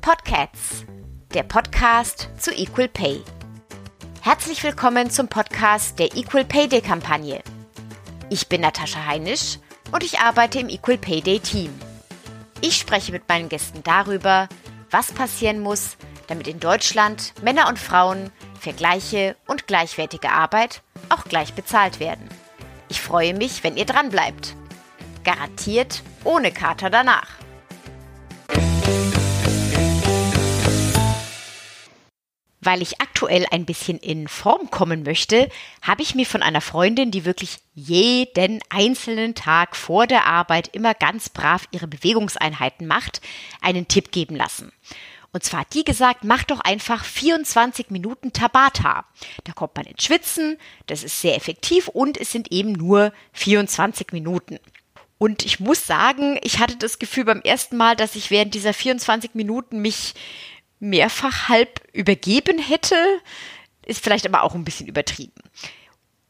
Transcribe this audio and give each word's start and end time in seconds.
Podcasts, 0.00 0.84
der 1.34 1.42
Podcast 1.42 2.28
zu 2.38 2.52
Equal 2.52 2.86
Pay. 2.86 3.22
Herzlich 4.20 4.62
willkommen 4.62 5.10
zum 5.10 5.26
Podcast 5.26 5.98
der 5.98 6.16
Equal 6.16 6.44
Pay 6.44 6.68
Day 6.68 6.80
Kampagne. 6.80 7.42
Ich 8.30 8.46
bin 8.48 8.60
Natascha 8.60 9.04
Heinisch 9.04 9.58
und 9.90 10.04
ich 10.04 10.20
arbeite 10.20 10.60
im 10.60 10.68
Equal 10.68 10.98
Pay 10.98 11.22
Day 11.22 11.40
Team. 11.40 11.74
Ich 12.60 12.76
spreche 12.76 13.10
mit 13.10 13.28
meinen 13.28 13.48
Gästen 13.48 13.82
darüber, 13.82 14.48
was 14.92 15.10
passieren 15.10 15.58
muss, 15.58 15.96
damit 16.28 16.46
in 16.46 16.60
Deutschland 16.60 17.34
Männer 17.42 17.66
und 17.68 17.80
Frauen 17.80 18.30
für 18.60 18.72
gleiche 18.72 19.34
und 19.48 19.66
gleichwertige 19.66 20.30
Arbeit 20.30 20.82
auch 21.08 21.24
gleich 21.24 21.54
bezahlt 21.54 21.98
werden. 21.98 22.28
Ich 22.92 23.00
freue 23.00 23.32
mich, 23.32 23.64
wenn 23.64 23.78
ihr 23.78 23.86
dran 23.86 24.10
bleibt. 24.10 24.54
Garantiert 25.24 26.02
ohne 26.24 26.52
Kater 26.52 26.90
danach. 26.90 27.26
Weil 32.60 32.82
ich 32.82 33.00
aktuell 33.00 33.46
ein 33.50 33.64
bisschen 33.64 33.96
in 33.96 34.28
Form 34.28 34.70
kommen 34.70 35.04
möchte, 35.04 35.48
habe 35.80 36.02
ich 36.02 36.14
mir 36.14 36.26
von 36.26 36.42
einer 36.42 36.60
Freundin, 36.60 37.10
die 37.10 37.24
wirklich 37.24 37.60
jeden 37.72 38.60
einzelnen 38.68 39.34
Tag 39.34 39.74
vor 39.74 40.06
der 40.06 40.26
Arbeit 40.26 40.68
immer 40.74 40.92
ganz 40.92 41.30
brav 41.30 41.66
ihre 41.70 41.86
Bewegungseinheiten 41.86 42.86
macht, 42.86 43.22
einen 43.62 43.88
Tipp 43.88 44.12
geben 44.12 44.36
lassen. 44.36 44.70
Und 45.32 45.42
zwar 45.42 45.60
hat 45.60 45.72
die 45.74 45.84
gesagt, 45.84 46.24
mach 46.24 46.44
doch 46.44 46.60
einfach 46.60 47.04
24 47.04 47.90
Minuten 47.90 48.32
Tabata. 48.32 49.06
Da 49.44 49.52
kommt 49.52 49.76
man 49.76 49.86
ins 49.86 50.04
Schwitzen, 50.04 50.58
das 50.86 51.02
ist 51.02 51.20
sehr 51.20 51.36
effektiv 51.36 51.88
und 51.88 52.20
es 52.20 52.30
sind 52.30 52.52
eben 52.52 52.72
nur 52.72 53.12
24 53.32 54.12
Minuten. 54.12 54.58
Und 55.16 55.44
ich 55.44 55.58
muss 55.60 55.86
sagen, 55.86 56.38
ich 56.42 56.58
hatte 56.58 56.76
das 56.76 56.98
Gefühl 56.98 57.24
beim 57.24 57.40
ersten 57.42 57.76
Mal, 57.76 57.96
dass 57.96 58.16
ich 58.16 58.30
während 58.30 58.54
dieser 58.54 58.74
24 58.74 59.34
Minuten 59.34 59.80
mich 59.80 60.14
mehrfach 60.80 61.48
halb 61.48 61.80
übergeben 61.92 62.58
hätte. 62.58 62.96
Ist 63.86 64.02
vielleicht 64.02 64.26
aber 64.26 64.42
auch 64.42 64.54
ein 64.54 64.64
bisschen 64.64 64.88
übertrieben. 64.88 65.40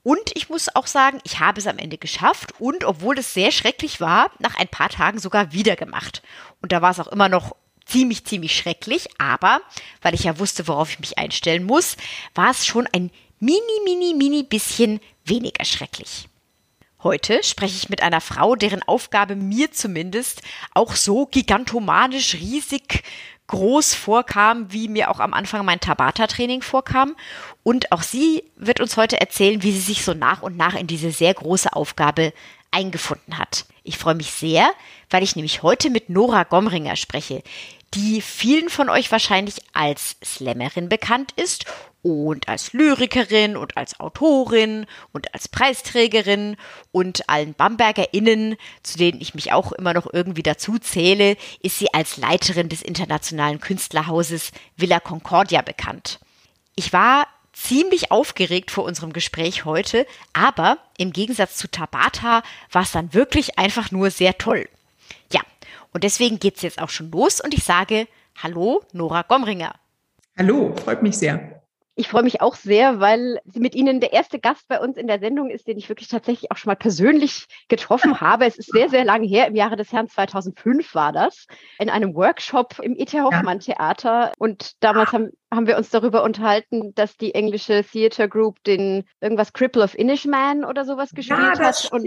Und 0.05 0.33
ich 0.35 0.49
muss 0.49 0.75
auch 0.75 0.87
sagen, 0.87 1.21
ich 1.25 1.41
habe 1.41 1.61
es 1.61 1.67
am 1.67 1.79
Ende 1.79 1.97
geschafft 1.97 2.61
und 2.61 2.85
obwohl 2.85 3.19
es 3.19 3.35
sehr 3.35 3.53
schrecklich 3.53 4.01
war, 4.01 4.31
nach 4.41 4.57
ein 4.57 4.69
paar 4.69 4.89
Tagen 4.89 5.19
sogar 5.19 5.53
wieder 5.53 5.77
gemacht. 5.77 6.23
Und 6.61 6.73
da 6.73 6.83
war 6.83 6.91
es 6.91 7.01
auch 7.01 7.09
immer 7.09 7.29
noch 7.29 7.57
ziemlich, 7.87 8.25
ziemlich 8.25 8.57
schrecklich, 8.57 9.09
aber 9.19 9.61
weil 10.01 10.15
ich 10.15 10.25
ja 10.25 10.39
wusste, 10.39 10.69
worauf 10.69 10.91
ich 10.91 11.01
mich 11.01 11.19
einstellen 11.19 11.65
muss, 11.65 11.97
war 12.35 12.51
es 12.51 12.67
schon 12.67 12.87
ein 12.93 13.11
mini, 13.41 13.61
mini, 13.85 14.15
mini 14.15 14.43
bisschen 14.43 15.01
weniger 15.25 15.65
schrecklich. 15.65 16.29
Heute 17.03 17.43
spreche 17.43 17.77
ich 17.77 17.89
mit 17.89 18.01
einer 18.01 18.21
Frau, 18.21 18.55
deren 18.55 18.83
Aufgabe 18.85 19.35
mir 19.35 19.73
zumindest 19.73 20.43
auch 20.73 20.95
so 20.95 21.27
gigantomanisch 21.27 22.35
riesig 22.35 23.03
groß 23.49 23.95
vorkam, 23.95 24.73
wie 24.73 24.89
mir 24.89 25.11
auch 25.11 25.19
am 25.19 25.35
Anfang 25.35 25.65
mein 25.65 25.81
Tabata-Training 25.81 26.63
vorkam. 26.63 27.17
Und 27.65 27.91
auch 27.91 28.03
sie 28.03 28.45
wird 28.57 28.81
uns 28.81 28.97
heute 28.97 29.21
erzählen, 29.21 29.63
wie 29.63 29.73
sie 29.73 29.81
sich 29.81 30.05
so 30.05 30.15
nach 30.15 30.43
und 30.43 30.57
nach 30.57 30.75
in 30.75 30.87
diese 30.87 31.11
sehr 31.11 31.35
große 31.35 31.73
Aufgabe 31.73 32.33
eingefunden 32.73 33.39
hat. 33.39 33.67
Ich 33.85 33.99
freue 33.99 34.15
mich 34.15 34.33
sehr, 34.33 34.71
weil 35.11 35.23
ich 35.23 35.37
nämlich 35.37 35.63
heute 35.63 35.91
mit 35.91 36.09
Nora 36.09 36.45
Gomringer 36.45 36.97
spreche, 36.97 37.43
die 37.95 38.21
vielen 38.21 38.69
von 38.69 38.89
euch 38.89 39.13
wahrscheinlich 39.13 39.57
als 39.73 40.17
Slammerin 40.25 40.89
bekannt 40.89 41.33
ist 41.33 41.67
und 42.03 42.49
als 42.49 42.73
Lyrikerin 42.73 43.57
und 43.57 43.77
als 43.77 44.01
Autorin 44.01 44.87
und 45.13 45.33
als 45.35 45.49
Preisträgerin 45.49 46.57
und 46.91 47.29
allen 47.29 47.55
BambergerInnen, 47.55 48.57
zu 48.83 48.99
denen 48.99 49.21
ich 49.21 49.35
mich 49.35 49.53
auch 49.53 49.73
immer 49.73 49.95
noch 49.95 50.13
irgendwie 50.13 50.43
dazu 50.43 50.79
zähle, 50.79 51.37
ist 51.61 51.79
sie 51.79 51.93
als 51.93 52.17
Leiterin 52.17 52.69
des 52.69 52.83
internationalen 52.83 53.61
Künstlerhauses 53.61 54.51
Villa 54.77 54.99
Concordia 54.99 55.63
bekannt. 55.63 56.19
Ich 56.75 56.93
war 56.93 57.29
ziemlich 57.53 58.11
aufgeregt 58.11 58.71
vor 58.71 58.85
unserem 58.85 59.13
Gespräch 59.13 59.65
heute, 59.65 60.07
aber 60.33 60.79
im 60.99 61.13
Gegensatz 61.13 61.57
zu 61.57 61.71
Tabata 61.71 62.43
war 62.71 62.83
es 62.83 62.93
dann 62.93 63.15
wirklich 63.15 63.59
einfach 63.59 63.91
nur 63.91 64.11
sehr 64.11 64.39
toll. 64.39 64.69
Ja, 65.33 65.41
und 65.93 66.05
deswegen 66.05 66.39
geht's 66.39 66.63
jetzt 66.63 66.81
auch 66.81 66.91
schon 66.91 67.11
los 67.11 67.41
und 67.41 67.55
ich 67.55 67.65
sage 67.65 68.07
Hallo, 68.43 68.83
Nora 68.93 69.23
Gomringer. 69.23 69.75
Hallo, 70.39 70.75
freut 70.77 71.03
mich 71.03 71.19
sehr. 71.19 71.62
Ich 71.95 72.09
freue 72.09 72.23
mich 72.23 72.41
auch 72.41 72.55
sehr, 72.55 73.01
weil 73.01 73.41
sie 73.45 73.61
mit 73.61 73.75
Ihnen 73.75 74.01
der 74.01 74.15
erste 74.15 74.39
Gast 74.39 74.67
bei 74.67 74.81
uns 74.81 74.97
in 74.97 75.07
der 75.07 75.19
Sendung 75.19 75.51
ist, 75.51 75.67
den 75.67 75.77
ich 75.77 75.91
wirklich 75.91 76.09
tatsächlich 76.09 76.51
auch 76.51 76.57
schon 76.57 76.71
mal 76.71 76.77
persönlich 76.77 77.47
getroffen 77.69 78.21
habe. 78.21 78.47
Es 78.47 78.57
ist 78.57 78.73
sehr, 78.73 78.89
sehr 78.89 79.05
lange 79.05 79.27
her. 79.27 79.47
Im 79.47 79.55
Jahre 79.55 79.77
des 79.77 79.93
Herrn 79.93 80.09
2005 80.09 80.95
war 80.95 81.13
das. 81.13 81.47
In 81.79 81.91
einem 81.91 82.15
Workshop 82.15 82.79
im 82.81 82.97
E.T. 82.97 83.21
Hoffmann 83.21 83.61
Theater. 83.61 84.33
Und 84.39 84.83
damals 84.83 85.13
haben, 85.13 85.31
haben 85.53 85.67
wir 85.67 85.77
uns 85.77 85.91
darüber 85.91 86.23
unterhalten, 86.23 86.95
dass 86.95 87.19
die 87.19 87.35
englische 87.35 87.85
Theater 87.85 88.27
Group 88.27 88.63
den 88.65 89.05
irgendwas 89.21 89.53
Cripple 89.53 89.85
of 89.85 89.95
Inishman 89.99 90.65
oder 90.65 90.87
sowas 90.87 91.11
gespielt 91.11 91.59
ja, 91.59 91.59
hat. 91.59 91.91
Und 91.93 92.07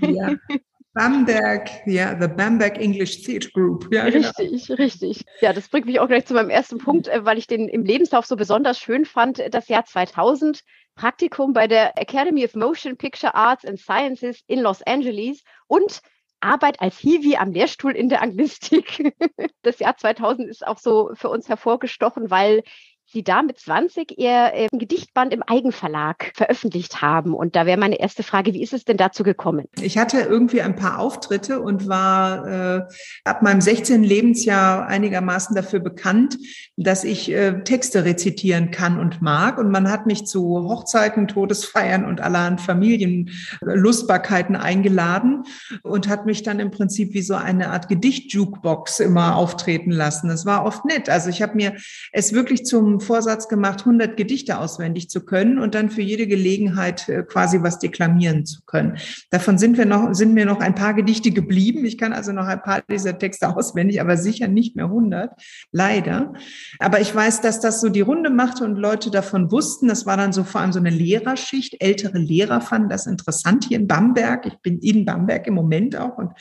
ja. 0.00 0.34
Bamberg, 0.98 1.70
ja, 1.86 2.16
the 2.20 2.26
Bamberg 2.26 2.76
English 2.78 3.22
Theatre 3.22 3.50
Group. 3.52 3.88
Ja, 3.92 4.02
richtig, 4.02 4.66
genau. 4.66 4.76
richtig. 4.82 5.24
Ja, 5.40 5.52
das 5.52 5.68
bringt 5.68 5.86
mich 5.86 6.00
auch 6.00 6.08
gleich 6.08 6.26
zu 6.26 6.34
meinem 6.34 6.50
ersten 6.50 6.78
Punkt, 6.78 7.06
äh, 7.06 7.24
weil 7.24 7.38
ich 7.38 7.46
den 7.46 7.68
im 7.68 7.84
Lebenslauf 7.84 8.26
so 8.26 8.34
besonders 8.34 8.80
schön 8.80 9.04
fand. 9.04 9.38
Äh, 9.38 9.48
das 9.48 9.68
Jahr 9.68 9.84
2000, 9.84 10.64
Praktikum 10.96 11.52
bei 11.52 11.68
der 11.68 11.96
Academy 11.96 12.44
of 12.44 12.56
Motion 12.56 12.96
Picture 12.96 13.32
Arts 13.32 13.64
and 13.64 13.78
Sciences 13.78 14.42
in 14.48 14.58
Los 14.58 14.82
Angeles 14.82 15.44
und 15.68 16.00
Arbeit 16.40 16.80
als 16.80 16.98
Hiwi 16.98 17.36
am 17.36 17.52
Lehrstuhl 17.52 17.92
in 17.92 18.08
der 18.08 18.20
Anglistik. 18.20 19.14
Das 19.62 19.78
Jahr 19.78 19.96
2000 19.96 20.48
ist 20.48 20.66
auch 20.66 20.78
so 20.78 21.10
für 21.14 21.28
uns 21.28 21.48
hervorgestochen, 21.48 22.30
weil 22.30 22.62
Sie 23.10 23.22
da 23.22 23.42
mit 23.42 23.58
20 23.58 24.18
Ihr 24.18 24.50
äh, 24.52 24.68
Gedichtband 24.70 25.32
im 25.32 25.42
Eigenverlag 25.42 26.30
veröffentlicht 26.34 27.00
haben. 27.00 27.32
Und 27.32 27.56
da 27.56 27.64
wäre 27.64 27.78
meine 27.78 27.98
erste 27.98 28.22
Frage, 28.22 28.52
wie 28.52 28.62
ist 28.62 28.74
es 28.74 28.84
denn 28.84 28.98
dazu 28.98 29.22
gekommen? 29.22 29.64
Ich 29.80 29.96
hatte 29.96 30.20
irgendwie 30.20 30.60
ein 30.60 30.76
paar 30.76 30.98
Auftritte 30.98 31.60
und 31.60 31.88
war 31.88 32.46
äh, 32.46 32.82
ab 33.24 33.40
meinem 33.40 33.62
16. 33.62 34.02
Lebensjahr 34.02 34.86
einigermaßen 34.86 35.56
dafür 35.56 35.80
bekannt, 35.80 36.36
dass 36.76 37.02
ich 37.02 37.32
äh, 37.32 37.62
Texte 37.64 38.04
rezitieren 38.04 38.70
kann 38.72 39.00
und 39.00 39.22
mag. 39.22 39.56
Und 39.56 39.70
man 39.70 39.90
hat 39.90 40.04
mich 40.04 40.26
zu 40.26 40.68
Hochzeiten, 40.68 41.28
Todesfeiern 41.28 42.04
und 42.04 42.20
allerhand 42.20 42.60
Familienlustbarkeiten 42.60 44.54
eingeladen 44.54 45.44
und 45.82 46.08
hat 46.08 46.26
mich 46.26 46.42
dann 46.42 46.60
im 46.60 46.70
Prinzip 46.70 47.14
wie 47.14 47.22
so 47.22 47.36
eine 47.36 47.70
Art 47.70 47.88
Gedicht-Jukebox 47.88 49.00
immer 49.00 49.36
auftreten 49.36 49.92
lassen. 49.92 50.28
Das 50.28 50.44
war 50.44 50.66
oft 50.66 50.84
nett. 50.84 51.08
Also 51.08 51.30
ich 51.30 51.40
habe 51.40 51.56
mir 51.56 51.74
es 52.12 52.34
wirklich 52.34 52.66
zum 52.66 52.97
Vorsatz 53.00 53.48
gemacht, 53.48 53.80
100 53.80 54.16
Gedichte 54.16 54.58
auswendig 54.58 55.10
zu 55.10 55.24
können 55.24 55.58
und 55.58 55.74
dann 55.74 55.90
für 55.90 56.02
jede 56.02 56.26
Gelegenheit 56.26 57.08
äh, 57.08 57.22
quasi 57.22 57.62
was 57.62 57.78
deklamieren 57.78 58.46
zu 58.46 58.60
können. 58.66 58.98
Davon 59.30 59.58
sind 59.58 59.78
wir 59.78 59.86
noch, 59.86 60.14
sind 60.14 60.34
mir 60.34 60.46
noch 60.46 60.60
ein 60.60 60.74
paar 60.74 60.94
Gedichte 60.94 61.30
geblieben. 61.30 61.84
Ich 61.84 61.98
kann 61.98 62.12
also 62.12 62.32
noch 62.32 62.46
ein 62.46 62.62
paar 62.62 62.82
dieser 62.90 63.18
Texte 63.18 63.54
auswendig, 63.54 64.00
aber 64.00 64.16
sicher 64.16 64.48
nicht 64.48 64.76
mehr 64.76 64.86
100. 64.86 65.30
Leider. 65.72 66.32
Aber 66.78 67.00
ich 67.00 67.14
weiß, 67.14 67.40
dass 67.40 67.60
das 67.60 67.80
so 67.80 67.88
die 67.88 68.00
Runde 68.00 68.30
machte 68.30 68.64
und 68.64 68.76
Leute 68.76 69.10
davon 69.10 69.50
wussten. 69.50 69.88
Das 69.88 70.06
war 70.06 70.16
dann 70.16 70.32
so 70.32 70.44
vor 70.44 70.60
allem 70.60 70.72
so 70.72 70.78
eine 70.78 70.90
Lehrerschicht. 70.90 71.76
Ältere 71.80 72.18
Lehrer 72.18 72.60
fanden 72.60 72.88
das 72.88 73.06
interessant 73.06 73.64
hier 73.68 73.78
in 73.78 73.86
Bamberg. 73.86 74.46
Ich 74.46 74.58
bin 74.58 74.78
in 74.78 75.04
Bamberg 75.04 75.46
im 75.46 75.54
Moment 75.54 75.96
auch 75.96 76.18
und 76.18 76.32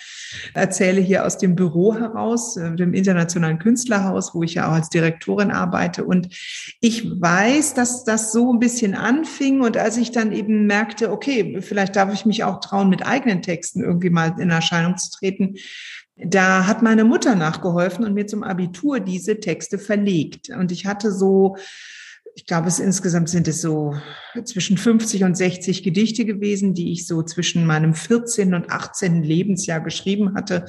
erzähle 0.53 1.01
hier 1.01 1.25
aus 1.25 1.37
dem 1.37 1.55
Büro 1.55 1.93
heraus, 1.95 2.57
äh, 2.57 2.75
dem 2.75 2.93
Internationalen 2.93 3.59
Künstlerhaus, 3.59 4.33
wo 4.33 4.43
ich 4.43 4.55
ja 4.55 4.69
auch 4.69 4.73
als 4.73 4.89
Direktorin 4.89 5.51
arbeite. 5.51 6.05
Und 6.05 6.27
ich 6.81 7.09
weiß, 7.09 7.73
dass 7.73 8.03
das 8.03 8.31
so 8.31 8.53
ein 8.53 8.59
bisschen 8.59 8.95
anfing 8.95 9.61
und 9.61 9.77
als 9.77 9.97
ich 9.97 10.11
dann 10.11 10.31
eben 10.31 10.67
merkte, 10.67 11.11
okay, 11.11 11.61
vielleicht 11.61 11.95
darf 11.95 12.13
ich 12.13 12.25
mich 12.25 12.43
auch 12.43 12.59
trauen, 12.59 12.89
mit 12.89 13.05
eigenen 13.05 13.41
Texten 13.41 13.83
irgendwie 13.83 14.09
mal 14.09 14.35
in 14.39 14.49
Erscheinung 14.49 14.97
zu 14.97 15.11
treten, 15.11 15.55
da 16.15 16.65
hat 16.65 16.81
meine 16.81 17.03
Mutter 17.03 17.35
nachgeholfen 17.35 18.03
und 18.03 18.13
mir 18.13 18.25
zum 18.25 18.43
Abitur 18.43 18.99
diese 18.99 19.39
Texte 19.39 19.77
verlegt. 19.77 20.49
Und 20.49 20.71
ich 20.71 20.85
hatte 20.85 21.11
so 21.11 21.55
ich 22.37 22.45
glaube, 22.45 22.67
es 22.67 22.79
insgesamt 22.79 23.29
sind 23.29 23.47
es 23.47 23.61
so 23.61 23.95
zwischen 24.43 24.77
50 24.77 25.23
und 25.23 25.35
60 25.35 25.83
Gedichte 25.83 26.25
gewesen, 26.25 26.73
die 26.73 26.91
ich 26.91 27.07
so 27.07 27.21
zwischen 27.23 27.65
meinem 27.65 27.93
14. 27.93 28.53
und 28.53 28.69
18. 28.69 29.23
Lebensjahr 29.23 29.79
geschrieben 29.79 30.35
hatte. 30.35 30.65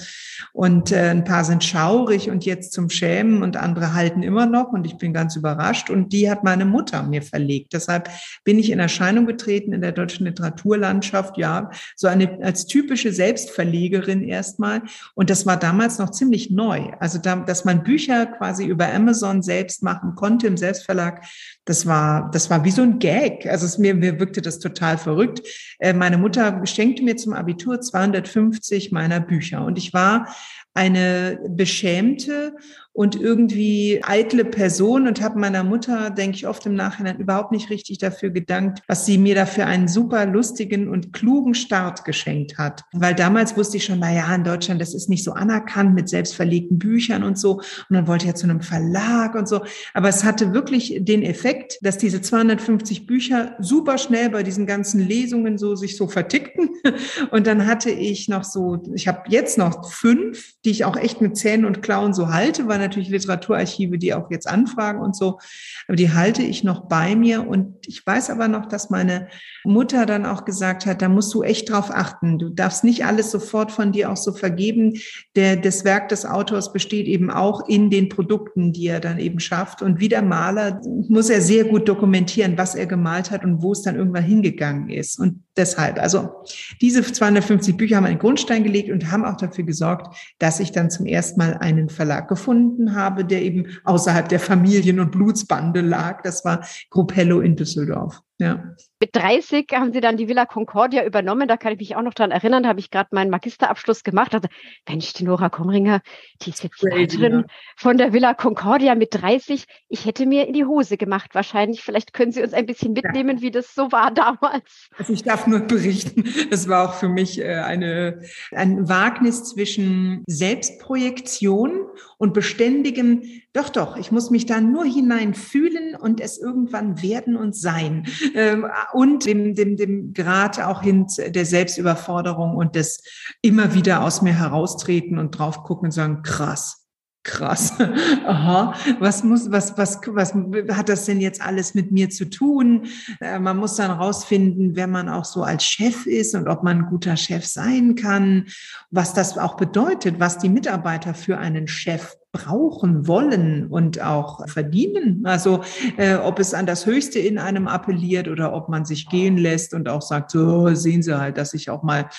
Und 0.52 0.92
äh, 0.92 1.10
ein 1.10 1.24
paar 1.24 1.44
sind 1.44 1.64
schaurig 1.64 2.30
und 2.30 2.44
jetzt 2.44 2.72
zum 2.72 2.90
Schämen 2.90 3.42
und 3.42 3.56
andere 3.56 3.94
halten 3.94 4.22
immer 4.22 4.46
noch. 4.46 4.72
Und 4.72 4.86
ich 4.86 4.96
bin 4.96 5.12
ganz 5.12 5.36
überrascht. 5.36 5.90
Und 5.90 6.12
die 6.12 6.30
hat 6.30 6.44
meine 6.44 6.64
Mutter 6.64 7.02
mir 7.02 7.22
verlegt. 7.22 7.72
Deshalb 7.72 8.08
bin 8.44 8.58
ich 8.58 8.70
in 8.70 8.78
Erscheinung 8.78 9.26
getreten 9.26 9.72
in 9.72 9.80
der 9.80 9.92
deutschen 9.92 10.26
Literaturlandschaft. 10.26 11.36
Ja, 11.36 11.70
so 11.96 12.08
eine 12.08 12.38
als 12.42 12.66
typische 12.66 13.12
Selbstverlegerin 13.12 14.22
erstmal. 14.22 14.82
Und 15.14 15.30
das 15.30 15.46
war 15.46 15.56
damals 15.56 15.98
noch 15.98 16.10
ziemlich 16.10 16.50
neu. 16.50 16.90
Also, 17.00 17.18
da, 17.18 17.36
dass 17.36 17.64
man 17.64 17.82
Bücher 17.82 18.26
quasi 18.26 18.64
über 18.64 18.92
Amazon 18.92 19.42
selbst 19.42 19.82
machen 19.82 20.14
konnte 20.14 20.46
im 20.46 20.56
Selbstverlag 20.56 21.24
Das 21.68 21.84
war, 21.84 22.30
das 22.32 22.48
war 22.48 22.64
wie 22.64 22.70
so 22.70 22.80
ein 22.80 22.98
Gag. 22.98 23.44
Also 23.44 23.66
es, 23.66 23.76
mir, 23.76 23.94
mir 23.94 24.18
wirkte 24.18 24.40
das 24.40 24.58
total 24.58 24.96
verrückt. 24.96 25.46
Äh, 25.78 25.92
meine 25.92 26.16
Mutter 26.16 26.64
schenkte 26.64 27.02
mir 27.02 27.16
zum 27.18 27.34
Abitur 27.34 27.78
250 27.78 28.90
meiner 28.90 29.20
Bücher 29.20 29.62
und 29.66 29.76
ich 29.76 29.92
war 29.92 30.34
eine 30.72 31.38
beschämte 31.50 32.54
und 32.98 33.14
irgendwie 33.14 34.00
eitle 34.02 34.44
Person 34.44 35.06
und 35.06 35.22
habe 35.22 35.38
meiner 35.38 35.62
Mutter, 35.62 36.10
denke 36.10 36.36
ich 36.36 36.48
oft 36.48 36.66
im 36.66 36.74
Nachhinein, 36.74 37.20
überhaupt 37.20 37.52
nicht 37.52 37.70
richtig 37.70 37.98
dafür 37.98 38.30
gedankt, 38.30 38.82
was 38.88 39.06
sie 39.06 39.18
mir 39.18 39.36
dafür 39.36 39.66
einen 39.66 39.86
super 39.86 40.26
lustigen 40.26 40.88
und 40.88 41.12
klugen 41.12 41.54
Start 41.54 42.04
geschenkt 42.04 42.58
hat. 42.58 42.82
Weil 42.92 43.14
damals 43.14 43.56
wusste 43.56 43.76
ich 43.76 43.84
schon, 43.84 44.00
na 44.00 44.12
ja, 44.12 44.34
in 44.34 44.42
Deutschland, 44.42 44.80
das 44.80 44.94
ist 44.94 45.08
nicht 45.08 45.22
so 45.22 45.30
anerkannt 45.30 45.94
mit 45.94 46.08
selbstverlegten 46.08 46.80
Büchern 46.80 47.22
und 47.22 47.38
so. 47.38 47.58
Und 47.58 47.64
dann 47.90 48.08
wollte 48.08 48.24
ich 48.24 48.30
ja 48.30 48.34
zu 48.34 48.48
einem 48.48 48.62
Verlag 48.62 49.36
und 49.36 49.48
so. 49.48 49.60
Aber 49.94 50.08
es 50.08 50.24
hatte 50.24 50.52
wirklich 50.52 50.98
den 50.98 51.22
Effekt, 51.22 51.78
dass 51.82 51.98
diese 51.98 52.20
250 52.20 53.06
Bücher 53.06 53.54
super 53.60 53.98
schnell 53.98 54.28
bei 54.30 54.42
diesen 54.42 54.66
ganzen 54.66 55.06
Lesungen 55.06 55.56
so 55.56 55.76
sich 55.76 55.96
so 55.96 56.08
vertickten. 56.08 56.70
Und 57.30 57.46
dann 57.46 57.66
hatte 57.66 57.90
ich 57.90 58.28
noch 58.28 58.44
so, 58.44 58.82
ich 58.94 59.06
habe 59.06 59.22
jetzt 59.28 59.58
noch 59.58 59.90
fünf, 59.90 60.54
die 60.64 60.70
ich 60.70 60.84
auch 60.84 60.96
echt 60.96 61.20
mit 61.20 61.36
Zähnen 61.36 61.64
und 61.64 61.82
Klauen 61.82 62.14
so 62.14 62.32
halte, 62.32 62.66
weil 62.66 62.87
natürlich 62.88 63.10
Literaturarchive, 63.10 63.98
die 63.98 64.14
auch 64.14 64.30
jetzt 64.30 64.48
anfragen 64.48 65.00
und 65.00 65.14
so. 65.14 65.38
Aber 65.86 65.96
die 65.96 66.12
halte 66.12 66.42
ich 66.42 66.64
noch 66.64 66.88
bei 66.88 67.14
mir. 67.14 67.46
Und 67.46 67.86
ich 67.86 68.06
weiß 68.06 68.30
aber 68.30 68.48
noch, 68.48 68.66
dass 68.66 68.90
meine 68.90 69.28
Mutter 69.64 70.06
dann 70.06 70.26
auch 70.26 70.44
gesagt 70.44 70.86
hat, 70.86 71.02
da 71.02 71.08
musst 71.08 71.32
du 71.34 71.42
echt 71.42 71.70
drauf 71.70 71.90
achten. 71.90 72.38
Du 72.38 72.48
darfst 72.48 72.84
nicht 72.84 73.04
alles 73.04 73.30
sofort 73.30 73.70
von 73.70 73.92
dir 73.92 74.10
auch 74.10 74.16
so 74.16 74.32
vergeben. 74.32 74.94
Der, 75.36 75.56
das 75.56 75.84
Werk 75.84 76.08
des 76.08 76.24
Autors 76.24 76.72
besteht 76.72 77.06
eben 77.06 77.30
auch 77.30 77.68
in 77.68 77.90
den 77.90 78.08
Produkten, 78.08 78.72
die 78.72 78.86
er 78.86 79.00
dann 79.00 79.18
eben 79.18 79.40
schafft. 79.40 79.82
Und 79.82 80.00
wie 80.00 80.08
der 80.08 80.22
Maler 80.22 80.80
muss 81.08 81.30
er 81.30 81.40
sehr 81.40 81.64
gut 81.64 81.88
dokumentieren, 81.88 82.56
was 82.56 82.74
er 82.74 82.86
gemalt 82.86 83.30
hat 83.30 83.44
und 83.44 83.62
wo 83.62 83.72
es 83.72 83.82
dann 83.82 83.96
irgendwann 83.96 84.24
hingegangen 84.24 84.88
ist. 84.90 85.18
Und 85.18 85.44
deshalb, 85.58 86.00
also 86.00 86.44
diese 86.80 87.02
250 87.02 87.76
Bücher 87.76 87.96
haben 87.96 88.06
einen 88.06 88.18
Grundstein 88.18 88.64
gelegt 88.64 88.90
und 88.90 89.10
haben 89.10 89.24
auch 89.24 89.36
dafür 89.36 89.64
gesorgt, 89.64 90.16
dass 90.38 90.60
ich 90.60 90.72
dann 90.72 90.90
zum 90.90 91.06
ersten 91.06 91.38
Mal 91.38 91.54
einen 91.54 91.88
Verlag 91.88 92.28
gefunden 92.28 92.94
habe, 92.94 93.24
der 93.24 93.42
eben 93.42 93.66
außerhalb 93.84 94.28
der 94.28 94.40
Familien- 94.40 95.00
und 95.00 95.12
Blutsbande 95.12 95.80
lag. 95.80 96.22
Das 96.22 96.44
war 96.44 96.66
Gruppello 96.90 97.40
in 97.40 97.56
Düsseldorf. 97.56 98.22
Ja. 98.38 98.74
Mit 99.00 99.14
30 99.14 99.66
haben 99.74 99.92
Sie 99.92 100.00
dann 100.00 100.16
die 100.16 100.28
Villa 100.28 100.44
Concordia 100.44 101.04
übernommen. 101.04 101.46
Da 101.46 101.56
kann 101.56 101.72
ich 101.72 101.78
mich 101.78 101.96
auch 101.96 102.02
noch 102.02 102.14
dran 102.14 102.32
erinnern. 102.32 102.64
Da 102.64 102.70
habe 102.70 102.80
ich 102.80 102.90
gerade 102.90 103.10
meinen 103.12 103.30
Magisterabschluss 103.30 104.02
gemacht. 104.02 104.34
Also, 104.34 104.48
Mensch, 104.88 105.12
die 105.12 105.24
Nora 105.24 105.48
Komringer, 105.50 106.00
die 106.42 106.50
ist 106.50 106.64
jetzt 106.64 106.82
Leiterin 106.82 107.44
von 107.76 107.96
der 107.96 108.12
Villa 108.12 108.34
Concordia 108.34 108.96
mit 108.96 109.14
30. 109.14 109.66
Ich 109.88 110.04
hätte 110.04 110.26
mir 110.26 110.48
in 110.48 110.52
die 110.52 110.64
Hose 110.64 110.96
gemacht 110.96 111.34
wahrscheinlich. 111.34 111.82
Vielleicht 111.82 112.12
können 112.12 112.32
Sie 112.32 112.42
uns 112.42 112.52
ein 112.52 112.66
bisschen 112.66 112.92
mitnehmen, 112.92 113.36
ja. 113.36 113.42
wie 113.42 113.50
das 113.52 113.74
so 113.74 113.92
war 113.92 114.10
damals. 114.10 114.88
Also 114.96 115.12
ich 115.12 115.22
darf 115.22 115.46
nur 115.46 115.60
berichten. 115.60 116.24
Das 116.50 116.68
war 116.68 116.88
auch 116.88 116.94
für 116.94 117.08
mich 117.08 117.38
äh, 117.40 117.54
eine, 117.54 118.22
ein 118.52 118.88
Wagnis 118.88 119.44
zwischen 119.44 120.24
Selbstprojektion 120.26 121.86
und 122.16 122.34
beständigem, 122.34 123.22
doch, 123.52 123.70
doch, 123.70 123.96
ich 123.96 124.12
muss 124.12 124.30
mich 124.30 124.46
da 124.46 124.60
nur 124.60 124.84
hineinfühlen 124.84 125.94
und 125.94 126.20
es 126.20 126.38
irgendwann 126.38 127.02
werden 127.02 127.36
und 127.36 127.56
sein. 127.56 128.06
Ähm, 128.34 128.66
und 128.92 129.26
dem, 129.26 129.54
dem, 129.54 129.76
dem 129.76 130.12
Grad 130.12 130.60
auch 130.60 130.82
hin 130.82 131.06
der 131.18 131.44
Selbstüberforderung 131.44 132.56
und 132.56 132.74
des 132.74 133.02
immer 133.42 133.74
wieder 133.74 134.02
aus 134.02 134.22
mir 134.22 134.34
heraustreten 134.34 135.18
und 135.18 135.32
drauf 135.32 135.62
gucken 135.62 135.86
und 135.86 135.92
sagen, 135.92 136.22
krass, 136.22 136.88
krass. 137.22 137.74
Aha, 138.26 138.74
was 138.98 139.22
muss, 139.22 139.50
was, 139.50 139.76
was, 139.76 140.00
was 140.06 140.34
hat 140.70 140.88
das 140.88 141.04
denn 141.04 141.20
jetzt 141.20 141.42
alles 141.42 141.74
mit 141.74 141.92
mir 141.92 142.10
zu 142.10 142.28
tun? 142.28 142.86
Äh, 143.20 143.38
man 143.38 143.56
muss 143.58 143.76
dann 143.76 143.90
rausfinden, 143.90 144.74
wer 144.74 144.86
man 144.86 145.08
auch 145.08 145.24
so 145.24 145.42
als 145.42 145.64
Chef 145.64 146.06
ist 146.06 146.34
und 146.34 146.48
ob 146.48 146.62
man 146.62 146.78
ein 146.78 146.86
guter 146.86 147.16
Chef 147.16 147.46
sein 147.46 147.94
kann, 147.94 148.46
was 148.90 149.14
das 149.14 149.36
auch 149.36 149.56
bedeutet, 149.56 150.18
was 150.18 150.38
die 150.38 150.48
Mitarbeiter 150.48 151.14
für 151.14 151.38
einen 151.38 151.68
Chef 151.68 152.16
brauchen, 152.30 153.06
wollen 153.06 153.68
und 153.68 154.02
auch 154.02 154.46
verdienen. 154.48 155.22
Also 155.24 155.62
äh, 155.96 156.16
ob 156.16 156.38
es 156.38 156.52
an 156.52 156.66
das 156.66 156.84
Höchste 156.84 157.18
in 157.18 157.38
einem 157.38 157.66
appelliert 157.68 158.28
oder 158.28 158.52
ob 158.52 158.68
man 158.68 158.84
sich 158.84 159.08
gehen 159.08 159.38
lässt 159.38 159.72
und 159.72 159.88
auch 159.88 160.02
sagt, 160.02 160.30
so 160.30 160.74
sehen 160.74 161.02
Sie 161.02 161.18
halt, 161.18 161.38
dass 161.38 161.54
ich 161.54 161.70
auch 161.70 161.82
mal 161.82 162.10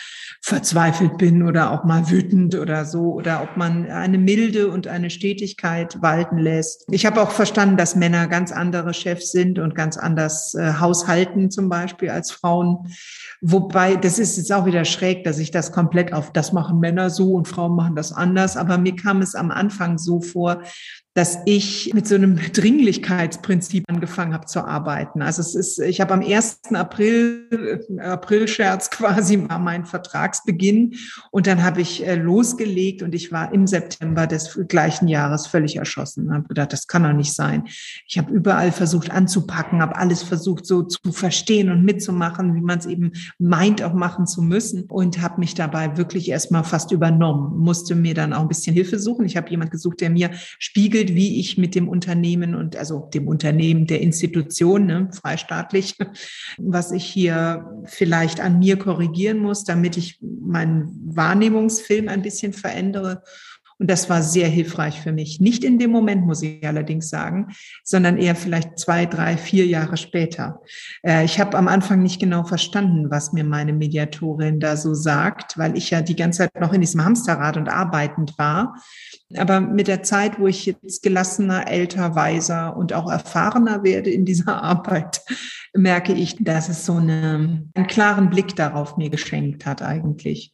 verzweifelt 0.42 1.20
bin 1.20 1.44
oder 1.44 1.72
auch 1.72 1.84
mal 1.84 2.10
wütend 2.10 2.56
oder 2.56 2.86
so 2.86 3.14
oder 3.14 3.44
ob 3.44 3.56
man 3.56 3.86
eine 3.92 4.18
Milde 4.18 4.70
und 4.70 4.88
eine 4.88 5.12
Stetigkeit 5.12 6.02
walten 6.02 6.40
lässt. 6.40 6.86
Ich 6.90 7.06
habe 7.06 7.22
auch 7.22 7.32
verstanden, 7.32 7.78
dass 7.78 7.96
Männer 7.96 8.28
ganz 8.28 8.52
andere 8.52 8.96
Chefs 8.96 9.32
sind 9.32 9.60
und 9.60 9.76
ganz 9.76 9.96
anders 9.96 10.56
äh, 10.56 10.74
haushalten 10.80 11.52
zum 11.52 11.70
Beispiel 11.70 12.10
als 12.10 12.32
Frauen. 12.32 12.88
Wobei, 13.42 13.96
das 13.96 14.18
ist 14.18 14.38
jetzt 14.38 14.52
auch 14.52 14.66
wieder 14.66 14.86
schräg, 14.86 15.24
dass 15.24 15.38
ich 15.38 15.52
das 15.52 15.72
komplett 15.72 16.14
auf, 16.14 16.34
das 16.34 16.52
machen 16.52 16.80
Männer 16.80 17.12
so 17.12 17.34
und 17.34 17.48
Frauen 17.48 17.76
machen 17.76 17.96
das 17.96 18.12
anders. 18.12 18.58
Aber 18.58 18.80
mir 18.80 18.96
kam 18.96 19.22
es 19.22 19.36
am 19.36 19.52
Anfang 19.52 19.99
so 20.00 20.22
vor, 20.22 20.64
dass 21.16 21.40
ich 21.46 21.92
mit 21.94 22.08
so 22.08 22.16
einem 22.16 22.38
Dringlichkeitsprinzip 22.38 23.84
angefangen 23.88 24.34
habe 24.34 24.46
zu 24.46 24.64
arbeiten. 24.64 25.22
Also 25.22 25.42
es 25.42 25.56
ist, 25.56 25.80
ich 25.80 26.02
habe 26.02 26.14
am 26.14 26.22
1. 26.22 26.60
April, 26.74 27.80
äh, 27.98 28.00
Aprilscherz 28.00 28.90
quasi 28.92 29.50
war 29.50 29.60
mein 29.60 29.86
Vertragsbeginn 29.86 30.96
und 31.32 31.48
dann 31.48 31.64
habe 31.64 31.82
ich 31.82 32.06
äh, 32.06 32.16
losgelegt 32.16 33.02
und 33.02 33.16
ich 33.16 33.32
war 33.32 33.52
im 33.54 33.66
September 33.66 34.28
des 34.28 34.60
gleichen 34.68 35.08
Jahres 35.08 35.48
völlig 35.48 35.78
erschossen. 35.78 36.32
Habe 36.32 36.48
gedacht, 36.48 36.74
das 36.74 36.88
kann 36.88 37.04
doch 37.04 37.14
nicht 37.14 37.34
sein. 37.34 37.64
Ich 38.08 38.18
habe 38.18 38.32
überall 38.32 38.72
versucht 38.72 39.10
anzupacken, 39.10 39.82
habe 39.82 39.96
alles 39.96 40.22
versucht 40.22 40.66
so 40.66 40.84
zu 40.84 41.12
verstehen 41.12 41.72
und 41.72 41.84
mitzumachen, 41.84 42.54
wie 42.54 42.62
man 42.62 42.80
es 42.80 42.86
eben 42.86 43.14
meint, 43.40 43.82
auch 43.82 43.94
machen 43.94 44.28
zu 44.28 44.44
müssen 44.44 44.84
und 44.84 45.22
habe 45.22 45.40
mich 45.40 45.56
dabei 45.56 45.98
wirklich 45.98 46.30
erstmal 46.30 46.64
fast 46.64 46.92
übernommen, 46.92 47.58
musste 47.58 47.96
mir 47.96 48.14
dann 48.14 48.32
auch 48.32 48.42
ein 48.42 48.48
bisschen 48.48 48.76
Hilfe 48.76 49.00
suchen. 49.00 49.26
Ich 49.26 49.36
habe 49.36 49.50
jemand 49.50 49.72
gesucht, 49.72 50.02
der 50.02 50.12
mir 50.12 50.30
spiegelt, 50.60 50.99
entwickelt, 51.00 51.16
wie 51.16 51.40
ich 51.40 51.58
mit 51.58 51.76
dem 51.76 51.88
Unternehmen 51.88 52.56
und 52.56 52.76
also 52.76 53.10
dem 53.14 53.28
Unternehmen 53.28 53.88
der 53.88 54.02
Institution, 54.02 54.86
ne, 54.86 55.10
freistaatlich, 55.12 55.96
was 56.58 56.92
ich 56.92 57.06
hier 57.06 57.66
vielleicht 57.86 58.40
an 58.40 58.60
mir 58.60 58.78
korrigieren 58.78 59.40
muss, 59.40 59.64
damit 59.64 59.98
ich 59.98 60.20
meinen 60.22 61.16
Wahrnehmungsfilm 61.16 62.08
ein 62.08 62.22
bisschen 62.22 62.54
verändere. 62.54 63.24
Und 63.80 63.90
das 63.90 64.10
war 64.10 64.22
sehr 64.22 64.50
hilfreich 64.50 65.00
für 65.00 65.14
mich. 65.14 65.40
Nicht 65.40 65.64
in 65.64 65.80
dem 65.80 65.90
Moment, 65.90 66.26
muss 66.26 66.42
ich 66.42 66.68
allerdings 66.68 67.10
sagen, 67.10 67.48
sondern 67.84 68.18
eher 68.18 68.36
vielleicht 68.36 68.78
zwei, 68.78 69.06
drei, 69.06 69.38
vier 69.38 69.66
Jahre 69.66 69.96
später. 69.96 70.62
Äh, 71.02 71.24
ich 71.24 71.40
habe 71.40 71.58
am 71.58 71.70
Anfang 71.70 72.04
nicht 72.04 72.20
genau 72.20 72.44
verstanden, 72.44 73.10
was 73.10 73.32
mir 73.32 73.46
meine 73.46 73.72
Mediatorin 73.72 74.60
da 74.60 74.76
so 74.76 74.94
sagt, 74.94 75.58
weil 75.58 75.78
ich 75.78 75.92
ja 75.92 76.02
die 76.02 76.18
ganze 76.18 76.40
Zeit 76.40 76.60
noch 76.60 76.74
in 76.74 76.82
diesem 76.82 77.06
Hamsterrad 77.06 77.56
und 77.56 77.70
arbeitend 77.70 78.38
war. 78.38 78.76
Aber 79.38 79.62
mit 79.62 79.88
der 79.88 80.04
Zeit, 80.04 80.40
wo 80.40 80.48
ich 80.48 80.66
jetzt 80.66 81.02
gelassener, 81.02 81.70
älter, 81.70 82.16
weiser 82.16 82.76
und 82.76 82.92
auch 82.92 83.10
erfahrener 83.10 83.84
werde 83.84 84.10
in 84.10 84.26
dieser 84.26 84.62
Arbeit, 84.62 85.22
merke 85.74 86.14
ich, 86.14 86.36
dass 86.40 86.70
es 86.70 86.86
so 86.86 86.94
eine, 86.94 87.64
einen 87.74 87.88
klaren 87.88 88.30
Blick 88.30 88.56
darauf 88.56 88.98
mir 88.98 89.10
geschenkt 89.10 89.66
hat 89.66 89.82
eigentlich. 89.82 90.54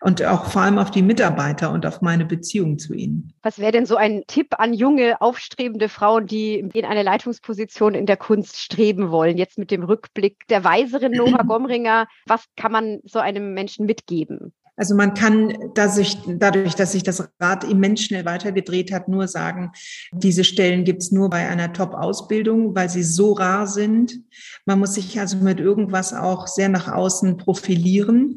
Und 0.00 0.22
auch 0.24 0.46
vor 0.46 0.62
allem 0.62 0.78
auf 0.78 0.90
die 0.90 1.02
Mitarbeiter 1.02 1.70
und 1.72 1.86
auf 1.86 2.02
meine 2.02 2.24
Beziehung 2.24 2.78
zu 2.78 2.94
ihnen. 2.94 3.32
Was 3.42 3.58
wäre 3.58 3.72
denn 3.72 3.86
so 3.86 3.96
ein 3.96 4.24
Tipp 4.26 4.54
an 4.58 4.74
junge, 4.74 5.20
aufstrebende 5.20 5.88
Frauen, 5.88 6.26
die 6.26 6.58
in 6.72 6.84
eine 6.84 7.02
Leitungsposition 7.02 7.94
in 7.94 8.06
der 8.06 8.16
Kunst 8.16 8.60
streben 8.60 9.10
wollen? 9.10 9.38
Jetzt 9.38 9.58
mit 9.58 9.70
dem 9.70 9.82
Rückblick 9.82 10.46
der 10.48 10.64
weiseren 10.64 11.12
Nora 11.12 11.42
Gomringer, 11.46 12.06
was 12.26 12.44
kann 12.56 12.72
man 12.72 13.00
so 13.04 13.18
einem 13.18 13.54
Menschen 13.54 13.86
mitgeben? 13.86 14.52
Also 14.76 14.94
man 14.94 15.14
kann 15.14 15.70
dadurch, 15.74 16.18
dadurch, 16.26 16.74
dass 16.74 16.92
sich 16.92 17.02
das 17.02 17.26
Rad 17.40 17.64
immens 17.64 18.02
schnell 18.02 18.24
weitergedreht 18.24 18.92
hat, 18.92 19.08
nur 19.08 19.26
sagen, 19.26 19.72
diese 20.12 20.44
Stellen 20.44 20.84
gibt's 20.84 21.10
nur 21.10 21.30
bei 21.30 21.48
einer 21.48 21.72
Top-Ausbildung, 21.72 22.74
weil 22.74 22.90
sie 22.90 23.02
so 23.02 23.32
rar 23.32 23.66
sind. 23.66 24.20
Man 24.66 24.78
muss 24.78 24.94
sich 24.94 25.18
also 25.18 25.38
mit 25.38 25.60
irgendwas 25.60 26.12
auch 26.12 26.46
sehr 26.46 26.68
nach 26.68 26.92
außen 26.92 27.38
profilieren. 27.38 28.36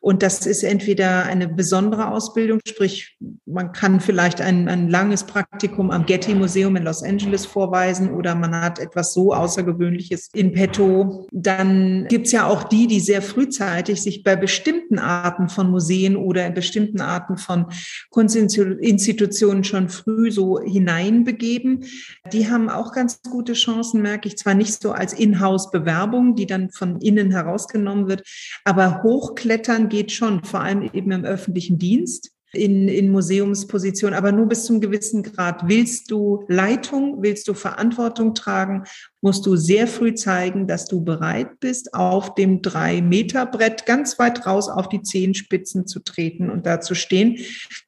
Und 0.00 0.22
das 0.22 0.46
ist 0.46 0.64
entweder 0.64 1.24
eine 1.24 1.48
besondere 1.48 2.08
Ausbildung, 2.08 2.60
sprich, 2.66 3.16
man 3.46 3.72
kann 3.72 4.00
vielleicht 4.00 4.40
ein, 4.40 4.68
ein 4.68 4.88
langes 4.88 5.24
Praktikum 5.24 5.90
am 5.90 6.04
Getty 6.04 6.34
Museum 6.34 6.74
in 6.76 6.82
Los 6.82 7.02
Angeles 7.02 7.46
vorweisen 7.46 8.10
oder 8.12 8.34
man 8.34 8.54
hat 8.54 8.78
etwas 8.78 9.12
so 9.12 9.32
Außergewöhnliches 9.32 10.30
in 10.34 10.52
petto. 10.52 11.26
Dann 11.30 12.06
gibt's 12.08 12.32
ja 12.32 12.46
auch 12.46 12.64
die, 12.64 12.86
die 12.86 13.00
sehr 13.00 13.22
frühzeitig 13.22 14.02
sich 14.02 14.22
bei 14.24 14.34
bestimmten 14.34 14.98
Arten 14.98 15.48
von 15.48 15.70
Museen 15.76 16.16
oder 16.16 16.46
in 16.46 16.54
bestimmten 16.54 17.02
Arten 17.02 17.36
von 17.36 17.66
Kunstinstitutionen 18.08 19.62
schon 19.62 19.90
früh 19.90 20.30
so 20.30 20.58
hineinbegeben. 20.58 21.84
Die 22.32 22.48
haben 22.50 22.70
auch 22.70 22.92
ganz 22.92 23.20
gute 23.20 23.52
Chancen, 23.52 24.00
merke 24.00 24.28
ich, 24.28 24.38
zwar 24.38 24.54
nicht 24.54 24.80
so 24.80 24.92
als 24.92 25.12
Inhouse-Bewerbung, 25.12 26.34
die 26.34 26.46
dann 26.46 26.70
von 26.70 26.98
innen 27.00 27.30
herausgenommen 27.30 28.08
wird, 28.08 28.22
aber 28.64 29.02
hochklettern 29.02 29.90
geht 29.90 30.12
schon, 30.12 30.44
vor 30.44 30.60
allem 30.60 30.82
eben 30.82 31.10
im 31.10 31.24
öffentlichen 31.24 31.78
Dienst. 31.78 32.35
In, 32.56 32.88
in 32.88 33.10
Museumsposition, 33.10 34.14
aber 34.14 34.32
nur 34.32 34.46
bis 34.46 34.64
zum 34.64 34.80
gewissen 34.80 35.22
Grad. 35.22 35.68
Willst 35.68 36.10
du 36.10 36.44
Leitung, 36.48 37.22
willst 37.22 37.46
du 37.48 37.54
Verantwortung 37.54 38.34
tragen, 38.34 38.84
musst 39.20 39.46
du 39.46 39.56
sehr 39.56 39.86
früh 39.86 40.14
zeigen, 40.14 40.66
dass 40.66 40.86
du 40.86 41.04
bereit 41.04 41.60
bist, 41.60 41.94
auf 41.94 42.34
dem 42.34 42.62
Drei-Meter-Brett 42.62 43.86
ganz 43.86 44.18
weit 44.18 44.46
raus 44.46 44.68
auf 44.68 44.88
die 44.88 45.02
Zehenspitzen 45.02 45.86
zu 45.86 46.00
treten 46.00 46.50
und 46.50 46.66
da 46.66 46.80
zu 46.80 46.94
stehen. 46.94 47.38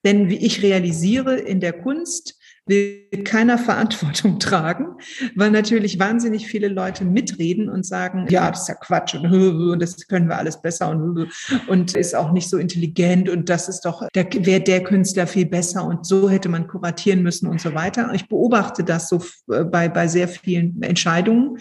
Denn 0.05 0.29
wie 0.31 0.45
ich 0.45 0.63
realisiere 0.63 1.37
in 1.37 1.61
der 1.61 1.73
Kunst, 1.73 2.38
will 2.69 3.07
keiner 3.25 3.59
Verantwortung 3.59 4.39
tragen, 4.41 4.97
weil 5.35 5.51
natürlich 5.51 5.99
wahnsinnig 5.99 6.47
viele 6.47 6.69
Leute 6.69 7.05
mitreden 7.05 7.69
und 7.69 7.85
sagen, 7.85 8.27
ja, 8.31 8.51
das 8.51 8.63
ist 8.63 8.69
ja 8.69 8.75
Quatsch 8.75 9.15
und 9.15 9.81
das 9.81 10.07
können 10.07 10.29
wir 10.29 10.39
alles 10.39 10.61
besser 10.61 10.91
und, 10.91 11.29
und 11.67 11.95
ist 11.95 12.15
auch 12.15 12.33
nicht 12.33 12.49
so 12.49 12.59
intelligent 12.59 13.29
und 13.29 13.49
das 13.49 13.69
ist 13.69 13.83
doch, 13.83 14.07
der, 14.15 14.27
wäre 14.45 14.61
der 14.61 14.85
Künstler 14.85 15.27
viel 15.27 15.47
besser 15.47 15.85
und 15.85 16.07
so 16.07 16.29
hätte 16.31 16.49
man 16.49 16.67
kuratieren 16.67 17.23
müssen 17.23 17.49
und 17.49 17.61
so 17.61 17.75
weiter. 17.75 18.11
Ich 18.15 18.29
beobachte 18.29 18.85
das 18.85 19.09
so 19.09 19.23
äh, 19.51 19.65
bei, 19.65 19.89
bei 19.89 20.09
sehr 20.09 20.29
vielen 20.29 20.83
Entscheidungen 20.83 21.59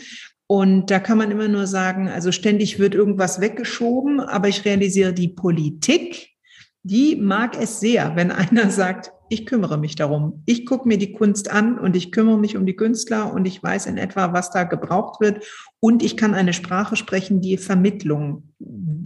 und 0.48 0.90
da 0.90 1.00
kann 1.00 1.18
man 1.18 1.30
immer 1.30 1.50
nur 1.50 1.68
sagen, 1.68 2.08
also 2.08 2.32
ständig 2.32 2.80
wird 2.80 2.96
irgendwas 2.96 3.42
weggeschoben, 3.42 4.22
aber 4.22 4.48
ich 4.48 4.64
realisiere, 4.64 5.14
die 5.14 5.28
Politik, 5.28 6.30
die 6.84 7.18
mag 7.18 7.62
es 7.62 7.82
sehr, 7.82 8.16
wenn 8.16 8.32
einer 8.32 8.72
sagt, 8.72 9.12
ich 9.30 9.46
kümmere 9.46 9.78
mich 9.78 9.96
darum. 9.96 10.42
Ich 10.46 10.66
gucke 10.66 10.88
mir 10.88 10.98
die 10.98 11.12
Kunst 11.12 11.52
an 11.52 11.78
und 11.78 11.96
ich 11.96 12.12
kümmere 12.12 12.38
mich 12.38 12.56
um 12.58 12.66
die 12.66 12.76
Künstler 12.76 13.34
und 13.34 13.46
ich 13.46 13.62
weiß 13.62 13.86
in 13.86 13.98
etwa, 13.98 14.34
was 14.34 14.52
da 14.52 14.64
gebraucht 14.64 15.20
wird. 15.20 15.46
Und 15.80 16.04
ich 16.04 16.18
kann 16.18 16.34
eine 16.34 16.54
Sprache 16.54 16.96
sprechen, 16.96 17.42
die 17.42 17.58
Vermittlung, 17.58 18.54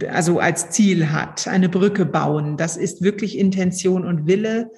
also 0.08 0.38
als 0.38 0.70
Ziel 0.70 1.10
hat, 1.10 1.48
eine 1.48 1.68
Brücke 1.68 2.06
bauen. 2.06 2.56
Das 2.56 2.76
ist 2.76 3.02
wirklich 3.02 3.38
Intention 3.38 4.04
und 4.04 4.26
Wille. 4.26 4.70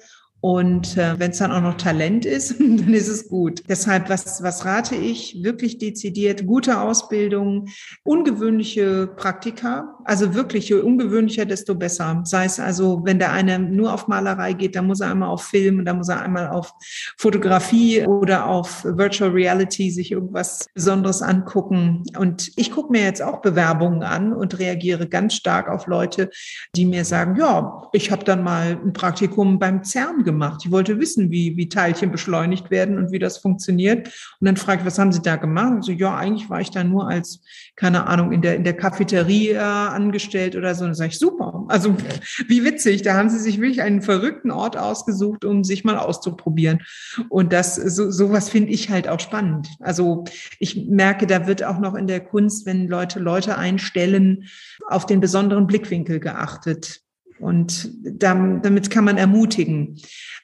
Und 0.45 0.95
äh, 0.95 1.17
wenn 1.17 1.31
es 1.31 1.39
dann 1.39 1.51
auch 1.51 1.61
noch 1.61 1.73
Talent 1.73 2.23
ist, 2.23 2.59
dann 2.59 2.93
ist 2.93 3.07
es 3.07 3.29
gut. 3.29 3.63
Deshalb, 3.67 4.09
was, 4.09 4.43
was 4.43 4.63
rate 4.63 4.93
ich? 4.93 5.41
Wirklich 5.41 5.79
dezidiert, 5.79 6.45
gute 6.45 6.79
Ausbildung, 6.79 7.69
ungewöhnliche 8.03 9.07
Praktika, 9.07 9.97
also 10.03 10.35
wirklich 10.35 10.69
je 10.69 10.75
ungewöhnlicher, 10.75 11.45
desto 11.45 11.73
besser. 11.73 12.21
Sei 12.25 12.45
es 12.45 12.59
also, 12.59 13.01
wenn 13.05 13.17
der 13.17 13.31
eine 13.31 13.57
nur 13.57 13.91
auf 13.91 14.07
Malerei 14.07 14.53
geht, 14.53 14.75
dann 14.75 14.85
muss 14.85 14.99
er 14.99 15.09
einmal 15.09 15.29
auf 15.29 15.41
Film, 15.41 15.83
dann 15.83 15.97
muss 15.97 16.09
er 16.09 16.21
einmal 16.21 16.49
auf 16.49 16.71
Fotografie 17.17 18.05
oder 18.05 18.45
auf 18.45 18.85
Virtual 18.85 19.31
Reality 19.31 19.89
sich 19.89 20.11
irgendwas 20.11 20.67
Besonderes 20.75 21.23
angucken. 21.23 22.03
Und 22.19 22.51
ich 22.55 22.69
gucke 22.69 22.91
mir 22.91 23.01
jetzt 23.01 23.23
auch 23.23 23.41
Bewerbungen 23.41 24.03
an 24.03 24.31
und 24.31 24.59
reagiere 24.59 25.07
ganz 25.07 25.33
stark 25.33 25.69
auf 25.69 25.87
Leute, 25.87 26.29
die 26.75 26.85
mir 26.85 27.03
sagen, 27.03 27.35
ja, 27.35 27.89
ich 27.93 28.11
habe 28.11 28.23
dann 28.23 28.43
mal 28.43 28.77
ein 28.85 28.93
Praktikum 28.93 29.57
beim 29.57 29.83
CERN 29.83 30.23
gemacht 30.23 30.34
gemacht. 30.35 30.61
Ich 30.65 30.71
wollte 30.71 30.99
wissen, 30.99 31.31
wie, 31.31 31.55
wie 31.55 31.69
Teilchen 31.69 32.11
beschleunigt 32.11 32.69
werden 32.69 32.97
und 32.97 33.11
wie 33.11 33.19
das 33.19 33.37
funktioniert. 33.37 34.07
Und 34.39 34.45
dann 34.45 34.57
frage 34.57 34.81
ich, 34.81 34.85
was 34.85 34.99
haben 34.99 35.13
Sie 35.13 35.21
da 35.21 35.37
gemacht? 35.37 35.83
So, 35.83 35.91
ja, 35.93 36.15
eigentlich 36.15 36.49
war 36.49 36.59
ich 36.59 36.71
da 36.71 36.83
nur 36.83 37.07
als, 37.07 37.41
keine 37.75 38.07
Ahnung, 38.07 38.31
in 38.33 38.41
der, 38.41 38.55
in 38.55 38.63
der 38.63 38.75
Cafeteria 38.75 39.89
angestellt 39.89 40.55
oder 40.55 40.75
so. 40.75 40.83
Und 40.83 40.89
dann 40.89 40.95
sage 40.95 41.11
ich, 41.11 41.19
super. 41.19 41.65
Also, 41.69 41.95
wie 42.47 42.63
witzig. 42.65 43.01
Da 43.01 43.15
haben 43.15 43.29
Sie 43.29 43.39
sich 43.39 43.61
wirklich 43.61 43.81
einen 43.81 44.01
verrückten 44.01 44.51
Ort 44.51 44.77
ausgesucht, 44.77 45.45
um 45.45 45.63
sich 45.63 45.85
mal 45.85 45.97
auszuprobieren. 45.97 46.81
Und 47.29 47.53
das, 47.53 47.75
so, 47.75 48.11
sowas 48.11 48.49
finde 48.49 48.71
ich 48.71 48.89
halt 48.89 49.07
auch 49.07 49.19
spannend. 49.19 49.69
Also, 49.79 50.25
ich 50.59 50.87
merke, 50.87 51.27
da 51.27 51.47
wird 51.47 51.63
auch 51.63 51.79
noch 51.79 51.95
in 51.95 52.07
der 52.07 52.19
Kunst, 52.19 52.65
wenn 52.65 52.87
Leute 52.87 53.19
Leute 53.19 53.57
einstellen, 53.57 54.43
auf 54.87 55.05
den 55.05 55.21
besonderen 55.21 55.67
Blickwinkel 55.67 56.19
geachtet. 56.19 57.04
Und 57.39 57.91
damit 58.03 58.89
kann 58.89 59.03
man 59.03 59.17
ermutigen. 59.17 59.97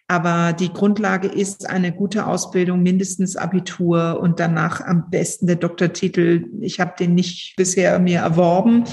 Aber 0.07 0.51
die 0.51 0.73
Grundlage 0.73 1.29
ist 1.29 1.69
eine 1.69 1.93
gute 1.93 2.27
Ausbildung, 2.27 2.83
mindestens 2.83 3.37
Abitur 3.37 4.19
und 4.19 4.41
danach 4.41 4.81
am 4.81 5.09
besten 5.09 5.47
der 5.47 5.55
Doktortitel. 5.55 6.47
Ich 6.59 6.81
habe 6.81 6.95
den 6.99 7.15
nicht 7.15 7.55
bisher 7.55 7.97
mir 7.97 8.19
erworben. 8.19 8.83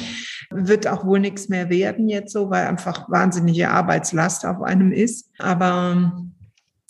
Wird 0.50 0.86
auch 0.86 1.04
wohl 1.04 1.18
nichts 1.18 1.48
mehr 1.48 1.70
werden 1.70 2.08
jetzt 2.08 2.32
so, 2.32 2.50
weil 2.50 2.68
einfach 2.68 3.10
wahnsinnige 3.10 3.68
Arbeitslast 3.68 4.46
auf 4.46 4.62
einem 4.62 4.92
ist. 4.92 5.28
Aber 5.38 6.22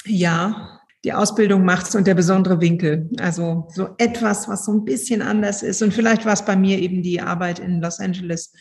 ja, 0.04 0.78
die 1.04 1.14
Ausbildung 1.14 1.64
macht's 1.64 1.94
und 1.94 2.06
der 2.06 2.14
besondere 2.14 2.60
Winkel. 2.60 3.08
Also 3.20 3.68
so 3.70 3.90
etwas, 3.96 4.46
was 4.46 4.66
so 4.66 4.72
ein 4.72 4.84
bisschen 4.84 5.22
anders 5.22 5.62
ist. 5.62 5.80
Und 5.80 5.94
vielleicht 5.94 6.26
war 6.26 6.34
es 6.34 6.44
bei 6.44 6.54
mir 6.54 6.78
eben 6.78 7.02
die 7.02 7.22
Arbeit 7.22 7.60
in 7.60 7.80
Los 7.80 7.98
Angeles 7.98 8.52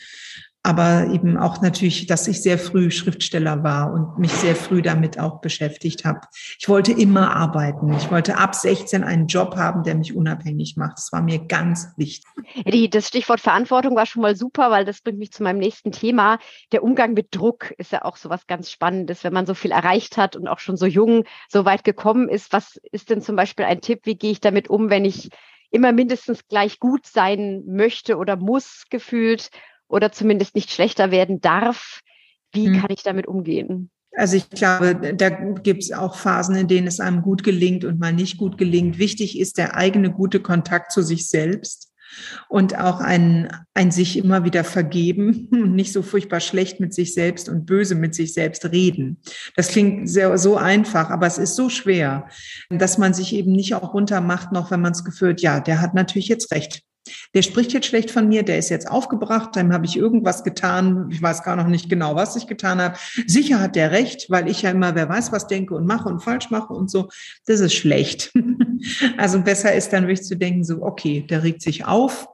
aber 0.62 1.06
eben 1.12 1.38
auch 1.38 1.62
natürlich, 1.62 2.06
dass 2.06 2.26
ich 2.28 2.42
sehr 2.42 2.58
früh 2.58 2.90
Schriftsteller 2.90 3.62
war 3.62 3.92
und 3.92 4.18
mich 4.18 4.32
sehr 4.32 4.56
früh 4.56 4.82
damit 4.82 5.18
auch 5.18 5.40
beschäftigt 5.40 6.04
habe. 6.04 6.20
Ich 6.58 6.68
wollte 6.68 6.92
immer 6.92 7.34
arbeiten. 7.34 7.92
Ich 7.94 8.10
wollte 8.10 8.36
ab 8.36 8.54
16 8.54 9.04
einen 9.04 9.28
Job 9.28 9.56
haben, 9.56 9.82
der 9.84 9.94
mich 9.94 10.14
unabhängig 10.14 10.76
macht. 10.76 10.98
Das 10.98 11.12
war 11.12 11.22
mir 11.22 11.38
ganz 11.38 11.92
wichtig. 11.96 12.24
Eddie, 12.64 12.90
das 12.90 13.08
Stichwort 13.08 13.40
Verantwortung 13.40 13.94
war 13.94 14.04
schon 14.04 14.22
mal 14.22 14.36
super, 14.36 14.70
weil 14.70 14.84
das 14.84 15.00
bringt 15.00 15.18
mich 15.18 15.32
zu 15.32 15.42
meinem 15.42 15.58
nächsten 15.58 15.92
Thema. 15.92 16.38
Der 16.72 16.82
Umgang 16.82 17.14
mit 17.14 17.28
Druck 17.34 17.72
ist 17.78 17.92
ja 17.92 18.04
auch 18.04 18.16
so 18.16 18.28
was 18.28 18.46
ganz 18.46 18.70
Spannendes, 18.70 19.24
wenn 19.24 19.32
man 19.32 19.46
so 19.46 19.54
viel 19.54 19.70
erreicht 19.70 20.16
hat 20.16 20.34
und 20.34 20.48
auch 20.48 20.58
schon 20.58 20.76
so 20.76 20.86
jung 20.86 21.24
so 21.48 21.64
weit 21.64 21.84
gekommen 21.84 22.28
ist. 22.28 22.52
Was 22.52 22.78
ist 22.90 23.10
denn 23.10 23.22
zum 23.22 23.36
Beispiel 23.36 23.64
ein 23.64 23.80
Tipp? 23.80 24.00
Wie 24.04 24.16
gehe 24.16 24.32
ich 24.32 24.40
damit 24.40 24.68
um, 24.68 24.90
wenn 24.90 25.04
ich 25.04 25.30
immer 25.70 25.92
mindestens 25.92 26.46
gleich 26.48 26.78
gut 26.78 27.06
sein 27.06 27.62
möchte 27.66 28.16
oder 28.16 28.36
muss 28.36 28.84
gefühlt 28.90 29.50
oder 29.88 30.12
zumindest 30.12 30.54
nicht 30.54 30.70
schlechter 30.70 31.10
werden 31.10 31.40
darf. 31.40 32.00
Wie 32.52 32.66
hm. 32.66 32.80
kann 32.80 32.90
ich 32.90 33.02
damit 33.02 33.26
umgehen? 33.26 33.90
Also 34.16 34.36
ich 34.36 34.50
glaube, 34.50 35.14
da 35.14 35.28
gibt 35.28 35.82
es 35.82 35.92
auch 35.92 36.16
Phasen, 36.16 36.56
in 36.56 36.66
denen 36.66 36.86
es 36.86 36.98
einem 36.98 37.22
gut 37.22 37.44
gelingt 37.44 37.84
und 37.84 38.00
mal 38.00 38.12
nicht 38.12 38.36
gut 38.36 38.58
gelingt. 38.58 38.98
Wichtig 38.98 39.38
ist 39.38 39.58
der 39.58 39.76
eigene 39.76 40.10
gute 40.10 40.40
Kontakt 40.40 40.92
zu 40.92 41.02
sich 41.02 41.28
selbst 41.28 41.88
und 42.48 42.78
auch 42.78 43.00
ein, 43.00 43.48
ein 43.74 43.90
sich 43.90 44.16
immer 44.16 44.44
wieder 44.44 44.64
vergeben 44.64 45.48
und 45.52 45.74
nicht 45.74 45.92
so 45.92 46.02
furchtbar 46.02 46.40
schlecht 46.40 46.80
mit 46.80 46.94
sich 46.94 47.14
selbst 47.14 47.48
und 47.48 47.66
böse 47.66 47.94
mit 47.94 48.14
sich 48.14 48.32
selbst 48.32 48.64
reden. 48.64 49.20
Das 49.56 49.68
klingt 49.68 50.08
sehr, 50.08 50.36
so 50.38 50.56
einfach, 50.56 51.10
aber 51.10 51.26
es 51.26 51.38
ist 51.38 51.54
so 51.54 51.68
schwer, 51.68 52.28
dass 52.70 52.98
man 52.98 53.14
sich 53.14 53.34
eben 53.34 53.52
nicht 53.52 53.74
auch 53.74 53.94
runtermacht, 53.94 54.52
noch 54.52 54.70
wenn 54.70 54.80
man 54.80 54.92
es 54.92 55.04
gefühlt, 55.04 55.40
ja, 55.42 55.60
der 55.60 55.80
hat 55.80 55.94
natürlich 55.94 56.28
jetzt 56.28 56.50
recht 56.50 56.82
der 57.34 57.42
spricht 57.42 57.72
jetzt 57.72 57.86
schlecht 57.86 58.10
von 58.10 58.28
mir, 58.28 58.42
der 58.42 58.58
ist 58.58 58.68
jetzt 58.68 58.90
aufgebracht, 58.90 59.50
dann 59.54 59.72
habe 59.72 59.86
ich 59.86 59.96
irgendwas 59.96 60.44
getan, 60.44 61.08
ich 61.10 61.22
weiß 61.22 61.42
gar 61.42 61.56
noch 61.56 61.66
nicht 61.66 61.88
genau, 61.88 62.14
was 62.14 62.36
ich 62.36 62.46
getan 62.46 62.80
habe. 62.80 62.96
Sicher 63.26 63.60
hat 63.60 63.76
der 63.76 63.90
recht, 63.90 64.30
weil 64.30 64.48
ich 64.48 64.62
ja 64.62 64.70
immer, 64.70 64.94
wer 64.94 65.08
weiß, 65.08 65.32
was 65.32 65.46
denke 65.46 65.74
und 65.74 65.86
mache 65.86 66.08
und 66.08 66.20
falsch 66.20 66.50
mache 66.50 66.72
und 66.72 66.90
so. 66.90 67.08
Das 67.46 67.60
ist 67.60 67.74
schlecht. 67.74 68.32
also 69.16 69.40
besser 69.40 69.74
ist 69.74 69.92
dann 69.92 70.06
wirklich 70.06 70.26
zu 70.26 70.36
denken, 70.36 70.64
so, 70.64 70.82
okay, 70.82 71.26
der 71.28 71.42
regt 71.42 71.62
sich 71.62 71.84
auf, 71.84 72.28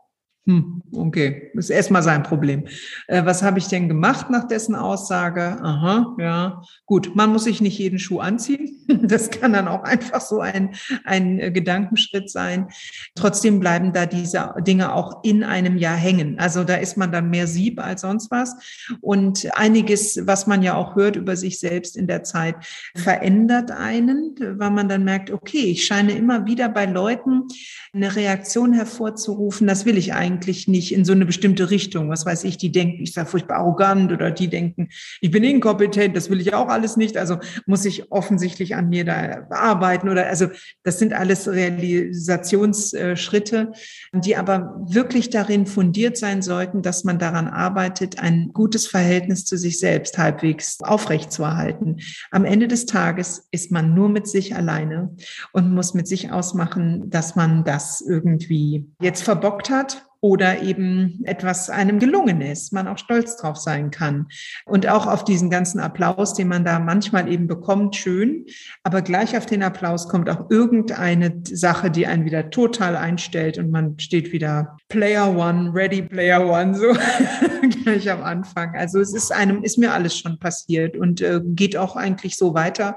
hm, 0.46 0.82
okay, 0.92 1.50
ist 1.54 1.70
erstmal 1.70 2.02
sein 2.02 2.22
Problem. 2.22 2.66
Äh, 3.06 3.24
was 3.24 3.42
habe 3.42 3.58
ich 3.58 3.68
denn 3.68 3.88
gemacht 3.88 4.28
nach 4.28 4.46
dessen 4.46 4.74
Aussage? 4.74 5.56
Aha, 5.62 6.14
ja, 6.18 6.60
gut. 6.84 7.16
Man 7.16 7.32
muss 7.32 7.44
sich 7.44 7.62
nicht 7.62 7.78
jeden 7.78 7.98
Schuh 7.98 8.20
anziehen. 8.20 8.70
Das 9.04 9.30
kann 9.30 9.52
dann 9.52 9.68
auch 9.68 9.82
einfach 9.82 10.20
so 10.20 10.40
ein, 10.40 10.74
ein 11.04 11.38
äh, 11.38 11.50
Gedankenschritt 11.50 12.30
sein. 12.30 12.68
Trotzdem 13.14 13.60
bleiben 13.60 13.92
da 13.92 14.06
diese 14.06 14.54
Dinge 14.66 14.94
auch 14.94 15.24
in 15.24 15.42
einem 15.42 15.76
Jahr 15.76 15.96
hängen. 15.96 16.38
Also 16.38 16.64
da 16.64 16.76
ist 16.76 16.96
man 16.96 17.10
dann 17.10 17.28
mehr 17.28 17.46
Sieb 17.46 17.80
als 17.82 18.02
sonst 18.02 18.30
was. 18.30 18.54
Und 19.00 19.48
einiges, 19.56 20.26
was 20.26 20.46
man 20.46 20.62
ja 20.62 20.74
auch 20.74 20.96
hört 20.96 21.16
über 21.16 21.36
sich 21.36 21.58
selbst 21.58 21.96
in 21.96 22.06
der 22.06 22.24
Zeit, 22.24 22.56
verändert 22.94 23.70
einen, 23.70 24.34
weil 24.38 24.70
man 24.70 24.88
dann 24.88 25.04
merkt, 25.04 25.30
okay, 25.30 25.64
ich 25.64 25.86
scheine 25.86 26.12
immer 26.12 26.46
wieder 26.46 26.68
bei 26.68 26.86
Leuten 26.86 27.44
eine 27.92 28.14
Reaktion 28.14 28.72
hervorzurufen. 28.72 29.66
Das 29.66 29.84
will 29.86 29.98
ich 29.98 30.14
eigentlich 30.14 30.33
eigentlich 30.34 30.68
nicht 30.68 30.92
in 30.92 31.04
so 31.04 31.12
eine 31.12 31.26
bestimmte 31.26 31.70
Richtung. 31.70 32.08
Was 32.10 32.26
weiß 32.26 32.42
ich, 32.44 32.58
die 32.58 32.70
denken, 32.72 33.04
ich 33.04 33.12
sei 33.12 33.24
furchtbar 33.24 33.58
arrogant 33.58 34.10
oder 34.12 34.32
die 34.32 34.48
denken, 34.48 34.88
ich 35.20 35.30
bin 35.30 35.44
inkompetent, 35.44 36.16
das 36.16 36.28
will 36.28 36.40
ich 36.40 36.54
auch 36.54 36.66
alles 36.68 36.96
nicht. 36.96 37.16
Also 37.16 37.38
muss 37.66 37.84
ich 37.84 38.10
offensichtlich 38.10 38.74
an 38.74 38.88
mir 38.88 39.04
da 39.04 39.46
arbeiten 39.50 40.08
oder 40.08 40.26
also 40.26 40.48
das 40.82 40.98
sind 40.98 41.12
alles 41.12 41.46
Realisationsschritte, 41.48 43.70
die 44.12 44.34
aber 44.36 44.74
wirklich 44.88 45.30
darin 45.30 45.66
fundiert 45.66 46.16
sein 46.16 46.42
sollten, 46.42 46.82
dass 46.82 47.04
man 47.04 47.20
daran 47.20 47.46
arbeitet, 47.46 48.18
ein 48.18 48.50
gutes 48.52 48.88
Verhältnis 48.88 49.44
zu 49.44 49.56
sich 49.56 49.78
selbst 49.78 50.18
halbwegs 50.18 50.78
aufrechtzuerhalten. 50.80 52.00
Am 52.32 52.44
Ende 52.44 52.66
des 52.66 52.86
Tages 52.86 53.46
ist 53.52 53.70
man 53.70 53.94
nur 53.94 54.08
mit 54.08 54.26
sich 54.26 54.56
alleine 54.56 55.14
und 55.52 55.72
muss 55.72 55.94
mit 55.94 56.08
sich 56.08 56.32
ausmachen, 56.32 57.08
dass 57.08 57.36
man 57.36 57.62
das 57.64 58.00
irgendwie 58.00 58.86
jetzt 59.00 59.22
verbockt 59.22 59.70
hat 59.70 60.04
oder 60.24 60.62
eben 60.62 61.20
etwas 61.24 61.68
einem 61.68 61.98
gelungen 61.98 62.40
ist, 62.40 62.72
man 62.72 62.88
auch 62.88 62.96
stolz 62.96 63.36
drauf 63.36 63.58
sein 63.58 63.90
kann. 63.90 64.28
Und 64.64 64.88
auch 64.88 65.06
auf 65.06 65.22
diesen 65.22 65.50
ganzen 65.50 65.80
Applaus, 65.80 66.32
den 66.32 66.48
man 66.48 66.64
da 66.64 66.78
manchmal 66.78 67.30
eben 67.30 67.46
bekommt, 67.46 67.94
schön. 67.94 68.46
Aber 68.84 69.02
gleich 69.02 69.36
auf 69.36 69.44
den 69.44 69.62
Applaus 69.62 70.08
kommt 70.08 70.30
auch 70.30 70.48
irgendeine 70.48 71.42
Sache, 71.44 71.90
die 71.90 72.06
einen 72.06 72.24
wieder 72.24 72.48
total 72.48 72.96
einstellt 72.96 73.58
und 73.58 73.70
man 73.70 73.98
steht 73.98 74.32
wieder 74.32 74.78
Player 74.88 75.28
One, 75.36 75.74
Ready 75.74 76.00
Player 76.00 76.48
One, 76.48 76.74
so 76.74 76.94
gleich 77.82 78.10
am 78.10 78.22
Anfang. 78.22 78.74
Also 78.76 79.00
es 79.00 79.12
ist 79.12 79.30
einem, 79.30 79.62
ist 79.62 79.76
mir 79.76 79.92
alles 79.92 80.18
schon 80.18 80.38
passiert 80.38 80.96
und 80.96 81.20
äh, 81.20 81.42
geht 81.44 81.76
auch 81.76 81.96
eigentlich 81.96 82.36
so 82.36 82.54
weiter. 82.54 82.96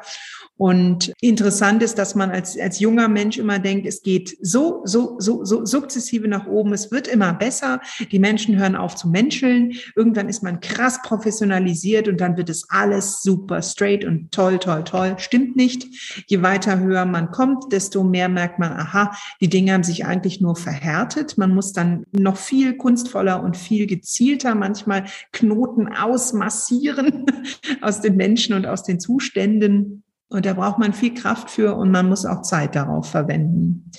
Und 0.58 1.14
interessant 1.22 1.84
ist, 1.84 2.00
dass 2.00 2.16
man 2.16 2.32
als, 2.32 2.60
als 2.60 2.80
junger 2.80 3.08
Mensch 3.08 3.38
immer 3.38 3.60
denkt, 3.60 3.86
es 3.86 4.02
geht 4.02 4.36
so, 4.42 4.82
so, 4.86 5.18
so, 5.20 5.46
so 5.46 5.66
sukzessive 5.66 6.28
nach 6.28 6.48
oben. 6.48 6.74
Es 6.74 6.92
wird 6.92 7.08
immer 7.18 7.34
besser. 7.34 7.82
Die 8.12 8.20
Menschen 8.20 8.58
hören 8.58 8.76
auf 8.76 8.96
zu 8.96 9.10
menscheln. 9.10 9.74
Irgendwann 9.96 10.30
ist 10.30 10.44
man 10.44 10.60
krass 10.60 11.02
professionalisiert 11.02 12.08
und 12.08 12.22
dann 12.22 12.38
wird 12.38 12.50
es 12.50 12.70
alles 12.70 13.24
super 13.24 13.64
straight 13.64 14.06
und 14.06 14.32
toll, 14.32 14.60
toll, 14.60 14.84
toll. 14.84 15.16
Stimmt 15.18 15.56
nicht. 15.56 15.88
Je 16.28 16.44
weiter 16.44 16.80
höher 16.80 17.06
man 17.06 17.32
kommt, 17.32 17.72
desto 17.74 18.04
mehr 18.04 18.30
merkt 18.30 18.60
man, 18.60 18.72
aha, 18.72 19.18
die 19.42 19.50
Dinge 19.50 19.74
haben 19.74 19.84
sich 19.84 20.06
eigentlich 20.06 20.42
nur 20.42 20.56
verhärtet. 20.56 21.40
Man 21.40 21.56
muss 21.56 21.74
dann 21.74 22.04
noch 22.12 22.38
viel 22.38 22.78
kunstvoller 22.78 23.42
und 23.42 23.58
viel 23.58 23.88
gezielter 23.88 24.54
manchmal 24.54 25.06
Knoten 25.32 25.88
ausmassieren 25.88 27.26
aus 27.82 28.02
den 28.02 28.16
Menschen 28.16 28.54
und 28.54 28.68
aus 28.68 28.84
den 28.84 29.00
Zuständen. 29.00 30.04
Und 30.30 30.46
da 30.46 30.54
braucht 30.54 30.78
man 30.78 30.94
viel 30.94 31.16
Kraft 31.16 31.50
für 31.50 31.76
und 31.76 31.90
man 31.90 32.10
muss 32.10 32.26
auch 32.26 32.44
Zeit 32.44 32.76
darauf 32.76 33.10
verwenden. 33.10 33.90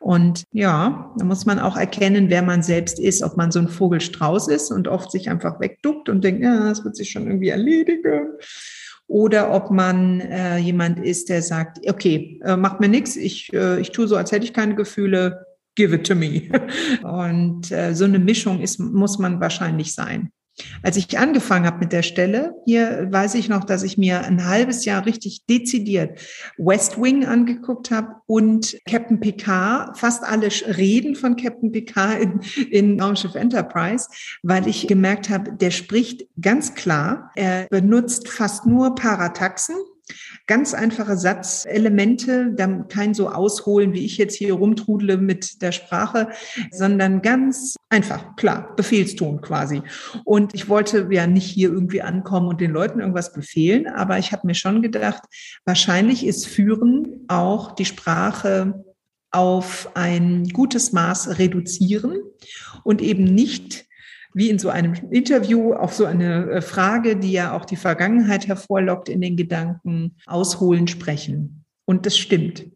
Und 0.00 0.44
ja, 0.52 1.12
da 1.16 1.24
muss 1.24 1.44
man 1.44 1.58
auch 1.58 1.76
erkennen, 1.76 2.30
wer 2.30 2.42
man 2.42 2.62
selbst 2.62 2.98
ist, 2.98 3.22
ob 3.22 3.36
man 3.36 3.50
so 3.50 3.58
ein 3.58 3.68
Vogelstrauß 3.68 4.48
ist 4.48 4.70
und 4.70 4.88
oft 4.88 5.10
sich 5.10 5.28
einfach 5.28 5.60
wegduckt 5.60 6.08
und 6.08 6.22
denkt, 6.22 6.42
ja, 6.42 6.68
das 6.68 6.84
wird 6.84 6.96
sich 6.96 7.10
schon 7.10 7.26
irgendwie 7.26 7.48
erledigen. 7.48 8.28
Oder 9.08 9.52
ob 9.52 9.70
man 9.70 10.20
äh, 10.20 10.58
jemand 10.58 11.04
ist, 11.04 11.30
der 11.30 11.42
sagt, 11.42 11.78
okay, 11.88 12.40
äh, 12.44 12.56
macht 12.56 12.78
mir 12.78 12.88
nichts, 12.88 13.16
ich, 13.16 13.52
äh, 13.52 13.80
ich 13.80 13.90
tue 13.90 14.06
so, 14.06 14.16
als 14.16 14.32
hätte 14.32 14.44
ich 14.44 14.52
keine 14.52 14.74
Gefühle, 14.74 15.46
give 15.74 15.94
it 15.94 16.06
to 16.06 16.14
me. 16.14 16.42
Und 17.02 17.72
äh, 17.72 17.94
so 17.94 18.04
eine 18.04 18.18
Mischung 18.18 18.60
ist, 18.60 18.78
muss 18.78 19.18
man 19.18 19.40
wahrscheinlich 19.40 19.94
sein. 19.94 20.30
Als 20.82 20.96
ich 20.96 21.18
angefangen 21.18 21.66
habe 21.66 21.78
mit 21.78 21.92
der 21.92 22.02
Stelle, 22.02 22.54
hier 22.64 23.08
weiß 23.10 23.34
ich 23.34 23.48
noch, 23.48 23.64
dass 23.64 23.82
ich 23.82 23.98
mir 23.98 24.24
ein 24.24 24.46
halbes 24.46 24.84
Jahr 24.84 25.06
richtig 25.06 25.46
dezidiert 25.46 26.20
West 26.56 27.00
Wing 27.00 27.24
angeguckt 27.24 27.90
habe 27.90 28.16
und 28.26 28.76
Captain 28.88 29.20
Picard, 29.20 29.98
fast 29.98 30.24
alle 30.24 30.48
Reden 30.76 31.14
von 31.14 31.36
Captain 31.36 31.72
Picard 31.72 32.20
in, 32.20 32.40
in 32.70 33.00
Raumschiff 33.00 33.34
Enterprise, 33.34 34.08
weil 34.42 34.66
ich 34.66 34.86
gemerkt 34.86 35.30
habe, 35.30 35.52
der 35.52 35.70
spricht 35.70 36.26
ganz 36.40 36.74
klar, 36.74 37.30
er 37.34 37.66
benutzt 37.68 38.28
fast 38.28 38.66
nur 38.66 38.94
Parataxen, 38.94 39.76
Ganz 40.48 40.72
einfache 40.72 41.18
Satzelemente, 41.18 42.52
dann 42.54 42.88
kein 42.88 43.12
so 43.12 43.28
ausholen, 43.28 43.92
wie 43.92 44.06
ich 44.06 44.16
jetzt 44.16 44.34
hier 44.34 44.54
rumtrudle 44.54 45.18
mit 45.18 45.60
der 45.60 45.72
Sprache, 45.72 46.30
sondern 46.72 47.20
ganz 47.20 47.76
einfach, 47.90 48.34
klar, 48.36 48.74
Befehlston 48.74 49.42
quasi. 49.42 49.82
Und 50.24 50.54
ich 50.54 50.70
wollte 50.70 51.06
ja 51.10 51.26
nicht 51.26 51.44
hier 51.44 51.68
irgendwie 51.68 52.00
ankommen 52.00 52.48
und 52.48 52.62
den 52.62 52.70
Leuten 52.70 53.00
irgendwas 53.00 53.34
befehlen, 53.34 53.88
aber 53.88 54.18
ich 54.18 54.32
habe 54.32 54.46
mir 54.46 54.54
schon 54.54 54.80
gedacht, 54.80 55.22
wahrscheinlich 55.66 56.26
ist 56.26 56.46
Führen 56.46 57.26
auch 57.28 57.72
die 57.72 57.84
Sprache 57.84 58.84
auf 59.30 59.90
ein 59.94 60.48
gutes 60.48 60.92
Maß 60.92 61.38
reduzieren 61.38 62.22
und 62.84 63.02
eben 63.02 63.24
nicht 63.24 63.87
wie 64.34 64.50
in 64.50 64.58
so 64.58 64.68
einem 64.68 64.94
Interview 65.10 65.72
auf 65.72 65.94
so 65.94 66.04
eine 66.04 66.50
äh, 66.50 66.60
Frage, 66.60 67.16
die 67.16 67.32
ja 67.32 67.52
auch 67.56 67.64
die 67.64 67.76
Vergangenheit 67.76 68.46
hervorlockt 68.46 69.08
in 69.08 69.20
den 69.20 69.36
Gedanken, 69.36 70.16
ausholen, 70.26 70.86
sprechen. 70.88 71.64
Und 71.84 72.06
das 72.06 72.16
stimmt. 72.18 72.66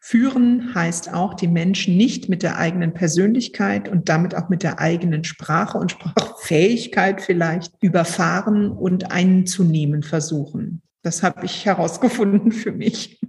Führen 0.00 0.74
heißt 0.74 1.12
auch, 1.12 1.34
die 1.34 1.48
Menschen 1.48 1.96
nicht 1.96 2.28
mit 2.28 2.42
der 2.42 2.56
eigenen 2.56 2.94
Persönlichkeit 2.94 3.88
und 3.88 4.08
damit 4.08 4.34
auch 4.34 4.48
mit 4.48 4.62
der 4.62 4.78
eigenen 4.78 5.24
Sprache 5.24 5.76
und 5.76 5.90
Sprachfähigkeit 5.90 7.20
vielleicht 7.20 7.72
überfahren 7.82 8.70
und 8.70 9.12
einzunehmen 9.12 10.02
versuchen. 10.02 10.82
Das 11.02 11.22
habe 11.22 11.44
ich 11.44 11.66
herausgefunden 11.66 12.52
für 12.52 12.72
mich. 12.72 13.20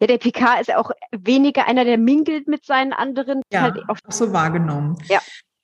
Ja, 0.00 0.06
der 0.06 0.18
PK 0.18 0.60
ist 0.60 0.74
auch 0.74 0.90
weniger 1.12 1.66
einer, 1.66 1.84
der 1.84 1.98
mingelt 1.98 2.48
mit 2.48 2.64
seinen 2.64 2.92
anderen. 2.92 3.42
Ja, 3.52 3.62
halt 3.62 3.78
auch 3.88 3.96
so 4.08 4.32
wahrgenommen. 4.32 4.98
Ja. 5.08 5.20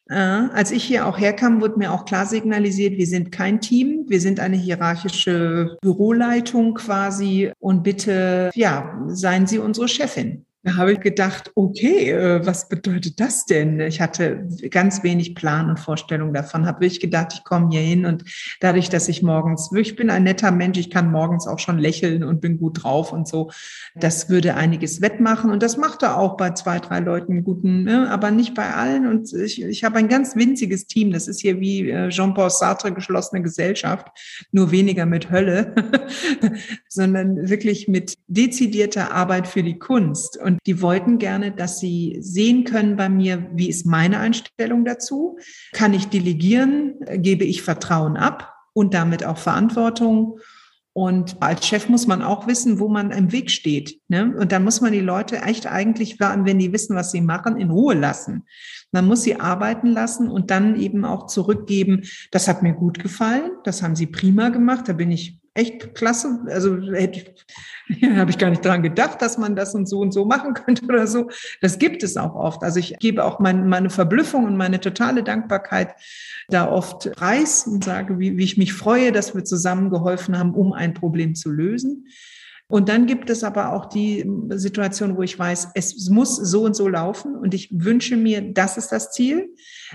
Äh, 0.09 0.15
als 0.15 0.71
ich 0.71 0.85
hier 0.85 1.07
auch 1.07 1.19
herkam, 1.19 1.61
wurde 1.61 1.79
mir 1.79 1.93
auch 1.93 2.05
klar 2.05 2.27
signalisiert, 2.27 2.99
wir 2.99 3.07
sind 3.07 3.33
kein 3.33 3.61
Team, 3.61 4.05
wir 4.09 4.21
sind 4.21 4.39
eine 4.39 4.57
hierarchische 4.57 5.79
Büroleitung 5.81 6.75
quasi 6.75 7.53
und 7.59 7.83
bitte, 7.83 8.51
ja, 8.55 9.01
seien 9.09 9.47
Sie 9.47 9.59
unsere 9.59 9.89
Chefin. 9.89 10.45
Da 10.65 10.77
habe 10.77 10.95
ich 10.95 11.01
gedacht, 11.01 11.53
okay, 11.57 12.11
äh, 12.11 12.47
was 12.47 12.71
bedeutet 12.71 13.21
das 13.21 13.45
denn? 13.45 13.81
Ich 13.81 14.01
hatte 14.01 14.49
ganz 14.71 15.03
wenig 15.03 15.35
Plan 15.35 15.69
und 15.69 15.79
Vorstellung 15.79 16.33
davon. 16.33 16.65
Habe 16.65 16.87
ich 16.87 17.01
gedacht, 17.01 17.35
ich 17.35 17.45
komme 17.45 17.69
hier 17.71 17.83
hin 17.83 18.07
und 18.07 18.25
dadurch, 18.61 18.89
dass 18.89 19.11
ich 19.11 19.23
morgens, 19.23 19.71
ich 19.77 19.95
bin 19.95 20.09
ein 20.09 20.23
netter 20.23 20.51
Mensch, 20.53 20.79
ich 20.79 20.89
kann 20.89 21.13
morgens 21.13 21.47
auch 21.47 21.59
schon 21.59 21.79
lächeln 21.79 22.25
und 22.25 22.41
bin 22.41 22.57
gut 22.57 22.83
drauf 22.83 23.13
und 23.13 23.29
so. 23.29 23.51
Das 23.95 24.31
würde 24.31 24.55
einiges 24.55 25.03
wettmachen 25.03 25.51
und 25.51 25.63
das 25.63 25.77
macht 25.77 26.03
er 26.03 26.17
auch 26.19 26.39
bei 26.39 26.53
zwei, 26.53 26.79
drei 26.79 27.01
Leuten 27.01 27.45
guten, 27.45 27.85
ne? 27.85 28.11
aber 28.11 28.31
nicht 28.31 28.55
bei 28.55 28.73
allen. 28.73 29.07
Und 29.07 29.35
ich, 29.35 29.63
ich 29.63 29.85
habe 29.85 29.99
ein 29.99 30.09
ganz 30.09 30.35
winziges 30.35 30.87
Team. 30.87 31.13
Das 31.13 31.29
ist 31.29 31.43
hier 31.43 31.61
wie 31.61 31.91
äh, 31.91 32.09
Jean-Paul 32.09 32.49
Sartre 32.49 32.91
geschlossene 32.91 33.43
Gesellschaft, 33.43 34.09
nur 34.51 34.71
weniger 34.71 35.05
mit 35.05 35.31
Hölle, 35.31 35.75
sondern 36.89 37.51
wirklich 37.51 37.87
mit 37.87 38.15
dezidierter 38.29 39.13
Arbeit 39.13 39.47
für 39.47 39.63
die 39.63 39.79
Kunst. 39.79 40.39
Und 40.39 40.54
und 40.55 40.61
die 40.67 40.81
wollten 40.81 41.19
gerne, 41.19 41.51
dass 41.51 41.81
sie 41.81 42.19
sehen 42.21 42.63
können 42.63 42.97
bei 42.97 43.09
mir, 43.09 43.51
wie 43.55 43.69
ist 43.69 43.87
meine 43.87 44.21
Einstellung 44.21 44.85
dazu? 44.85 45.37
Kann 45.73 45.95
ich 45.95 46.07
delegieren? 46.07 46.95
Gebe 47.17 47.45
ich 47.45 47.63
Vertrauen 47.63 48.17
ab 48.17 48.55
und 48.73 48.95
damit 48.95 49.25
auch 49.25 49.39
Verantwortung? 49.39 50.39
Und 50.93 51.43
als 51.43 51.67
Chef 51.67 51.89
muss 51.89 52.07
man 52.07 52.23
auch 52.23 52.47
wissen, 52.47 52.79
wo 52.79 52.89
man 52.89 53.11
im 53.11 53.33
Weg 53.33 53.51
steht. 53.51 53.99
Ne? 54.07 54.33
Und 54.39 54.53
dann 54.53 54.63
muss 54.63 54.81
man 54.81 54.93
die 54.93 55.01
Leute 55.01 55.43
echt 55.43 55.67
eigentlich, 55.67 56.21
wenn 56.21 56.61
die 56.61 56.73
wissen, 56.73 56.95
was 56.95 57.11
sie 57.11 57.21
machen, 57.21 57.57
in 57.57 57.71
Ruhe 57.71 57.95
lassen. 57.95 58.45
Man 58.93 59.09
muss 59.09 59.23
sie 59.25 59.41
arbeiten 59.41 59.89
lassen 59.89 60.29
und 60.29 60.53
dann 60.53 60.81
eben 60.81 61.05
auch 61.05 61.27
zurückgeben. 61.27 62.05
Das 62.31 62.47
hat 62.47 62.63
mir 62.63 62.75
gut 62.75 63.01
gefallen. 63.01 63.51
Das 63.65 63.83
haben 63.83 63.97
sie 63.97 64.07
prima 64.07 64.51
gemacht. 64.51 64.89
Da 64.89 64.93
bin 64.93 65.11
ich 65.11 65.41
echt 65.55 65.95
klasse. 65.95 66.41
Also 66.49 66.77
hätte 66.93 67.33
ja, 67.89 68.17
habe 68.17 68.31
ich 68.31 68.39
gar 68.39 68.51
nicht 68.51 68.65
dran 68.65 68.83
gedacht, 68.83 69.23
dass 69.23 69.39
man 69.39 69.57
das 69.57 69.75
und 69.75 69.89
so 69.89 70.01
und 70.01 70.13
so 70.13 70.25
machen 70.25 70.55
könnte 70.55 70.85
oder 70.85 71.07
so. 71.07 71.31
Das 71.61 71.79
gibt 71.79 72.03
es 72.03 72.17
auch 72.17 72.35
oft. 72.35 72.63
Also 72.63 72.81
ich 72.81 72.99
gebe 72.99 73.25
auch 73.25 73.39
mein, 73.39 73.69
meine 73.69 73.91
Verblüffung 73.91 74.45
und 74.45 74.57
meine 74.57 74.81
totale 74.81 75.23
Dankbarkeit 75.23 75.95
da 76.49 76.69
oft 76.69 77.11
preis 77.13 77.67
und 77.67 77.85
sage, 77.85 78.19
wie, 78.19 78.37
wie 78.37 78.45
ich 78.45 78.57
mich 78.57 78.73
freue, 78.73 79.13
dass 79.13 79.35
wir 79.35 79.45
zusammen 79.45 79.91
geholfen 79.91 80.39
haben, 80.39 80.55
um 80.55 80.73
ein 80.73 80.95
Problem 80.95 81.35
zu 81.35 81.51
lösen. 81.51 82.09
Und 82.75 82.89
dann 82.89 83.07
gibt 83.07 83.31
es 83.31 83.45
aber 83.45 83.73
auch 83.73 83.87
die 83.87 84.29
Situation, 84.51 85.17
wo 85.17 85.23
ich 85.23 85.39
weiß, 85.39 85.69
es 85.77 86.11
muss 86.11 86.35
so 86.35 86.65
und 86.65 86.75
so 86.75 86.89
laufen 86.89 87.37
und 87.37 87.55
ich 87.55 87.69
wünsche 87.71 88.17
mir, 88.17 88.53
das 88.53 88.77
ist 88.77 88.91
das 88.91 89.13
Ziel. 89.13 89.55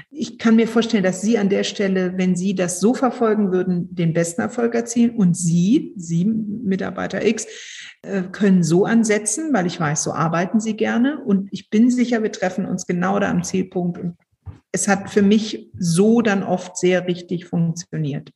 Ich 0.09 0.37
kann 0.37 0.55
mir 0.55 0.65
vorstellen, 0.65 1.03
dass 1.03 1.19
Sie 1.19 1.37
an 1.37 1.49
der 1.49 1.65
Stelle, 1.65 2.13
wenn 2.15 2.37
Sie 2.37 2.55
das 2.55 2.79
so 2.79 2.93
verfolgen 2.93 3.51
würden, 3.51 3.93
den 3.93 4.13
besten 4.13 4.39
Erfolg 4.39 4.75
erzielen 4.75 5.17
und 5.17 5.35
Sie, 5.35 5.91
Sie 5.97 6.23
Mitarbeiter 6.23 7.25
X, 7.25 7.47
äh, 8.01 8.21
können 8.31 8.63
so 8.63 8.85
ansetzen, 8.85 9.51
weil 9.51 9.65
ich 9.65 9.77
weiß, 9.77 10.01
so 10.01 10.13
arbeiten 10.13 10.61
Sie 10.61 10.77
gerne 10.77 11.21
und 11.21 11.49
ich 11.51 11.69
bin 11.69 11.91
sicher, 11.91 12.23
wir 12.23 12.31
treffen 12.31 12.65
uns 12.65 12.87
genau 12.87 13.19
da 13.19 13.29
am 13.29 13.43
Zielpunkt 13.43 13.97
und 13.97 14.15
es 14.71 14.87
hat 14.87 15.09
für 15.09 15.21
mich 15.21 15.69
so 15.77 16.21
dann 16.21 16.43
oft 16.43 16.77
sehr 16.77 17.07
richtig 17.07 17.45
funktioniert 17.45 18.31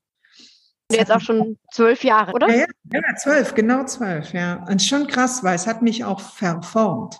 jetzt 0.91 1.11
auch 1.11 1.21
schon 1.21 1.57
zwölf 1.71 2.03
Jahre, 2.03 2.33
oder? 2.33 2.49
Ja, 2.49 2.65
ja, 2.91 3.15
zwölf, 3.15 3.55
genau 3.55 3.85
zwölf, 3.85 4.33
ja. 4.33 4.65
Und 4.69 4.81
schon 4.81 5.07
krass, 5.07 5.43
weil 5.43 5.55
es 5.55 5.67
hat 5.67 5.81
mich 5.81 6.03
auch 6.03 6.19
verformt. 6.19 7.17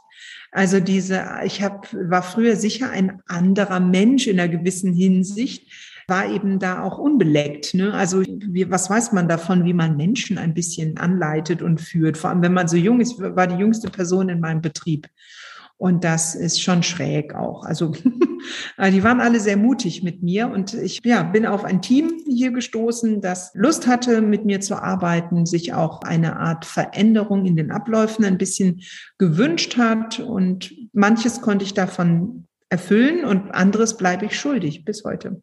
Also 0.52 0.80
diese, 0.80 1.26
ich 1.44 1.64
hab, 1.64 1.92
war 1.94 2.22
früher 2.22 2.56
sicher 2.56 2.92
ein 2.92 3.22
anderer 3.28 3.80
Mensch 3.80 4.28
in 4.28 4.40
einer 4.40 4.50
gewissen 4.50 4.94
Hinsicht, 4.94 5.72
war 6.08 6.30
eben 6.30 6.60
da 6.60 6.84
auch 6.84 7.00
unbeleckt. 7.00 7.74
Ne? 7.74 7.94
Also 7.94 8.22
wie, 8.22 8.70
was 8.70 8.90
weiß 8.90 9.14
man 9.14 9.28
davon, 9.28 9.66
wie 9.66 9.74
man 9.74 9.98
Menschen 9.98 10.38
ein 10.38 10.54
bisschen 10.54 10.98
anleitet 10.98 11.62
und 11.62 11.82
führt? 11.82 12.18
Vor 12.18 12.30
allem, 12.30 12.44
wenn 12.44 12.54
man 12.54 12.68
so 12.68 12.78
jung 12.78 13.00
ist, 13.00 13.20
war 13.20 13.48
die 13.48 13.56
jüngste 13.56 13.90
Person 13.90 14.30
in 14.30 14.40
meinem 14.40 14.62
Betrieb. 14.62 15.08
Und 15.84 16.06
das 16.06 16.34
ist 16.34 16.62
schon 16.62 16.82
schräg 16.82 17.36
auch. 17.36 17.66
Also 17.66 17.92
die 18.82 19.04
waren 19.04 19.20
alle 19.20 19.42
sehr 19.42 19.58
mutig 19.58 20.02
mit 20.02 20.24
mir 20.24 20.48
und 20.48 20.74
ich 20.74 21.02
ja, 21.04 21.24
bin 21.24 21.46
auf 21.46 21.66
ein 21.66 21.82
Team 21.82 22.22
hier 22.26 22.52
gestoßen, 22.52 23.20
das 23.20 23.52
Lust 23.54 23.86
hatte, 23.86 24.22
mit 24.22 24.46
mir 24.46 24.62
zu 24.62 24.82
arbeiten, 24.82 25.46
sich 25.46 25.74
auch 25.74 26.02
eine 26.04 26.38
Art 26.40 26.64
Veränderung 26.64 27.44
in 27.46 27.58
den 27.58 27.70
Abläufen 27.70 28.24
ein 28.24 28.38
bisschen 28.38 28.80
gewünscht 29.18 29.78
hat 29.78 30.22
und 30.22 30.74
manches 30.94 31.42
konnte 31.42 31.66
ich 31.66 31.74
davon 31.74 32.48
erfüllen 32.70 33.26
und 33.26 33.52
anderes 33.52 33.98
bleibe 33.98 34.24
ich 34.24 34.40
schuldig 34.40 34.86
bis 34.86 35.04
heute. 35.04 35.42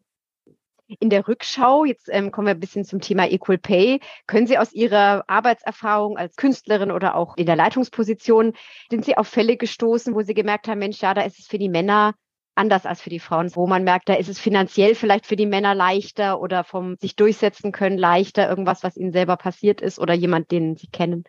In 0.99 1.09
der 1.09 1.27
Rückschau, 1.27 1.85
jetzt 1.85 2.09
ähm, 2.11 2.31
kommen 2.31 2.47
wir 2.47 2.53
ein 2.53 2.59
bisschen 2.59 2.83
zum 2.83 2.99
Thema 2.99 3.29
Equal 3.29 3.57
Pay, 3.57 4.01
können 4.27 4.47
Sie 4.47 4.57
aus 4.57 4.73
Ihrer 4.73 5.23
Arbeitserfahrung 5.27 6.17
als 6.17 6.35
Künstlerin 6.35 6.91
oder 6.91 7.15
auch 7.15 7.37
in 7.37 7.45
der 7.45 7.55
Leitungsposition, 7.55 8.53
sind 8.89 9.05
Sie 9.05 9.15
auf 9.15 9.27
Fälle 9.27 9.55
gestoßen, 9.57 10.13
wo 10.13 10.21
Sie 10.21 10.33
gemerkt 10.33 10.67
haben, 10.67 10.79
Mensch, 10.79 11.01
ja, 11.01 11.13
da 11.13 11.21
ist 11.21 11.39
es 11.39 11.47
für 11.47 11.57
die 11.57 11.69
Männer 11.69 12.13
anders 12.55 12.85
als 12.85 13.01
für 13.01 13.09
die 13.09 13.19
Frauen, 13.19 13.55
wo 13.55 13.67
man 13.67 13.83
merkt, 13.83 14.09
da 14.09 14.15
ist 14.15 14.27
es 14.27 14.39
finanziell 14.39 14.95
vielleicht 14.95 15.25
für 15.25 15.37
die 15.37 15.45
Männer 15.45 15.73
leichter 15.73 16.41
oder 16.41 16.63
vom 16.63 16.97
sich 16.97 17.15
durchsetzen 17.15 17.71
können 17.71 17.97
leichter, 17.97 18.49
irgendwas, 18.49 18.83
was 18.83 18.97
ihnen 18.97 19.13
selber 19.13 19.37
passiert 19.37 19.79
ist 19.81 19.99
oder 19.99 20.13
jemand, 20.13 20.51
den 20.51 20.75
sie 20.75 20.87
kennen? 20.87 21.23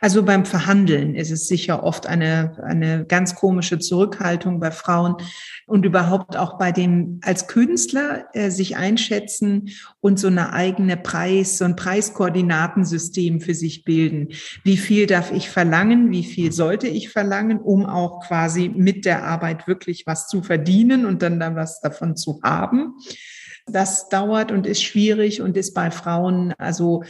Also 0.00 0.24
beim 0.24 0.44
Verhandeln 0.44 1.14
ist 1.14 1.30
es 1.30 1.46
sicher 1.46 1.84
oft 1.84 2.06
eine, 2.06 2.60
eine 2.64 3.04
ganz 3.04 3.36
komische 3.36 3.78
Zurückhaltung 3.78 4.58
bei 4.58 4.72
Frauen 4.72 5.16
und 5.66 5.84
überhaupt 5.84 6.36
auch 6.36 6.58
bei 6.58 6.72
dem 6.72 7.20
als 7.22 7.46
Künstler 7.46 8.26
äh, 8.32 8.50
sich 8.50 8.76
einschätzen 8.76 9.70
und 10.00 10.18
so 10.18 10.26
eine 10.26 10.52
eigene 10.52 10.96
Preis, 10.96 11.58
so 11.58 11.64
ein 11.64 11.76
Preiskoordinatensystem 11.76 13.40
für 13.40 13.54
sich 13.54 13.84
bilden. 13.84 14.28
Wie 14.64 14.76
viel 14.76 15.06
darf 15.06 15.32
ich 15.32 15.48
verlangen? 15.48 16.10
Wie 16.10 16.24
viel 16.24 16.50
sollte 16.50 16.88
ich 16.88 17.10
verlangen, 17.10 17.60
um 17.60 17.86
auch 17.86 18.26
quasi 18.26 18.68
mit 18.68 19.04
der 19.04 19.24
Arbeit 19.24 19.68
wirklich 19.68 20.06
was 20.06 20.26
zu 20.26 20.42
verdienen 20.42 21.06
und 21.06 21.22
dann 21.22 21.38
da 21.38 21.54
was 21.54 21.80
davon 21.80 22.16
zu 22.16 22.40
haben? 22.42 22.94
Das 23.66 24.08
dauert 24.08 24.50
und 24.50 24.66
ist 24.66 24.82
schwierig 24.82 25.40
und 25.40 25.56
ist 25.56 25.74
bei 25.74 25.90
Frauen 25.90 26.52
also 26.58 27.04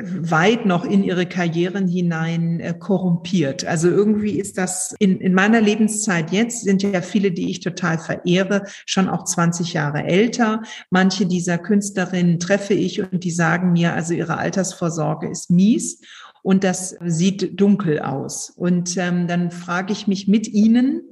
weit 0.00 0.64
noch 0.64 0.84
in 0.84 1.02
ihre 1.02 1.26
Karrieren 1.26 1.88
hinein 1.88 2.60
äh, 2.60 2.74
korrumpiert. 2.78 3.64
Also 3.64 3.88
irgendwie 3.88 4.38
ist 4.38 4.58
das 4.58 4.94
in, 4.98 5.20
in 5.20 5.34
meiner 5.34 5.60
Lebenszeit 5.60 6.30
jetzt 6.30 6.62
sind 6.62 6.82
ja 6.82 7.02
viele, 7.02 7.32
die 7.32 7.50
ich 7.50 7.60
total 7.60 7.98
verehre, 7.98 8.62
schon 8.86 9.08
auch 9.08 9.24
20 9.24 9.72
Jahre 9.72 10.04
älter. 10.04 10.62
Manche 10.90 11.26
dieser 11.26 11.58
Künstlerinnen 11.58 12.38
treffe 12.38 12.74
ich 12.74 13.00
und 13.00 13.24
die 13.24 13.30
sagen 13.30 13.72
mir, 13.72 13.94
also 13.94 14.14
ihre 14.14 14.38
Altersvorsorge 14.38 15.28
ist 15.28 15.50
mies 15.50 16.00
und 16.42 16.64
das 16.64 16.96
sieht 17.04 17.60
dunkel 17.60 18.00
aus. 18.00 18.50
Und 18.50 18.96
ähm, 18.96 19.26
dann 19.26 19.50
frage 19.50 19.92
ich 19.92 20.06
mich 20.06 20.28
mit 20.28 20.46
ihnen, 20.48 21.02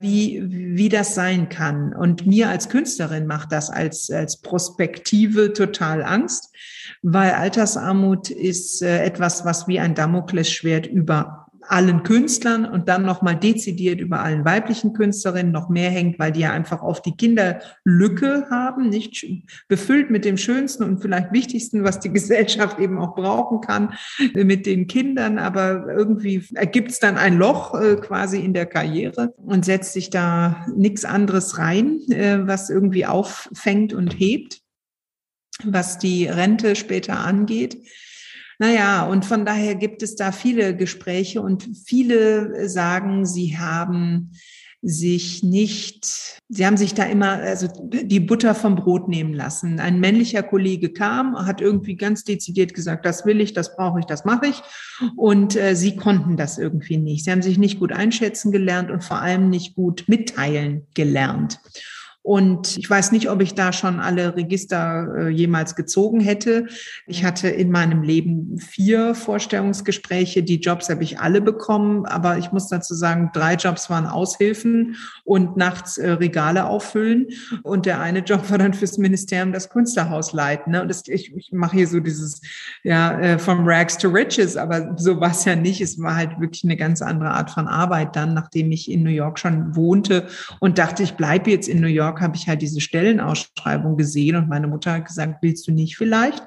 wie, 0.00 0.42
wie 0.48 0.88
das 0.88 1.14
sein 1.14 1.50
kann. 1.50 1.94
Und 1.94 2.26
mir 2.26 2.48
als 2.48 2.70
Künstlerin 2.70 3.26
macht 3.26 3.52
das 3.52 3.68
als, 3.68 4.10
als 4.10 4.40
Prospektive 4.40 5.52
total 5.52 6.02
Angst, 6.02 6.54
weil 7.02 7.32
Altersarmut 7.32 8.30
ist 8.30 8.82
äh, 8.82 9.04
etwas, 9.04 9.44
was 9.44 9.68
wie 9.68 9.78
ein 9.78 9.94
Damoklesschwert 9.94 10.86
über 10.86 11.39
allen 11.68 12.02
Künstlern 12.02 12.64
und 12.64 12.88
dann 12.88 13.04
nochmal 13.04 13.36
dezidiert 13.36 14.00
über 14.00 14.20
allen 14.20 14.44
weiblichen 14.44 14.92
Künstlerinnen 14.92 15.52
noch 15.52 15.68
mehr 15.68 15.90
hängt, 15.90 16.18
weil 16.18 16.32
die 16.32 16.40
ja 16.40 16.52
einfach 16.52 16.82
oft 16.82 17.04
die 17.04 17.16
Kinderlücke 17.16 18.46
haben, 18.50 18.88
nicht 18.88 19.26
befüllt 19.68 20.10
mit 20.10 20.24
dem 20.24 20.36
Schönsten 20.36 20.84
und 20.84 21.00
vielleicht 21.00 21.32
Wichtigsten, 21.32 21.84
was 21.84 22.00
die 22.00 22.12
Gesellschaft 22.12 22.78
eben 22.78 22.98
auch 22.98 23.14
brauchen 23.14 23.60
kann, 23.60 23.94
mit 24.34 24.66
den 24.66 24.86
Kindern. 24.86 25.38
Aber 25.38 25.86
irgendwie 25.88 26.44
ergibt 26.54 26.90
es 26.90 26.98
dann 26.98 27.16
ein 27.16 27.36
Loch 27.36 27.74
äh, 27.74 27.96
quasi 27.96 28.40
in 28.40 28.54
der 28.54 28.66
Karriere 28.66 29.34
und 29.36 29.64
setzt 29.64 29.92
sich 29.92 30.10
da 30.10 30.66
nichts 30.74 31.04
anderes 31.04 31.58
rein, 31.58 32.00
äh, 32.10 32.46
was 32.46 32.70
irgendwie 32.70 33.06
auffängt 33.06 33.92
und 33.92 34.18
hebt, 34.18 34.60
was 35.64 35.98
die 35.98 36.26
Rente 36.26 36.76
später 36.76 37.18
angeht. 37.18 37.76
Naja, 38.60 39.06
und 39.06 39.24
von 39.24 39.46
daher 39.46 39.74
gibt 39.74 40.02
es 40.02 40.16
da 40.16 40.32
viele 40.32 40.76
Gespräche 40.76 41.40
und 41.40 41.66
viele 41.86 42.68
sagen, 42.68 43.24
sie 43.24 43.56
haben 43.56 44.32
sich 44.82 45.42
nicht, 45.42 46.42
sie 46.50 46.66
haben 46.66 46.76
sich 46.76 46.92
da 46.92 47.04
immer 47.04 47.32
also 47.32 47.68
die 47.90 48.20
Butter 48.20 48.54
vom 48.54 48.76
Brot 48.76 49.08
nehmen 49.08 49.32
lassen. 49.32 49.80
Ein 49.80 49.98
männlicher 49.98 50.42
Kollege 50.42 50.92
kam, 50.92 51.36
hat 51.46 51.62
irgendwie 51.62 51.96
ganz 51.96 52.24
dezidiert 52.24 52.74
gesagt, 52.74 53.06
das 53.06 53.24
will 53.24 53.40
ich, 53.40 53.54
das 53.54 53.76
brauche 53.76 54.00
ich, 54.00 54.04
das 54.04 54.26
mache 54.26 54.48
ich. 54.48 54.62
Und 55.16 55.56
äh, 55.56 55.74
sie 55.74 55.96
konnten 55.96 56.36
das 56.36 56.58
irgendwie 56.58 56.98
nicht. 56.98 57.24
Sie 57.24 57.30
haben 57.30 57.42
sich 57.42 57.56
nicht 57.56 57.78
gut 57.78 57.92
einschätzen 57.92 58.52
gelernt 58.52 58.90
und 58.90 59.02
vor 59.02 59.22
allem 59.22 59.48
nicht 59.48 59.74
gut 59.74 60.04
mitteilen 60.06 60.86
gelernt. 60.92 61.60
Und 62.22 62.76
ich 62.76 62.88
weiß 62.88 63.12
nicht, 63.12 63.30
ob 63.30 63.40
ich 63.40 63.54
da 63.54 63.72
schon 63.72 63.98
alle 63.98 64.36
Register 64.36 65.08
äh, 65.16 65.28
jemals 65.30 65.74
gezogen 65.74 66.20
hätte. 66.20 66.66
Ich 67.06 67.24
hatte 67.24 67.48
in 67.48 67.70
meinem 67.70 68.02
Leben 68.02 68.58
vier 68.58 69.14
Vorstellungsgespräche. 69.14 70.42
Die 70.42 70.60
Jobs 70.60 70.90
habe 70.90 71.02
ich 71.02 71.18
alle 71.18 71.40
bekommen. 71.40 72.04
Aber 72.04 72.36
ich 72.36 72.52
muss 72.52 72.68
dazu 72.68 72.94
sagen, 72.94 73.30
drei 73.32 73.54
Jobs 73.54 73.88
waren 73.88 74.06
Aushilfen 74.06 74.96
und 75.24 75.56
nachts 75.56 75.96
äh, 75.96 76.10
Regale 76.10 76.66
auffüllen. 76.66 77.28
Und 77.62 77.86
der 77.86 78.00
eine 78.00 78.18
Job 78.18 78.50
war 78.50 78.58
dann 78.58 78.74
fürs 78.74 78.98
Ministerium 78.98 79.52
das 79.52 79.70
Künstlerhaus 79.70 80.34
leiten. 80.34 80.72
Ne? 80.72 80.82
Und 80.82 80.88
das, 80.88 81.08
ich, 81.08 81.34
ich 81.34 81.52
mache 81.52 81.76
hier 81.76 81.88
so 81.88 82.00
dieses, 82.00 82.42
ja, 82.84 83.18
äh, 83.18 83.38
from 83.38 83.66
rags 83.66 83.96
to 83.96 84.08
riches. 84.08 84.58
Aber 84.58 84.94
so 84.98 85.18
war 85.20 85.30
es 85.30 85.46
ja 85.46 85.56
nicht. 85.56 85.80
Es 85.80 85.98
war 85.98 86.16
halt 86.16 86.38
wirklich 86.38 86.64
eine 86.64 86.76
ganz 86.76 87.00
andere 87.00 87.30
Art 87.30 87.50
von 87.50 87.66
Arbeit 87.66 88.14
dann, 88.14 88.34
nachdem 88.34 88.70
ich 88.72 88.90
in 88.90 89.02
New 89.04 89.10
York 89.10 89.38
schon 89.38 89.74
wohnte 89.74 90.26
und 90.58 90.76
dachte, 90.76 91.02
ich 91.02 91.14
bleibe 91.14 91.50
jetzt 91.50 91.66
in 91.66 91.80
New 91.80 91.86
York 91.86 92.09
York 92.10 92.20
habe 92.20 92.36
ich 92.36 92.48
halt 92.48 92.62
diese 92.62 92.80
Stellenausschreibung 92.80 93.96
gesehen 93.96 94.36
und 94.36 94.48
meine 94.48 94.66
Mutter 94.66 94.92
hat 94.92 95.06
gesagt, 95.06 95.38
willst 95.42 95.66
du 95.68 95.72
nicht 95.72 95.96
vielleicht? 95.96 96.42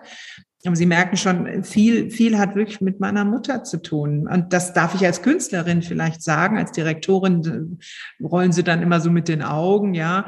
Aber 0.65 0.77
Sie 0.77 0.85
merken 0.85 1.17
schon, 1.17 1.65
viel, 1.65 2.09
viel 2.09 2.37
hat 2.37 2.55
wirklich 2.55 2.79
mit 2.79 3.01
meiner 3.01 3.25
Mutter 3.25 3.65
zu 3.65 3.81
tun. 3.81 4.29
Und 4.29 4.53
das 4.53 4.71
darf 4.71 4.95
ich 4.95 5.05
als 5.05 5.21
Künstlerin 5.21 5.81
vielleicht 5.81 6.21
sagen. 6.21 6.57
Als 6.57 6.71
Direktorin 6.71 7.77
äh, 8.21 8.23
rollen 8.23 8.53
Sie 8.53 8.63
dann 8.63 8.81
immer 8.81 9.01
so 9.01 9.11
mit 9.11 9.27
den 9.27 9.41
Augen, 9.41 9.93
ja. 9.93 10.27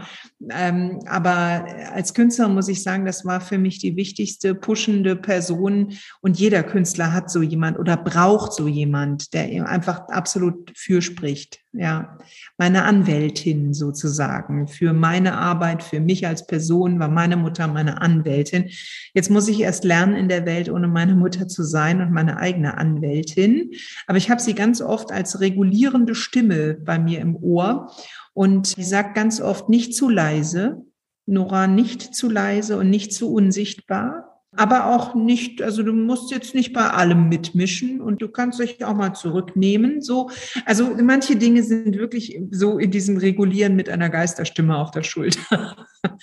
Ähm, 0.50 1.00
aber 1.08 1.66
als 1.94 2.14
Künstler 2.14 2.50
muss 2.50 2.68
ich 2.68 2.84
sagen, 2.84 3.06
das 3.06 3.24
war 3.24 3.40
für 3.40 3.58
mich 3.58 3.80
die 3.80 3.96
wichtigste 3.96 4.56
pushende 4.56 5.16
Person. 5.16 5.94
Und 6.20 6.38
jeder 6.38 6.64
Künstler 6.64 7.14
hat 7.14 7.32
so 7.32 7.42
jemand 7.42 7.80
oder 7.80 7.96
braucht 7.96 8.52
so 8.52 8.68
jemand, 8.68 9.34
der 9.34 9.66
einfach 9.70 10.10
absolut 10.10 10.70
fürspricht 10.76 11.62
ja, 11.78 12.18
meine 12.58 12.84
Anwältin 12.84 13.74
sozusagen. 13.74 14.68
Für 14.68 14.94
meine 14.94 15.38
Arbeit, 15.38 15.84
für 15.84 16.00
mich 16.00 16.26
als 16.26 16.48
Person 16.48 17.00
war 17.00 17.10
meine 17.10 17.38
Mutter 17.38 17.68
meine 17.68 18.02
Anwältin. 18.02 18.70
Jetzt 19.14 19.30
muss 19.30 19.48
ich 19.48 19.62
erst 19.62 19.84
lernen, 19.84 20.16
in 20.16 20.30
der 20.30 20.46
Welt 20.46 20.70
ohne 20.70 20.88
meine 20.88 21.16
Mutter 21.16 21.48
zu 21.48 21.64
sein 21.64 22.02
und 22.02 22.12
meine 22.12 22.38
eigene 22.38 22.78
Anwältin. 22.78 23.72
Aber 24.08 24.18
ich 24.18 24.30
habe 24.30 24.42
sie 24.42 24.54
ganz 24.54 24.82
oft 24.82 25.12
als 25.12 25.40
regulierende 25.40 26.16
Stimme 26.16 26.76
bei 26.76 26.98
mir 26.98 27.20
im 27.20 27.36
Ohr. 27.36 27.92
Und 28.34 28.68
sie 28.68 28.84
sagt 28.84 29.16
ganz 29.16 29.42
oft 29.42 29.70
nicht 29.70 29.96
zu 29.96 30.10
leise, 30.10 30.86
Nora 31.26 31.68
nicht 31.68 32.16
zu 32.16 32.30
leise 32.30 32.78
und 32.78 32.90
nicht 32.90 33.14
zu 33.14 33.34
unsichtbar 33.34 34.35
aber 34.58 34.88
auch 34.88 35.16
nicht, 35.16 35.62
also 35.62 35.84
du 35.84 35.94
musst 35.94 36.32
jetzt 36.32 36.56
nicht 36.56 36.74
bei 36.74 36.90
allem 36.90 37.30
mitmischen 37.30 38.02
und 38.02 38.22
du 38.22 38.30
kannst 38.30 38.60
dich 38.60 38.84
auch 38.84 38.96
mal 38.96 39.14
zurücknehmen. 39.14 40.02
So, 40.02 40.30
also 40.66 40.96
manche 41.02 41.36
Dinge 41.36 41.64
sind 41.64 41.98
wirklich 41.98 42.40
so 42.52 42.78
in 42.78 42.92
diesem 42.92 43.18
Regulieren 43.18 43.76
mit 43.76 43.90
einer 43.90 44.10
Geisterstimme 44.10 44.78
auf 44.78 44.92
der 44.92 45.04
Schulter. 45.04 45.88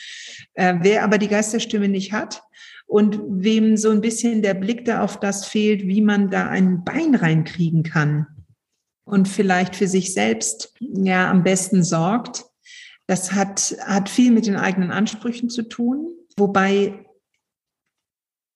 äh, 0.55 0.75
wer 0.81 1.05
aber 1.05 1.19
die 1.19 1.29
Geisterstimme 1.29 1.89
nicht 1.89 2.13
hat 2.13 2.43
und 2.87 3.21
wem 3.29 3.77
so 3.77 3.91
ein 3.91 4.01
bisschen 4.01 4.43
der 4.43 4.55
Blick 4.55 4.85
da 4.85 5.03
auf 5.03 5.19
das 5.21 5.47
fehlt, 5.47 5.87
wie 5.87 6.03
man 6.03 6.31
da 6.31 6.49
ein 6.49 6.85
Bein 6.85 7.15
reinkriegen 7.15 7.83
kann 7.83 8.27
und 9.05 9.29
vielleicht 9.29 9.77
für 9.77 9.89
sich 9.89 10.15
selbst 10.15 10.75
ja 10.81 11.31
am 11.31 11.43
besten 11.43 11.83
sorgt, 11.85 12.45
das 13.07 13.33
hat, 13.33 13.77
hat 13.85 14.09
viel 14.09 14.31
mit 14.31 14.47
den 14.47 14.57
eigenen 14.57 14.91
Ansprüchen 14.91 15.51
zu 15.51 15.63
tun. 15.65 16.09
Wobei 16.37 17.05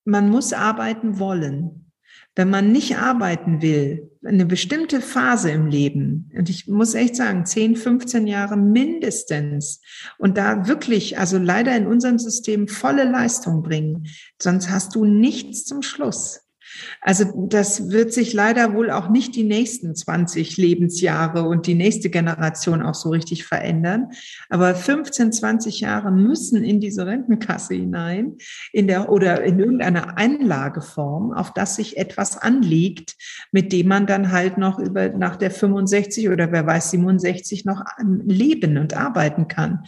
man 0.06 0.30
muss 0.30 0.52
arbeiten 0.52 1.18
wollen. 1.18 1.92
Wenn 2.34 2.50
man 2.50 2.70
nicht 2.70 2.98
arbeiten 2.98 3.62
will, 3.62 4.10
eine 4.24 4.44
bestimmte 4.44 5.00
Phase 5.00 5.50
im 5.50 5.66
Leben, 5.66 6.30
und 6.36 6.50
ich 6.50 6.68
muss 6.68 6.94
echt 6.94 7.16
sagen, 7.16 7.46
10, 7.46 7.76
15 7.76 8.26
Jahre 8.26 8.56
mindestens, 8.56 9.80
und 10.18 10.36
da 10.36 10.68
wirklich, 10.68 11.18
also 11.18 11.38
leider 11.38 11.74
in 11.76 11.86
unserem 11.86 12.18
System 12.18 12.68
volle 12.68 13.04
Leistung 13.04 13.62
bringen, 13.62 14.06
sonst 14.40 14.70
hast 14.70 14.94
du 14.94 15.04
nichts 15.04 15.64
zum 15.64 15.82
Schluss. 15.82 16.45
Also 17.00 17.46
das 17.48 17.90
wird 17.90 18.12
sich 18.12 18.32
leider 18.32 18.74
wohl 18.74 18.90
auch 18.90 19.08
nicht 19.08 19.34
die 19.36 19.44
nächsten 19.44 19.94
20 19.94 20.56
Lebensjahre 20.56 21.42
und 21.42 21.66
die 21.66 21.74
nächste 21.74 22.10
Generation 22.10 22.82
auch 22.82 22.94
so 22.94 23.10
richtig 23.10 23.44
verändern. 23.44 24.10
Aber 24.48 24.74
15, 24.74 25.32
20 25.32 25.80
Jahre 25.80 26.10
müssen 26.10 26.64
in 26.64 26.80
diese 26.80 27.06
Rentenkasse 27.06 27.74
hinein, 27.74 28.36
in 28.72 28.86
der 28.86 29.10
oder 29.10 29.42
in 29.42 29.58
irgendeiner 29.58 30.16
Einlageform, 30.18 31.32
auf 31.32 31.52
das 31.52 31.76
sich 31.76 31.96
etwas 31.96 32.36
anlegt, 32.36 33.16
mit 33.52 33.72
dem 33.72 33.88
man 33.88 34.06
dann 34.06 34.32
halt 34.32 34.58
noch 34.58 34.78
über 34.78 35.08
nach 35.10 35.36
der 35.36 35.50
65 35.50 36.28
oder 36.28 36.52
wer 36.52 36.66
weiß 36.66 36.90
67 36.90 37.64
noch 37.64 37.84
leben 38.24 38.78
und 38.78 38.94
arbeiten 38.94 39.48
kann. 39.48 39.84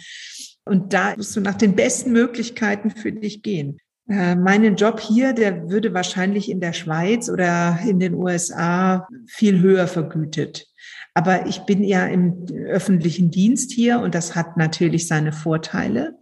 Und 0.65 0.93
da 0.93 1.15
musst 1.17 1.35
du 1.35 1.41
nach 1.41 1.55
den 1.55 1.75
besten 1.75 2.13
Möglichkeiten 2.13 2.91
für 2.91 3.13
dich 3.13 3.43
gehen. 3.43 3.79
Äh, 4.09 4.37
meinen 4.37 4.77
Job 4.77 5.01
hier, 5.01 5.33
der 5.35 5.71
würde 5.71 5.93
wahrscheinlich 5.93 6.51
in 6.51 6.61
der 6.61 6.73
Schweiz 6.73 7.29
oder 7.29 7.79
in 7.87 7.99
den 7.99 8.15
USA 8.15 9.07
viel 9.27 9.61
höher 9.61 9.87
vergütet. 9.87 10.67
Aber 11.15 11.47
ich 11.47 11.61
bin 11.61 11.83
ja 11.83 12.07
im 12.07 12.47
öffentlichen 12.67 13.31
Dienst 13.31 13.73
hier 13.73 14.01
und 14.01 14.15
das 14.15 14.35
hat 14.35 14.57
natürlich 14.57 15.09
seine 15.09 15.33
Vorteile. 15.33 16.18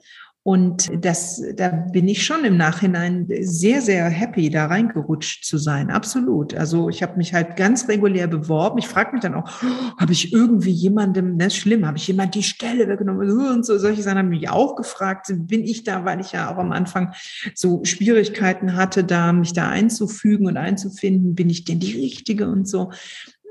Und 0.47 0.89
das, 1.05 1.43
da 1.57 1.71
bin 1.71 2.07
ich 2.07 2.25
schon 2.25 2.45
im 2.45 2.57
Nachhinein 2.57 3.27
sehr, 3.41 3.83
sehr 3.83 4.09
happy, 4.09 4.49
da 4.49 4.67
reingerutscht 4.67 5.45
zu 5.45 5.59
sein. 5.59 5.91
Absolut. 5.91 6.55
Also 6.55 6.89
ich 6.89 7.03
habe 7.03 7.17
mich 7.17 7.35
halt 7.35 7.57
ganz 7.57 7.89
regulär 7.89 8.29
beworben. 8.29 8.79
Ich 8.79 8.87
frage 8.87 9.11
mich 9.11 9.23
dann 9.23 9.35
auch, 9.35 9.51
oh, 9.65 10.01
habe 10.01 10.13
ich 10.13 10.33
irgendwie 10.33 10.71
jemandem, 10.71 11.37
das 11.37 11.49
ist 11.49 11.57
schlimm, 11.57 11.85
habe 11.85 11.99
ich 11.99 12.07
jemand 12.07 12.37
die 12.37 12.45
Stelle 12.45 12.87
weggenommen 12.87 13.29
und 13.29 13.67
so. 13.67 13.77
Solche 13.77 14.05
Sachen 14.05 14.19
haben 14.19 14.29
mich 14.29 14.49
auch 14.49 14.77
gefragt, 14.77 15.35
bin 15.37 15.65
ich 15.65 15.83
da, 15.83 16.05
weil 16.05 16.21
ich 16.21 16.31
ja 16.31 16.55
auch 16.55 16.59
am 16.59 16.71
Anfang 16.71 17.13
so 17.57 17.83
Schwierigkeiten 17.83 18.77
hatte, 18.77 19.03
da 19.03 19.33
mich 19.33 19.53
da 19.53 19.69
einzufügen 19.69 20.47
und 20.47 20.59
einzufinden, 20.59 21.35
bin 21.35 21.51
ich 21.51 21.65
denn 21.65 21.81
die 21.81 22.01
Richtige 22.01 22.49
und 22.49 22.69
so 22.69 22.93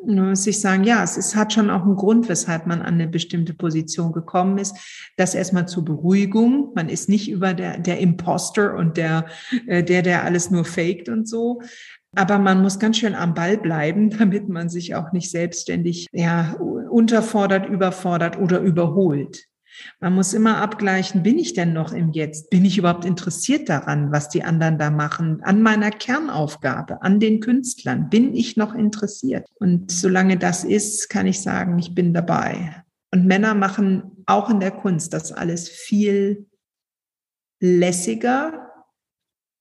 muss 0.08 0.48
ich 0.48 0.60
sagen, 0.60 0.84
ja, 0.84 1.04
es 1.04 1.18
ist, 1.18 1.36
hat 1.36 1.54
schon 1.54 1.70
auch 1.70 1.84
einen 1.84 1.96
Grund, 1.96 2.30
weshalb 2.30 2.68
man 2.68 2.82
an 2.82 2.96
eine 2.96 3.08
bestimmte 3.08 3.54
Position 3.54 4.12
gekommen 4.12 4.58
ist. 4.58 4.76
Das 5.18 5.36
erstmal 5.36 5.68
zur 5.68 5.86
Beruhigung. 5.86 6.72
Man 6.76 6.90
ist 6.90 7.10
nicht 7.10 7.30
über 7.30 7.54
der, 7.54 7.80
der 7.80 8.00
Imposter 8.00 8.76
und 8.76 8.98
der, 8.98 9.26
äh, 9.68 9.84
der, 9.84 10.02
der 10.02 10.24
alles 10.24 10.52
nur 10.52 10.66
faked 10.66 11.10
und 11.10 11.28
so. 11.28 11.62
Aber 12.16 12.40
man 12.40 12.62
muss 12.62 12.80
ganz 12.80 12.98
schön 12.98 13.14
am 13.14 13.34
Ball 13.34 13.58
bleiben, 13.58 14.10
damit 14.18 14.50
man 14.50 14.70
sich 14.70 14.96
auch 14.96 15.12
nicht 15.12 15.30
selbstständig 15.30 16.08
ja, 16.12 16.54
unterfordert, 16.54 17.68
überfordert 17.68 18.38
oder 18.40 18.60
überholt. 18.60 19.46
Man 20.00 20.14
muss 20.14 20.34
immer 20.34 20.58
abgleichen, 20.58 21.24
bin 21.24 21.38
ich 21.38 21.54
denn 21.54 21.74
noch 21.74 21.94
im 21.94 22.12
Jetzt? 22.12 22.50
Bin 22.50 22.66
ich 22.66 22.78
überhaupt 22.78 23.06
interessiert 23.06 23.70
daran, 23.70 24.12
was 24.12 24.30
die 24.30 24.44
anderen 24.44 24.78
da 24.78 24.90
machen? 24.90 25.42
An 25.44 25.62
meiner 25.62 25.92
Kernaufgabe, 25.92 27.02
an 27.02 27.20
den 27.20 27.40
Künstlern? 27.40 28.10
Bin 28.10 28.34
ich 28.34 28.58
noch 28.58 28.74
interessiert? 28.74 29.48
Und 29.56 29.92
solange 29.92 30.38
das 30.38 30.64
ist, 30.64 31.10
kann 31.10 31.28
ich 31.28 31.42
sagen, 31.42 31.80
ich 31.80 31.96
bin 31.96 32.14
dabei. 32.14 32.84
Und 33.12 33.26
Männer 33.26 33.54
machen 33.56 34.24
auch 34.26 34.50
in 34.50 34.60
der 34.60 34.72
Kunst 34.72 35.14
das 35.14 35.32
alles 35.32 35.70
viel 35.70 36.48
lässiger 37.62 38.66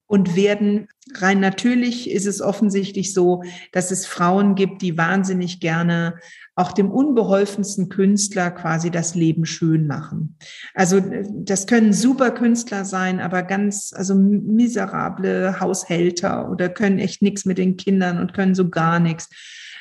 und 0.06 0.36
werden 0.36 0.88
rein 1.14 1.40
natürlich 1.40 2.10
ist 2.10 2.26
es 2.26 2.40
offensichtlich 2.40 3.14
so, 3.14 3.42
dass 3.72 3.90
es 3.90 4.06
Frauen 4.06 4.54
gibt, 4.54 4.82
die 4.82 4.98
wahnsinnig 4.98 5.60
gerne 5.60 6.18
auch 6.56 6.72
dem 6.72 6.90
unbeholfensten 6.90 7.88
Künstler 7.88 8.50
quasi 8.50 8.90
das 8.90 9.14
Leben 9.14 9.44
schön 9.44 9.86
machen. 9.86 10.36
Also 10.74 11.00
das 11.32 11.66
können 11.66 11.92
super 11.92 12.30
Künstler 12.30 12.84
sein, 12.84 13.20
aber 13.20 13.42
ganz, 13.42 13.92
also 13.94 14.14
miserable 14.14 15.58
Haushälter 15.60 16.50
oder 16.50 16.68
können 16.68 16.98
echt 16.98 17.22
nichts 17.22 17.44
mit 17.44 17.58
den 17.58 17.76
Kindern 17.76 18.18
und 18.18 18.34
können 18.34 18.54
so 18.54 18.68
gar 18.68 19.00
nichts 19.00 19.28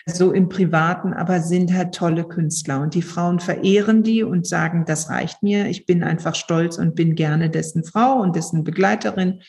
so 0.06 0.34
im 0.34 0.50
Privaten, 0.50 1.14
aber 1.14 1.40
sind 1.40 1.74
halt 1.74 1.96
tolle 1.96 2.26
Künstler. 2.26 2.82
Und 2.82 2.94
die 2.94 3.02
Frauen 3.02 3.40
verehren 3.40 4.04
die 4.04 4.24
und 4.24 4.46
sagen, 4.46 4.84
das 4.86 5.10
reicht 5.10 5.44
mir. 5.44 5.68
Ich 5.68 5.86
bin 5.86 6.04
einfach 6.04 6.36
stolz 6.36 6.78
und 6.78 6.96
bin 6.96 7.16
gerne 7.16 7.50
dessen 7.50 7.84
Frau 7.84 8.20
und 8.20 8.36
dessen 8.36 8.64
Begleiterin. 8.64 9.42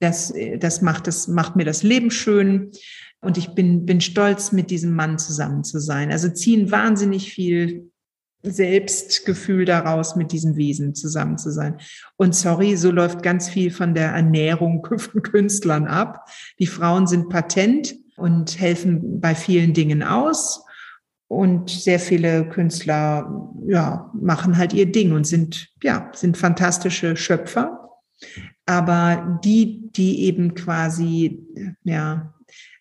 Das, 0.00 0.32
das 0.58 0.82
macht, 0.82 1.08
das 1.08 1.26
macht 1.26 1.56
mir 1.56 1.64
das 1.64 1.82
Leben 1.82 2.12
schön. 2.12 2.70
Und 3.20 3.36
ich 3.36 3.50
bin, 3.50 3.84
bin 3.84 4.00
stolz, 4.00 4.52
mit 4.52 4.70
diesem 4.70 4.94
Mann 4.94 5.18
zusammen 5.18 5.64
zu 5.64 5.80
sein. 5.80 6.12
Also 6.12 6.28
ziehen 6.28 6.70
wahnsinnig 6.70 7.32
viel 7.32 7.90
Selbstgefühl 8.42 9.64
daraus, 9.64 10.14
mit 10.14 10.30
diesem 10.30 10.56
Wesen 10.56 10.94
zusammen 10.94 11.38
zu 11.38 11.50
sein. 11.50 11.78
Und 12.16 12.34
sorry, 12.34 12.76
so 12.76 12.90
läuft 12.90 13.22
ganz 13.22 13.48
viel 13.48 13.70
von 13.70 13.94
der 13.94 14.10
Ernährung 14.10 14.86
von 14.96 15.22
Künstlern 15.22 15.86
ab. 15.86 16.28
Die 16.58 16.66
Frauen 16.66 17.06
sind 17.06 17.28
patent 17.28 17.94
und 18.16 18.58
helfen 18.58 19.20
bei 19.20 19.34
vielen 19.34 19.74
Dingen 19.74 20.02
aus. 20.02 20.64
Und 21.26 21.68
sehr 21.68 22.00
viele 22.00 22.48
Künstler, 22.48 23.52
ja, 23.66 24.10
machen 24.14 24.56
halt 24.56 24.72
ihr 24.72 24.90
Ding 24.90 25.12
und 25.12 25.26
sind, 25.26 25.68
ja, 25.82 26.10
sind 26.14 26.38
fantastische 26.38 27.16
Schöpfer. 27.16 27.90
Aber 28.64 29.38
die, 29.44 29.90
die 29.92 30.24
eben 30.24 30.54
quasi, 30.54 31.46
ja, 31.84 32.34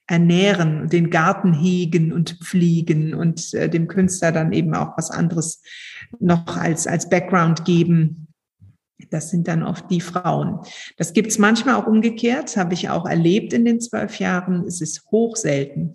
ernähren, 0.08 0.88
den 0.88 1.10
Garten 1.10 1.54
hegen 1.54 2.14
und 2.14 2.40
pflegen 2.42 3.14
und 3.14 3.54
äh, 3.54 3.70
dem 3.70 3.88
Künstler 3.88 4.32
dann 4.32 4.54
eben 4.54 4.74
auch 4.74 4.98
was 4.98 5.12
anderes 5.12 5.62
noch 6.20 6.58
als, 6.58 6.88
als 6.88 7.10
Background 7.10 7.66
geben. 7.66 8.28
Das 9.10 9.30
sind 9.30 9.48
dann 9.48 9.64
oft 9.64 9.92
die 9.92 10.02
Frauen. 10.02 10.60
Das 10.98 11.14
gibt's 11.14 11.38
manchmal 11.38 11.76
auch 11.76 11.88
umgekehrt, 11.88 12.58
habe 12.58 12.74
ich 12.74 12.90
auch 12.90 13.06
erlebt 13.06 13.54
in 13.54 13.66
den 13.66 13.80
zwölf 13.80 14.20
Jahren. 14.20 14.66
Es 14.66 14.82
ist 14.82 15.06
hoch 15.12 15.36
selten. 15.36 15.94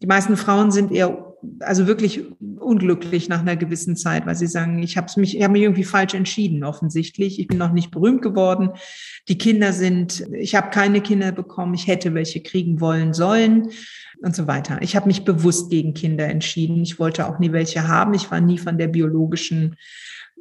Die 0.00 0.06
meisten 0.06 0.36
Frauen 0.36 0.70
sind 0.70 0.92
eher 0.92 1.27
also 1.60 1.86
wirklich 1.86 2.24
unglücklich 2.58 3.28
nach 3.28 3.40
einer 3.40 3.56
gewissen 3.56 3.96
Zeit, 3.96 4.26
weil 4.26 4.34
sie 4.34 4.46
sagen, 4.46 4.82
ich 4.82 4.96
habe 4.96 5.08
mich, 5.16 5.38
ich 5.38 5.48
mich 5.48 5.62
irgendwie 5.62 5.84
falsch 5.84 6.14
entschieden, 6.14 6.64
offensichtlich. 6.64 7.38
Ich 7.38 7.46
bin 7.46 7.58
noch 7.58 7.72
nicht 7.72 7.90
berühmt 7.90 8.22
geworden. 8.22 8.70
Die 9.28 9.38
Kinder 9.38 9.72
sind, 9.72 10.26
ich 10.32 10.54
habe 10.54 10.70
keine 10.70 11.00
Kinder 11.00 11.32
bekommen, 11.32 11.74
ich 11.74 11.86
hätte 11.86 12.14
welche 12.14 12.42
kriegen 12.42 12.80
wollen 12.80 13.14
sollen 13.14 13.70
und 14.22 14.34
so 14.34 14.46
weiter. 14.46 14.78
Ich 14.82 14.96
habe 14.96 15.06
mich 15.06 15.24
bewusst 15.24 15.70
gegen 15.70 15.94
Kinder 15.94 16.26
entschieden. 16.26 16.82
Ich 16.82 16.98
wollte 16.98 17.26
auch 17.28 17.38
nie 17.38 17.52
welche 17.52 17.86
haben. 17.86 18.14
Ich 18.14 18.30
war 18.30 18.40
nie 18.40 18.58
von 18.58 18.78
der 18.78 18.88
biologischen 18.88 19.76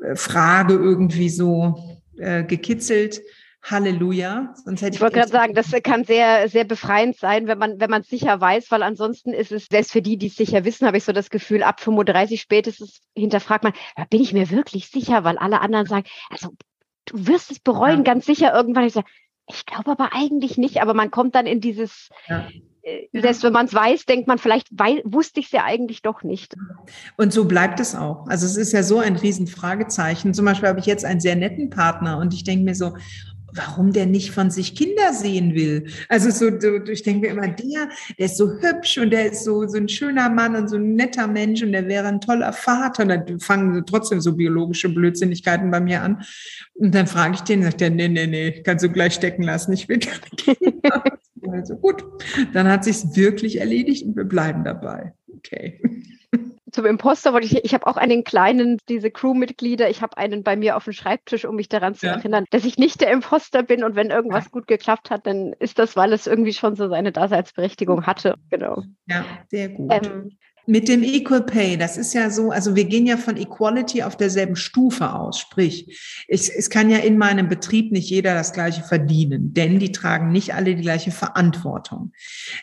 äh, 0.04 0.16
Frage 0.16 0.74
irgendwie 0.74 1.30
so 1.30 2.02
äh, 2.18 2.44
gekitzelt. 2.44 3.22
Halleluja. 3.64 4.54
Sonst 4.64 4.82
hätte 4.82 4.92
ich, 4.92 4.96
ich 4.96 5.02
wollte 5.02 5.18
gerade 5.18 5.32
sagen, 5.32 5.54
das 5.54 5.72
kann 5.84 6.04
sehr, 6.04 6.48
sehr 6.50 6.64
befreiend 6.64 7.18
sein, 7.18 7.48
wenn 7.48 7.58
man, 7.58 7.80
wenn 7.80 7.90
man 7.90 8.04
sicher 8.04 8.40
weiß, 8.40 8.72
weil 8.72 8.84
ansonsten 8.84 9.34
ist 9.34 9.52
es, 9.52 9.68
selbst 9.70 9.92
für 9.92 10.02
die, 10.02 10.18
die 10.18 10.28
es 10.28 10.36
sicher 10.36 10.64
wissen, 10.64 10.88
habe 10.88 10.98
ich 10.98 11.04
so 11.04 11.12
das 11.12 11.30
Gefühl, 11.30 11.64
ab 11.64 11.82
35 11.82 12.40
spätestens 12.40 13.02
hinterfragt 13.16 13.64
man, 13.64 13.74
bin 14.10 14.22
ich 14.22 14.34
mir 14.34 14.50
wirklich 14.52 14.90
sicher, 14.90 15.24
weil 15.24 15.38
alle 15.38 15.62
anderen 15.62 15.86
sagen, 15.86 16.06
also 16.30 16.50
du 17.06 17.28
wirst 17.28 17.52
es 17.52 17.60
bereuen, 17.60 18.00
ja. 18.00 18.04
ganz 18.04 18.26
sicher 18.26 18.54
irgendwann. 18.54 18.86
Ich 18.86 18.94
sage, 18.94 19.08
ich 19.50 19.66
glaube 19.66 19.92
aber 19.92 20.14
eigentlich 20.14 20.58
nicht, 20.58 20.82
aber 20.82 20.94
man 20.94 21.12
kommt 21.12 21.36
dann 21.36 21.46
in 21.46 21.62
dieses, 21.62 22.10
ja. 22.28 22.48
Äh, 22.88 23.08
selbst 23.22 23.44
wenn 23.44 23.54
man 23.54 23.66
es 23.66 23.74
weiß, 23.74 24.06
denkt 24.06 24.28
man, 24.28 24.38
vielleicht 24.38 24.68
weil, 24.72 25.02
wusste 25.04 25.40
ich 25.40 25.48
es 25.48 25.52
ja 25.52 25.66
eigentlich 25.66 26.02
doch 26.02 26.24
nicht. 26.24 26.56
Und 27.18 27.34
so 27.34 27.46
bleibt 27.46 27.80
es 27.80 27.96
auch. 27.96 28.28
Also 28.28 28.46
es 28.46 28.56
ist 28.56 28.72
ja 28.72 28.84
so 28.84 29.00
ein 29.00 29.18
Riesenfragezeichen. 29.18 30.34
Zum 30.34 30.46
Beispiel 30.46 30.70
habe 30.70 30.80
ich 30.80 30.86
jetzt 30.86 31.04
einen 31.04 31.20
sehr 31.20 31.36
netten 31.36 31.70
Partner 31.70 32.18
und 32.18 32.34
ich 32.34 32.44
denke 32.44 32.64
mir 32.64 32.76
so, 32.76 32.94
warum 33.54 33.94
der 33.94 34.06
nicht 34.06 34.32
von 34.32 34.52
sich 34.52 34.76
Kinder 34.76 35.14
sehen 35.14 35.56
will. 35.56 35.88
Also 36.10 36.30
so, 36.30 36.60
so 36.60 36.84
ich 36.92 37.04
denke 37.04 37.22
mir 37.22 37.32
immer, 37.34 37.48
der, 37.48 37.90
der 38.18 38.26
ist 38.26 38.38
so 38.38 38.52
hübsch 38.60 38.98
und 38.98 39.12
der 39.12 39.32
ist 39.32 39.44
so, 39.44 39.68
so 39.68 39.78
ein 39.78 39.90
schöner 39.90 40.30
Mann 40.30 40.56
und 40.56 40.70
so 40.70 40.76
ein 40.78 40.96
netter 40.96 41.28
Mensch 41.28 41.64
und 41.64 41.72
der 41.72 41.88
wäre 41.88 42.08
ein 42.08 42.22
toller 42.22 42.54
Vater. 42.54 43.04
Und 43.04 43.10
dann 43.10 43.40
fangen 43.40 43.86
trotzdem 43.86 44.22
so 44.22 44.36
biologische 44.36 44.90
Blödsinnigkeiten 44.90 45.72
bei 45.72 45.80
mir 45.80 46.02
an. 46.02 46.24
Und 46.76 46.94
dann 46.94 47.08
frage 47.08 47.36
ich 47.36 47.42
den, 47.42 47.64
sagt 47.64 47.82
der, 47.82 47.90
nee, 47.90 48.08
nee, 48.08 48.28
nee, 48.28 48.62
kannst 48.64 48.84
du 48.84 48.90
gleich 48.90 49.14
stecken 49.14 49.44
lassen, 49.44 49.74
ich 49.74 49.88
will 49.90 50.00
keine 50.00 50.22
Kinder. 50.36 51.04
Also 51.50 51.78
gut, 51.78 52.04
dann 52.52 52.68
hat 52.68 52.84
sich's 52.84 53.16
wirklich 53.16 53.62
erledigt 53.62 54.06
und 54.06 54.18
wir 54.18 54.26
bleiben 54.26 54.66
dabei. 54.66 55.14
Okay 55.38 55.80
zum 56.78 56.86
Imposter 56.86 57.34
wollte 57.34 57.48
ich, 57.48 57.66
ich 57.66 57.74
habe 57.74 57.88
auch 57.88 57.98
einen 57.98 58.24
kleinen, 58.24 58.78
diese 58.88 59.10
Crewmitglieder, 59.10 59.90
ich 59.90 60.04
habe 60.04 60.16
einen 60.16 60.44
bei 60.44 60.56
mir 60.56 60.78
auf 60.78 60.84
dem 60.84 60.94
Schreibtisch, 60.94 61.44
um 61.44 61.56
mich 61.56 61.70
daran 61.70 61.96
zu 61.96 62.06
ja. 62.06 62.14
erinnern, 62.14 62.46
dass 62.52 62.66
ich 62.66 62.78
nicht 62.78 63.02
der 63.02 63.10
Imposter 63.10 63.64
bin 63.64 63.84
und 63.84 63.96
wenn 63.96 64.12
irgendwas 64.12 64.44
ja. 64.44 64.52
gut 64.52 64.68
geklappt 64.68 65.10
hat, 65.10 65.26
dann 65.26 65.54
ist 65.54 65.80
das, 65.80 65.96
weil 65.96 66.14
es 66.14 66.28
irgendwie 66.28 66.54
schon 66.54 66.76
so 66.76 66.88
seine 66.88 67.12
Daseinsberechtigung 67.12 68.06
hatte. 68.06 68.36
Genau. 68.52 68.84
Ja, 69.08 69.26
sehr 69.50 69.70
gut. 69.70 69.92
Ähm, 69.92 70.38
mit 70.70 70.90
dem 70.90 71.02
Equal 71.02 71.44
Pay, 71.44 71.78
das 71.78 71.96
ist 71.96 72.14
ja 72.14 72.30
so, 72.30 72.52
also 72.52 72.76
wir 72.76 72.84
gehen 72.84 73.06
ja 73.06 73.16
von 73.16 73.38
Equality 73.38 74.04
auf 74.04 74.18
derselben 74.18 74.58
Stufe 74.58 75.14
aus. 75.14 75.40
Sprich, 75.40 75.98
ich, 76.28 76.52
es 76.54 76.70
kann 76.70 76.90
ja 76.90 76.98
in 76.98 77.18
meinem 77.18 77.48
Betrieb 77.48 77.94
nicht 77.94 78.10
jeder 78.10 78.34
das 78.34 78.52
Gleiche 78.52 78.84
verdienen, 78.84 79.54
denn 79.54 79.80
die 79.80 79.94
tragen 79.94 80.30
nicht 80.30 80.54
alle 80.54 80.76
die 80.76 80.82
gleiche 80.82 81.12
Verantwortung. 81.12 82.12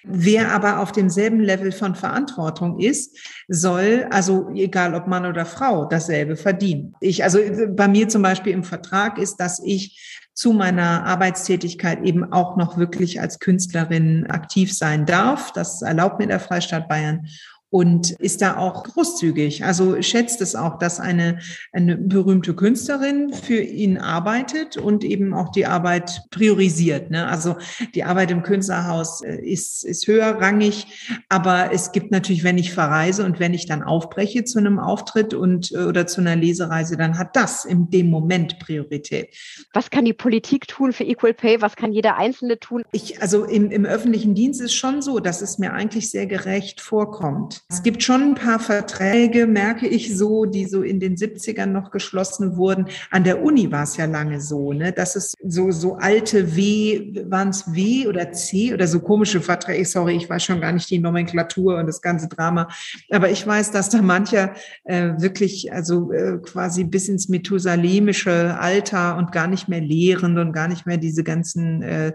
Wer 0.04 0.52
aber 0.52 0.80
auf 0.80 0.92
demselben 0.92 1.40
Level 1.40 1.72
von 1.72 1.94
Verantwortung 1.94 2.78
ist, 2.78 3.16
soll, 3.48 4.06
also 4.10 4.50
egal 4.54 4.94
ob 4.94 5.06
Mann 5.06 5.24
oder 5.24 5.46
Frau, 5.46 5.86
dasselbe 5.86 6.36
verdienen. 6.36 6.94
Ich, 7.00 7.24
also 7.24 7.38
bei 7.70 7.88
mir 7.88 8.08
zum 8.10 8.20
Beispiel 8.20 8.52
im 8.52 8.64
Vertrag 8.64 9.16
ist, 9.16 9.36
dass 9.36 9.62
ich 9.64 10.20
zu 10.34 10.52
meiner 10.52 11.06
Arbeitstätigkeit 11.06 12.02
eben 12.02 12.32
auch 12.32 12.56
noch 12.56 12.76
wirklich 12.76 13.20
als 13.20 13.38
Künstlerin 13.38 14.26
aktiv 14.26 14.76
sein 14.76 15.06
darf. 15.06 15.52
Das 15.52 15.80
erlaubt 15.80 16.18
mir 16.18 16.26
der 16.26 16.40
Freistaat 16.40 16.88
Bayern 16.88 17.28
und 17.74 18.12
ist 18.20 18.40
da 18.40 18.56
auch 18.56 18.84
großzügig. 18.84 19.64
Also 19.64 20.00
schätzt 20.00 20.40
es 20.40 20.54
auch, 20.54 20.78
dass 20.78 21.00
eine, 21.00 21.40
eine 21.72 21.96
berühmte 21.96 22.54
Künstlerin 22.54 23.32
für 23.32 23.60
ihn 23.60 23.98
arbeitet 23.98 24.76
und 24.76 25.02
eben 25.02 25.34
auch 25.34 25.50
die 25.50 25.66
Arbeit 25.66 26.22
priorisiert. 26.30 27.10
Ne? 27.10 27.26
Also 27.26 27.56
die 27.96 28.04
Arbeit 28.04 28.30
im 28.30 28.44
Künstlerhaus 28.44 29.22
äh, 29.22 29.40
ist, 29.44 29.84
ist 29.84 30.06
höherrangig, 30.06 30.87
aber 31.28 31.72
es 31.72 31.90
gibt 31.90 32.12
natürlich, 32.12 32.44
wenn 32.44 32.58
ich 32.58 32.72
verreise 32.72 33.24
und 33.24 33.40
wenn 33.40 33.54
ich 33.54 33.66
dann 33.66 33.82
aufbreche 33.82 34.44
zu 34.44 34.60
einem 34.60 34.78
Auftritt 34.78 35.34
und 35.34 35.72
äh, 35.72 35.78
oder 35.78 36.06
zu 36.06 36.20
einer 36.20 36.37
Lesereise, 36.37 36.96
dann 36.96 37.18
hat 37.18 37.34
das 37.34 37.64
in 37.64 37.90
dem 37.90 38.08
Moment 38.08 38.60
Priorität. 38.60 39.34
Was 39.72 39.90
kann 39.90 40.04
die 40.04 40.12
Politik 40.12 40.68
tun 40.68 40.92
für 40.92 41.02
Equal 41.02 41.34
Pay? 41.34 41.60
Was 41.60 41.74
kann 41.74 41.92
jeder 41.92 42.18
Einzelne 42.18 42.60
tun? 42.60 42.84
Ich, 42.92 43.20
also 43.20 43.42
im, 43.42 43.72
im 43.72 43.84
öffentlichen 43.84 44.37
Dienst 44.37 44.60
ist 44.60 44.74
schon 44.74 45.02
so, 45.02 45.18
dass 45.18 45.42
es 45.42 45.58
mir 45.58 45.72
eigentlich 45.72 46.08
sehr 46.08 46.28
gerecht 46.28 46.80
vorkommt 46.80 47.63
Es 47.70 47.83
gibt 47.83 48.03
schon 48.03 48.22
ein 48.22 48.35
paar 48.35 48.61
Verträge, 48.61 49.46
merke 49.46 49.88
ich 49.88 50.16
so, 50.16 50.44
die 50.44 50.66
so 50.66 50.83
in 50.83 51.00
den 51.00 51.16
70ern 51.16 51.66
noch 51.66 51.90
geschlossen 51.90 52.57
wurden. 52.57 52.87
An 53.11 53.24
der 53.24 53.42
Uni 53.42 53.72
war 53.72 53.85
es 53.85 53.96
ja 53.96 54.05
lange 54.05 54.38
so, 54.40 54.74
ne, 54.74 54.92
dass 54.92 55.16
es 55.16 55.33
so, 55.42 55.70
so 55.70 55.94
alte 55.94 56.57
W, 56.57 57.24
waren 57.31 57.48
es 57.48 57.74
W 57.74 58.07
oder 58.07 58.33
C 58.33 58.74
oder 58.74 58.87
so 58.87 59.00
komische 59.00 59.40
Verträge. 59.40 59.87
Sorry, 59.87 60.14
ich 60.14 60.29
weiß 60.29 60.44
schon 60.44 60.61
gar 60.61 60.72
nicht 60.72 60.90
die 60.90 60.98
Nomenklatur 60.98 61.79
und 61.79 61.87
das 61.87 62.03
ganze 62.03 62.29
Drama. 62.29 62.68
Aber 63.11 63.31
ich 63.31 63.46
weiß, 63.46 63.70
dass 63.70 63.88
da 63.88 64.03
mancher 64.03 64.55
äh, 64.85 65.12
wirklich, 65.16 65.72
also 65.72 66.12
äh, 66.12 66.38
quasi 66.42 66.85
bis 66.85 67.09
ins 67.09 67.31
methusalemische 67.31 68.59
Alter 68.61 69.16
und 69.16 69.33
gar 69.33 69.46
nicht 69.46 69.68
mehr 69.68 69.81
lehrend 69.81 70.38
und 70.38 70.53
gar 70.53 70.68
nicht 70.68 70.85
mehr 70.85 70.98
diese 70.98 71.24
ganzen 71.24 71.83
äh, 71.83 72.12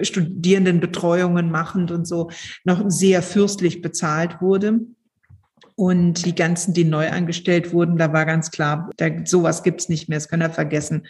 Studierendenbetreuungen 0.00 1.50
machend 1.50 1.90
und 1.90 2.06
so 2.06 2.30
noch 2.62 2.88
sehr 2.88 3.20
fürstlich 3.20 3.82
bezahlt 3.82 4.40
wurde. 4.40 4.80
Und 5.82 6.26
die 6.26 6.34
ganzen, 6.36 6.74
die 6.74 6.84
neu 6.84 7.10
angestellt 7.10 7.72
wurden, 7.72 7.96
da 7.96 8.12
war 8.12 8.24
ganz 8.24 8.52
klar, 8.52 8.88
da, 8.98 9.08
sowas 9.24 9.64
gibt's 9.64 9.88
nicht 9.88 10.08
mehr, 10.08 10.16
das 10.16 10.28
können 10.28 10.42
wir 10.42 10.50
vergessen. 10.50 11.08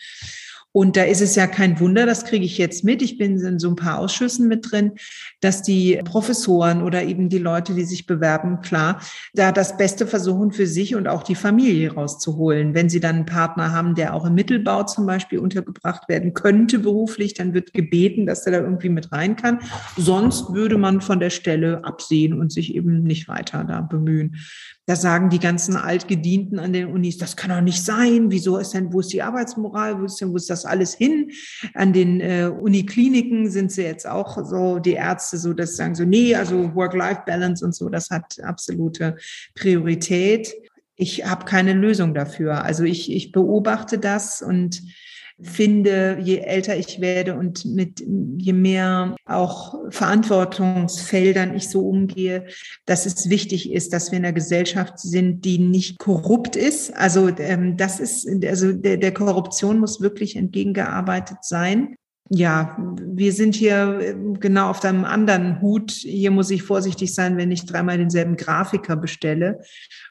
Und 0.72 0.96
da 0.96 1.04
ist 1.04 1.20
es 1.20 1.37
ja 1.37 1.46
kein 1.46 1.78
Wunder, 1.80 2.06
das 2.06 2.24
kriege 2.24 2.44
ich 2.44 2.56
jetzt 2.56 2.82
mit. 2.82 3.02
Ich 3.02 3.18
bin 3.18 3.38
in 3.38 3.58
so 3.58 3.68
ein 3.68 3.76
paar 3.76 3.98
Ausschüssen 3.98 4.48
mit 4.48 4.72
drin, 4.72 4.92
dass 5.40 5.62
die 5.62 6.00
Professoren 6.04 6.82
oder 6.82 7.02
eben 7.02 7.28
die 7.28 7.38
Leute, 7.38 7.74
die 7.74 7.85
sich 7.85 8.06
bewerben, 8.06 8.61
klar, 8.62 9.00
da 9.35 9.52
das 9.52 9.76
Beste 9.76 10.06
versuchen 10.06 10.50
für 10.52 10.66
sich 10.66 10.94
und 10.94 11.08
auch 11.08 11.22
die 11.22 11.35
Familie 11.35 11.92
rauszuholen. 11.92 12.74
Wenn 12.74 12.88
sie 12.88 13.00
dann 13.00 13.16
einen 13.16 13.26
Partner 13.26 13.72
haben, 13.72 13.94
der 13.94 14.14
auch 14.14 14.24
im 14.24 14.35
Mittelbau 14.35 14.85
zum 14.85 15.04
Beispiel 15.04 15.38
untergebracht 15.38 16.08
werden 16.08 16.32
könnte 16.32 16.78
beruflich, 16.78 17.35
dann 17.35 17.52
wird 17.52 17.74
gebeten, 17.74 18.24
dass 18.24 18.44
der 18.44 18.54
da 18.54 18.61
irgendwie 18.61 18.88
mit 18.88 19.12
rein 19.12 19.37
kann. 19.37 19.58
Sonst 19.98 20.54
würde 20.54 20.78
man 20.78 21.02
von 21.02 21.20
der 21.20 21.30
Stelle 21.30 21.85
absehen 21.85 22.32
und 22.32 22.50
sich 22.50 22.74
eben 22.74 23.02
nicht 23.02 23.28
weiter 23.28 23.64
da 23.64 23.82
bemühen. 23.82 24.37
Da 24.86 24.96
sagen 24.96 25.30
die 25.30 25.38
ganzen 25.38 25.76
Altgedienten 25.76 26.58
an 26.58 26.72
den 26.72 26.88
Unis, 26.88 27.16
das 27.16 27.36
kann 27.36 27.50
doch 27.50 27.60
nicht 27.60 27.84
sein. 27.84 28.32
Wieso 28.32 28.58
ist 28.58 28.74
denn, 28.74 28.92
wo 28.92 28.98
ist 28.98 29.12
die 29.12 29.22
Arbeitsmoral? 29.22 30.00
Wo 30.00 30.06
ist 30.06 30.20
denn, 30.20 30.32
wo 30.32 30.36
ist 30.36 30.50
das 30.50 30.64
alles 30.64 30.94
hin? 30.94 31.30
An 31.74 31.92
den 31.92 32.20
äh, 32.20 32.50
Unikliniken 32.52 33.48
sind 33.48 33.70
sie 33.70 33.82
jetzt 33.84 34.08
auch 34.08 34.36
so, 34.44 34.80
die 34.80 34.94
Ärzte 34.94 35.38
so, 35.38 35.52
dass 35.52 35.76
sagen 35.76 35.94
so, 35.94 36.04
nee, 36.04 36.34
also 36.34 36.74
Work-Life-Balance 36.74 37.64
und 37.64 37.76
so, 37.76 37.88
das 37.88 38.10
hat 38.10 38.40
absolute 38.42 39.16
Priorität. 39.54 40.52
Ich 40.96 41.24
habe 41.24 41.44
keine 41.44 41.74
Lösung 41.74 42.12
dafür. 42.12 42.64
Also 42.64 42.82
ich, 42.82 43.12
ich 43.12 43.30
beobachte 43.30 43.98
das 43.98 44.42
und 44.42 44.82
finde, 45.40 46.18
je 46.22 46.38
älter 46.38 46.76
ich 46.76 47.00
werde 47.00 47.34
und 47.36 47.64
mit 47.64 48.04
je 48.36 48.52
mehr 48.52 49.16
auch 49.26 49.74
Verantwortungsfeldern 49.90 51.54
ich 51.54 51.68
so 51.68 51.88
umgehe, 51.88 52.46
dass 52.86 53.06
es 53.06 53.28
wichtig 53.28 53.72
ist, 53.72 53.92
dass 53.92 54.10
wir 54.10 54.18
in 54.18 54.24
einer 54.24 54.32
Gesellschaft 54.32 54.98
sind, 54.98 55.44
die 55.44 55.58
nicht 55.58 55.98
korrupt 55.98 56.56
ist. 56.56 56.94
Also 56.96 57.28
ähm, 57.38 57.76
das 57.76 58.00
ist, 58.00 58.28
also 58.46 58.72
der, 58.72 58.96
der 58.96 59.14
Korruption 59.14 59.78
muss 59.78 60.00
wirklich 60.00 60.36
entgegengearbeitet 60.36 61.38
sein 61.42 61.96
ja, 62.35 62.76
wir 62.78 63.32
sind 63.32 63.54
hier 63.54 64.00
ähm, 64.00 64.40
genau 64.40 64.70
auf 64.70 64.82
einem 64.85 65.04
anderen 65.04 65.61
Hut. 65.61 65.90
Hier 65.90 66.30
muss 66.30 66.50
ich 66.50 66.62
vorsichtig 66.62 67.14
sein, 67.14 67.37
wenn 67.37 67.50
ich 67.50 67.66
dreimal 67.66 67.98
denselben 67.98 68.37
Grafiker 68.37 68.96
bestelle, 68.96 69.61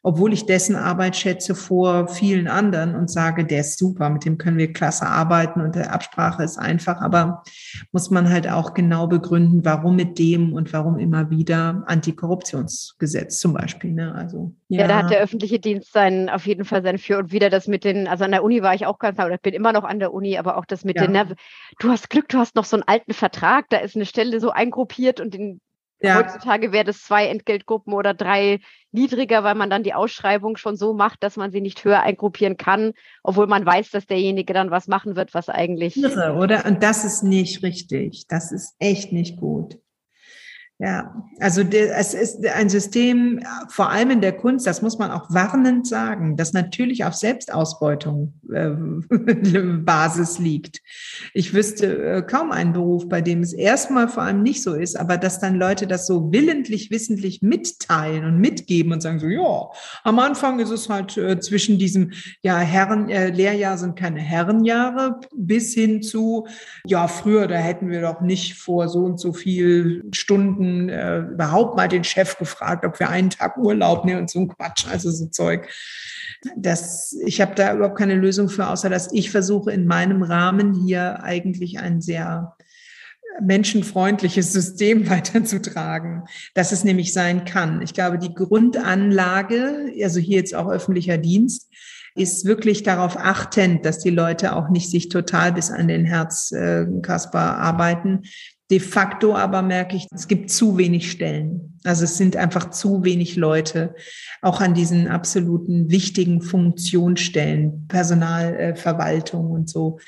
obwohl 0.03 0.31
ich 0.33 0.45
dessen 0.45 0.75
Arbeit 0.75 1.15
schätze 1.15 1.55
vor 1.55 2.07
vielen 2.07 2.47
anderen 2.47 2.95
und 2.95 3.09
sage, 3.09 3.45
der 3.45 3.61
ist 3.61 3.79
super, 3.79 4.09
mit 4.09 4.25
dem 4.25 4.37
können 4.37 4.57
wir 4.57 4.71
klasse 4.71 5.07
arbeiten 5.07 5.61
und 5.61 5.75
der 5.75 5.93
Absprache 5.93 6.43
ist 6.43 6.59
einfach. 6.59 7.01
Aber 7.01 7.43
muss 7.91 8.11
man 8.11 8.29
halt 8.29 8.47
auch 8.47 8.75
genau 8.75 9.07
begründen, 9.07 9.65
warum 9.65 9.95
mit 9.95 10.19
dem 10.19 10.53
und 10.53 10.73
warum 10.73 10.99
immer 10.99 11.31
wieder 11.31 11.83
Antikorruptionsgesetz 11.87 13.39
zum 13.39 13.53
Beispiel. 13.53 13.93
Ne? 13.93 14.13
Also 14.13 14.53
ja. 14.67 14.81
ja. 14.81 14.87
da 14.87 14.97
hat 14.97 15.11
der 15.11 15.21
öffentliche 15.21 15.59
Dienst 15.59 15.91
sein 15.91 16.29
auf 16.29 16.45
jeden 16.45 16.65
Fall 16.65 16.83
sein 16.83 16.99
Für 16.99 17.17
und 17.17 17.31
Wider. 17.31 17.49
Das 17.49 17.67
mit 17.67 17.83
den, 17.83 18.07
also 18.07 18.25
an 18.25 18.31
der 18.31 18.43
Uni 18.43 18.61
war 18.61 18.75
ich 18.75 18.85
auch 18.85 18.99
ganz, 18.99 19.17
oder 19.17 19.35
ich 19.35 19.41
bin 19.41 19.53
immer 19.53 19.73
noch 19.73 19.85
an 19.85 19.99
der 19.99 20.13
Uni, 20.13 20.37
aber 20.37 20.57
auch 20.57 20.65
das 20.65 20.83
mit 20.83 20.97
ja. 20.97 21.07
den, 21.07 21.35
du 21.79 21.89
hast 21.89 22.00
Glück, 22.09 22.29
du 22.29 22.37
hast 22.37 22.55
noch 22.55 22.65
so 22.65 22.75
einen 22.77 22.83
alten 22.87 23.13
Vertrag, 23.13 23.69
da 23.69 23.77
ist 23.77 23.95
eine 23.95 24.05
Stelle 24.05 24.39
so 24.39 24.51
eingruppiert 24.51 25.19
und 25.19 25.35
in, 25.35 25.61
ja. 25.99 26.15
heutzutage 26.15 26.71
wäre 26.71 26.85
das 26.85 27.01
zwei 27.03 27.27
Entgeltgruppen 27.27 27.93
oder 27.93 28.13
drei 28.13 28.59
niedriger, 28.91 29.43
weil 29.43 29.55
man 29.55 29.69
dann 29.69 29.83
die 29.83 29.93
Ausschreibung 29.93 30.57
schon 30.57 30.75
so 30.75 30.93
macht, 30.93 31.23
dass 31.23 31.37
man 31.37 31.51
sie 31.51 31.61
nicht 31.61 31.83
höher 31.85 32.01
eingruppieren 32.01 32.57
kann, 32.57 32.93
obwohl 33.23 33.47
man 33.47 33.65
weiß, 33.65 33.91
dass 33.91 34.05
derjenige 34.05 34.53
dann 34.53 34.71
was 34.71 34.87
machen 34.87 35.15
wird, 35.15 35.33
was 35.33 35.49
eigentlich. 35.49 35.97
Irre, 35.97 36.35
oder? 36.35 36.65
Und 36.65 36.83
das 36.83 37.05
ist 37.05 37.23
nicht 37.23 37.63
richtig. 37.63 38.25
Das 38.27 38.51
ist 38.51 38.75
echt 38.79 39.11
nicht 39.11 39.37
gut. 39.37 39.77
Ja, 40.83 41.13
also 41.39 41.61
es 41.61 42.15
ist 42.15 42.43
ein 42.43 42.67
System, 42.67 43.39
vor 43.69 43.91
allem 43.91 44.09
in 44.09 44.19
der 44.19 44.31
Kunst, 44.31 44.65
das 44.65 44.81
muss 44.81 44.97
man 44.97 45.11
auch 45.11 45.29
warnend 45.29 45.85
sagen, 45.85 46.37
das 46.37 46.53
natürlich 46.53 47.05
auf 47.05 47.13
Selbstausbeutung 47.13 48.33
äh, 48.51 48.71
Basis 49.85 50.39
liegt. 50.39 50.81
Ich 51.35 51.53
wüsste 51.53 52.03
äh, 52.03 52.21
kaum 52.23 52.51
einen 52.51 52.73
Beruf, 52.73 53.07
bei 53.07 53.21
dem 53.21 53.41
es 53.41 53.53
erstmal 53.53 54.07
vor 54.07 54.23
allem 54.23 54.41
nicht 54.41 54.63
so 54.63 54.73
ist, 54.73 54.99
aber 54.99 55.17
dass 55.17 55.39
dann 55.39 55.53
Leute 55.53 55.85
das 55.85 56.07
so 56.07 56.31
willentlich, 56.31 56.89
wissentlich 56.89 57.43
mitteilen 57.43 58.25
und 58.25 58.39
mitgeben 58.39 58.91
und 58.91 59.01
sagen 59.01 59.19
so, 59.19 59.27
ja, 59.27 59.69
am 60.03 60.17
Anfang 60.17 60.59
ist 60.59 60.71
es 60.71 60.89
halt 60.89 61.15
äh, 61.15 61.39
zwischen 61.39 61.77
diesem, 61.77 62.13
ja, 62.41 62.57
Herren, 62.57 63.07
äh, 63.07 63.29
Lehrjahr 63.29 63.77
sind 63.77 63.95
keine 63.95 64.19
Herrenjahre, 64.19 65.19
bis 65.35 65.75
hin 65.75 66.01
zu, 66.01 66.47
ja, 66.87 67.07
früher, 67.07 67.45
da 67.45 67.57
hätten 67.57 67.91
wir 67.91 68.01
doch 68.01 68.21
nicht 68.21 68.55
vor 68.55 68.89
so 68.89 69.03
und 69.03 69.19
so 69.19 69.31
viel 69.31 70.05
Stunden 70.11 70.70
äh, 70.89 71.19
überhaupt 71.19 71.75
mal 71.75 71.87
den 71.87 72.03
Chef 72.03 72.37
gefragt, 72.37 72.85
ob 72.85 72.99
wir 72.99 73.09
einen 73.09 73.29
Tag 73.29 73.57
Urlaub 73.57 74.05
nehmen 74.05 74.21
und 74.21 74.29
so 74.29 74.39
ein 74.39 74.47
Quatsch, 74.47 74.85
also 74.89 75.11
so 75.11 75.27
Zeug. 75.27 75.69
Das, 76.55 77.15
ich 77.25 77.41
habe 77.41 77.55
da 77.55 77.73
überhaupt 77.73 77.97
keine 77.97 78.15
Lösung 78.15 78.49
für, 78.49 78.67
außer 78.67 78.89
dass 78.89 79.11
ich 79.13 79.31
versuche 79.31 79.71
in 79.71 79.85
meinem 79.85 80.23
Rahmen 80.23 80.73
hier 80.73 81.23
eigentlich 81.23 81.79
ein 81.79 82.01
sehr 82.01 82.55
menschenfreundliches 83.41 84.51
System 84.51 85.09
weiterzutragen, 85.09 86.23
dass 86.53 86.71
es 86.71 86.83
nämlich 86.83 87.13
sein 87.13 87.45
kann. 87.45 87.81
Ich 87.81 87.93
glaube, 87.93 88.17
die 88.17 88.33
Grundanlage, 88.33 89.91
also 90.03 90.19
hier 90.19 90.37
jetzt 90.37 90.55
auch 90.55 90.69
öffentlicher 90.69 91.17
Dienst, 91.17 91.69
ist 92.15 92.45
wirklich 92.45 92.83
darauf 92.83 93.15
achtend, 93.17 93.85
dass 93.85 93.99
die 93.99 94.09
Leute 94.09 94.55
auch 94.55 94.69
nicht 94.69 94.89
sich 94.89 95.07
total 95.07 95.53
bis 95.53 95.71
an 95.71 95.87
den 95.87 96.03
Herzkasper 96.03 97.57
arbeiten, 97.57 98.23
De 98.71 98.79
facto 98.79 99.35
aber 99.35 99.61
merke 99.61 99.97
ich, 99.97 100.07
es 100.11 100.29
gibt 100.29 100.49
zu 100.49 100.77
wenig 100.77 101.11
Stellen. 101.11 101.77
Also 101.83 102.05
es 102.05 102.17
sind 102.17 102.37
einfach 102.37 102.69
zu 102.69 103.03
wenig 103.03 103.35
Leute, 103.35 103.95
auch 104.41 104.61
an 104.61 104.73
diesen 104.73 105.09
absoluten 105.09 105.91
wichtigen 105.91 106.41
Funktionsstellen, 106.41 107.87
Personalverwaltung 107.89 109.51
und 109.51 109.69
so. 109.69 109.99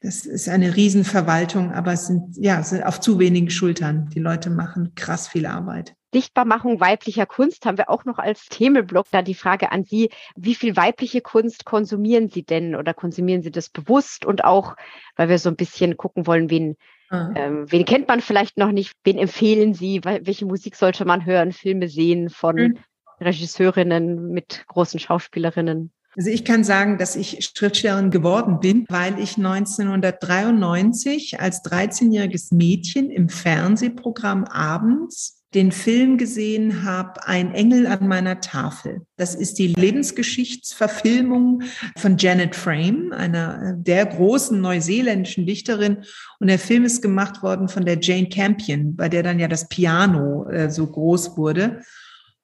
Das 0.00 0.26
ist 0.26 0.48
eine 0.48 0.74
Riesenverwaltung, 0.74 1.70
aber 1.72 1.92
es 1.92 2.08
sind, 2.08 2.36
ja, 2.36 2.58
es 2.58 2.70
sind 2.70 2.82
auf 2.82 2.98
zu 2.98 3.20
wenigen 3.20 3.50
Schultern. 3.50 4.10
Die 4.12 4.20
Leute 4.20 4.50
machen 4.50 4.96
krass 4.96 5.28
viel 5.28 5.46
Arbeit. 5.46 5.94
Sichtbarmachung 6.12 6.80
weiblicher 6.80 7.26
Kunst 7.26 7.66
haben 7.66 7.78
wir 7.78 7.88
auch 7.88 8.04
noch 8.04 8.18
als 8.18 8.46
Themenblock. 8.46 9.06
Da 9.12 9.22
die 9.22 9.34
Frage 9.34 9.70
an 9.70 9.84
Sie, 9.84 10.10
wie 10.34 10.56
viel 10.56 10.74
weibliche 10.74 11.20
Kunst 11.20 11.64
konsumieren 11.64 12.30
Sie 12.30 12.42
denn 12.42 12.74
oder 12.74 12.94
konsumieren 12.94 13.42
Sie 13.42 13.52
das 13.52 13.68
bewusst 13.68 14.24
und 14.24 14.42
auch, 14.42 14.74
weil 15.14 15.28
wir 15.28 15.38
so 15.38 15.50
ein 15.50 15.56
bisschen 15.56 15.96
gucken 15.96 16.26
wollen, 16.26 16.50
wen 16.50 16.76
Mhm. 17.10 17.34
Ähm, 17.36 17.66
wen 17.70 17.84
kennt 17.84 18.08
man 18.08 18.20
vielleicht 18.20 18.58
noch 18.58 18.72
nicht? 18.72 18.94
Wen 19.04 19.18
empfehlen 19.18 19.74
Sie? 19.74 20.00
Welche 20.04 20.46
Musik 20.46 20.74
sollte 20.76 21.04
man 21.04 21.26
hören? 21.26 21.52
Filme 21.52 21.88
sehen 21.88 22.30
von 22.30 22.56
mhm. 22.56 22.78
Regisseurinnen 23.20 24.30
mit 24.30 24.64
großen 24.68 25.00
Schauspielerinnen? 25.00 25.92
Also 26.16 26.30
ich 26.30 26.44
kann 26.44 26.64
sagen, 26.64 26.98
dass 26.98 27.14
ich 27.16 27.44
Schriftstellerin 27.44 28.10
geworden 28.10 28.60
bin, 28.60 28.86
weil 28.88 29.18
ich 29.20 29.36
1993 29.36 31.38
als 31.38 31.62
13-jähriges 31.64 32.54
Mädchen 32.54 33.10
im 33.10 33.28
Fernsehprogramm 33.28 34.44
abends 34.44 35.37
den 35.54 35.72
Film 35.72 36.18
gesehen 36.18 36.84
habe, 36.84 37.26
Ein 37.26 37.54
Engel 37.54 37.86
an 37.86 38.06
meiner 38.06 38.40
Tafel. 38.40 39.02
Das 39.16 39.34
ist 39.34 39.58
die 39.58 39.68
Lebensgeschichtsverfilmung 39.68 41.62
von 41.96 42.18
Janet 42.18 42.54
Frame, 42.54 43.12
einer 43.12 43.74
der 43.74 44.04
großen 44.04 44.60
neuseeländischen 44.60 45.46
Dichterin. 45.46 46.04
Und 46.38 46.48
der 46.48 46.58
Film 46.58 46.84
ist 46.84 47.00
gemacht 47.00 47.42
worden 47.42 47.68
von 47.68 47.86
der 47.86 47.98
Jane 48.00 48.28
Campion, 48.28 48.94
bei 48.94 49.08
der 49.08 49.22
dann 49.22 49.38
ja 49.38 49.48
das 49.48 49.68
Piano 49.68 50.46
äh, 50.48 50.70
so 50.70 50.86
groß 50.86 51.38
wurde. 51.38 51.82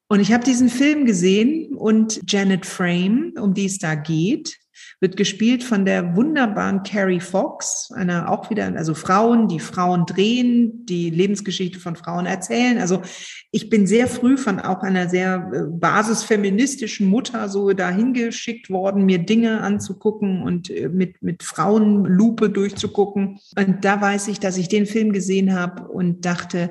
Und 0.09 0.21
ich 0.21 0.33
habe 0.33 0.45
diesen 0.45 0.69
Film 0.69 1.05
gesehen 1.07 1.75
und 1.75 2.21
Janet 2.27 2.65
Frame, 2.67 3.35
um 3.39 3.53
die 3.53 3.67
es 3.67 3.79
da 3.79 3.95
geht, 3.95 4.59
wird 5.01 5.17
gespielt 5.17 5.63
von 5.65 5.85
der 5.85 6.17
wunderbaren 6.17 6.83
Carrie 6.83 7.21
Fox, 7.21 7.91
einer 7.95 8.31
auch 8.31 8.51
wieder, 8.51 8.75
also 8.77 8.95
Frauen, 8.95 9.49
die 9.49 9.61
Frauen 9.61 10.07
drehen, 10.07 10.87
die 10.87 11.11
Lebensgeschichte 11.11 11.79
von 11.79 11.97
Frauen 11.97 12.27
erzählen. 12.27 12.79
Also 12.79 13.03
ich 13.51 13.71
bin 13.71 13.87
sehr 13.87 14.07
früh 14.07 14.37
von 14.37 14.61
auch 14.61 14.83
einer 14.83 15.09
sehr 15.09 15.51
äh, 15.53 15.63
basisfeministischen 15.69 17.09
Mutter 17.09 17.49
so 17.49 17.73
dahin 17.73 18.13
geschickt 18.15 18.71
worden, 18.71 19.05
mir 19.05 19.19
Dinge 19.19 19.61
anzugucken 19.61 20.43
und 20.43 20.71
äh, 20.71 20.89
mit, 20.89 21.23
mit 21.23 21.43
Frauenlupe 21.43 22.51
durchzugucken. 22.51 23.39
Und 23.57 23.85
da 23.85 24.01
weiß 24.01 24.29
ich, 24.29 24.41
dass 24.41 24.57
ich 24.57 24.69
den 24.69 24.87
Film 24.87 25.13
gesehen 25.13 25.55
habe 25.55 25.89
und 25.89 26.25
dachte, 26.25 26.71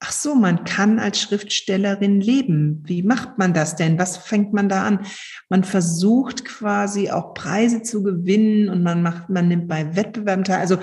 ach 0.00 0.12
so, 0.12 0.34
man 0.34 0.64
kann 0.64 0.98
als 0.98 1.20
Schriftstellerin 1.20 2.20
leben. 2.20 2.82
Wie 2.86 3.02
macht 3.02 3.38
man 3.38 3.52
das 3.52 3.74
denn? 3.74 3.98
Was 3.98 4.16
fängt 4.16 4.52
man 4.52 4.68
da 4.68 4.84
an? 4.84 5.00
Man 5.48 5.64
versucht 5.64 6.44
quasi 6.44 7.10
auch 7.10 7.34
Preise 7.34 7.82
zu 7.82 8.02
gewinnen 8.02 8.68
und 8.68 8.82
man 8.82 9.02
macht, 9.02 9.28
man 9.28 9.48
nimmt 9.48 9.66
bei 9.66 9.96
Wettbewerben 9.96 10.44
teil. 10.44 10.60
Also 10.60 10.78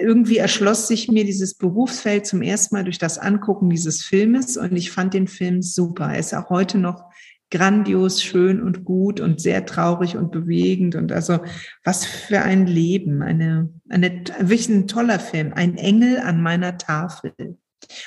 irgendwie 0.00 0.38
erschloss 0.38 0.88
sich 0.88 1.08
mir 1.08 1.24
dieses 1.24 1.54
Berufsfeld 1.54 2.26
zum 2.26 2.40
ersten 2.40 2.74
Mal 2.74 2.84
durch 2.84 2.98
das 2.98 3.18
Angucken 3.18 3.68
dieses 3.68 4.02
Filmes 4.02 4.56
und 4.56 4.74
ich 4.74 4.90
fand 4.90 5.12
den 5.12 5.28
Film 5.28 5.60
super. 5.60 6.12
Er 6.12 6.18
ist 6.18 6.34
auch 6.34 6.48
heute 6.48 6.78
noch 6.78 7.04
grandios, 7.50 8.22
schön 8.22 8.62
und 8.62 8.84
gut 8.84 9.20
und 9.20 9.40
sehr 9.40 9.66
traurig 9.66 10.16
und 10.16 10.32
bewegend 10.32 10.94
und 10.94 11.12
also 11.12 11.38
was 11.84 12.04
für 12.04 12.40
ein 12.40 12.66
Leben, 12.66 13.22
eine, 13.22 13.68
eine 13.90 14.24
wirklich 14.40 14.68
ein 14.70 14.88
toller 14.88 15.20
Film, 15.20 15.52
ein 15.54 15.76
Engel 15.76 16.18
an 16.18 16.42
meiner 16.42 16.78
Tafel. 16.78 17.32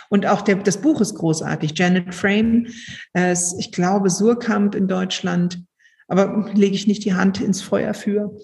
Und 0.10 0.26
auch 0.26 0.42
der, 0.42 0.56
das 0.56 0.82
Buch 0.82 1.02
ist 1.02 1.16
großartig. 1.16 1.74
Janet 1.76 2.14
Frame, 2.14 2.68
äh, 3.14 3.36
ich 3.60 3.72
glaube 3.72 4.10
Surkamp 4.10 4.76
in 4.76 4.88
Deutschland, 4.88 5.64
aber 6.08 6.50
lege 6.54 6.76
ich 6.76 6.88
nicht 6.88 7.06
die 7.06 7.14
Hand 7.14 7.42
ins 7.42 7.62
Feuer 7.62 7.94
für. 7.94 8.36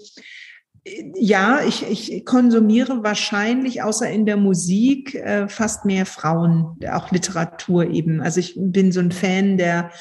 Ja, 1.15 1.61
ich, 1.65 1.89
ich 1.89 2.25
konsumiere 2.25 3.03
wahrscheinlich 3.03 3.81
außer 3.81 4.09
in 4.09 4.25
der 4.25 4.35
Musik 4.35 5.15
äh, 5.15 5.47
fast 5.47 5.85
mehr 5.85 6.05
Frauen, 6.05 6.77
auch 6.91 7.09
Literatur 7.11 7.85
eben. 7.87 8.21
Also 8.21 8.41
ich 8.41 8.55
bin 8.57 8.91
so 8.91 8.99
ein 8.99 9.13
Fan 9.13 9.57
der 9.57 9.91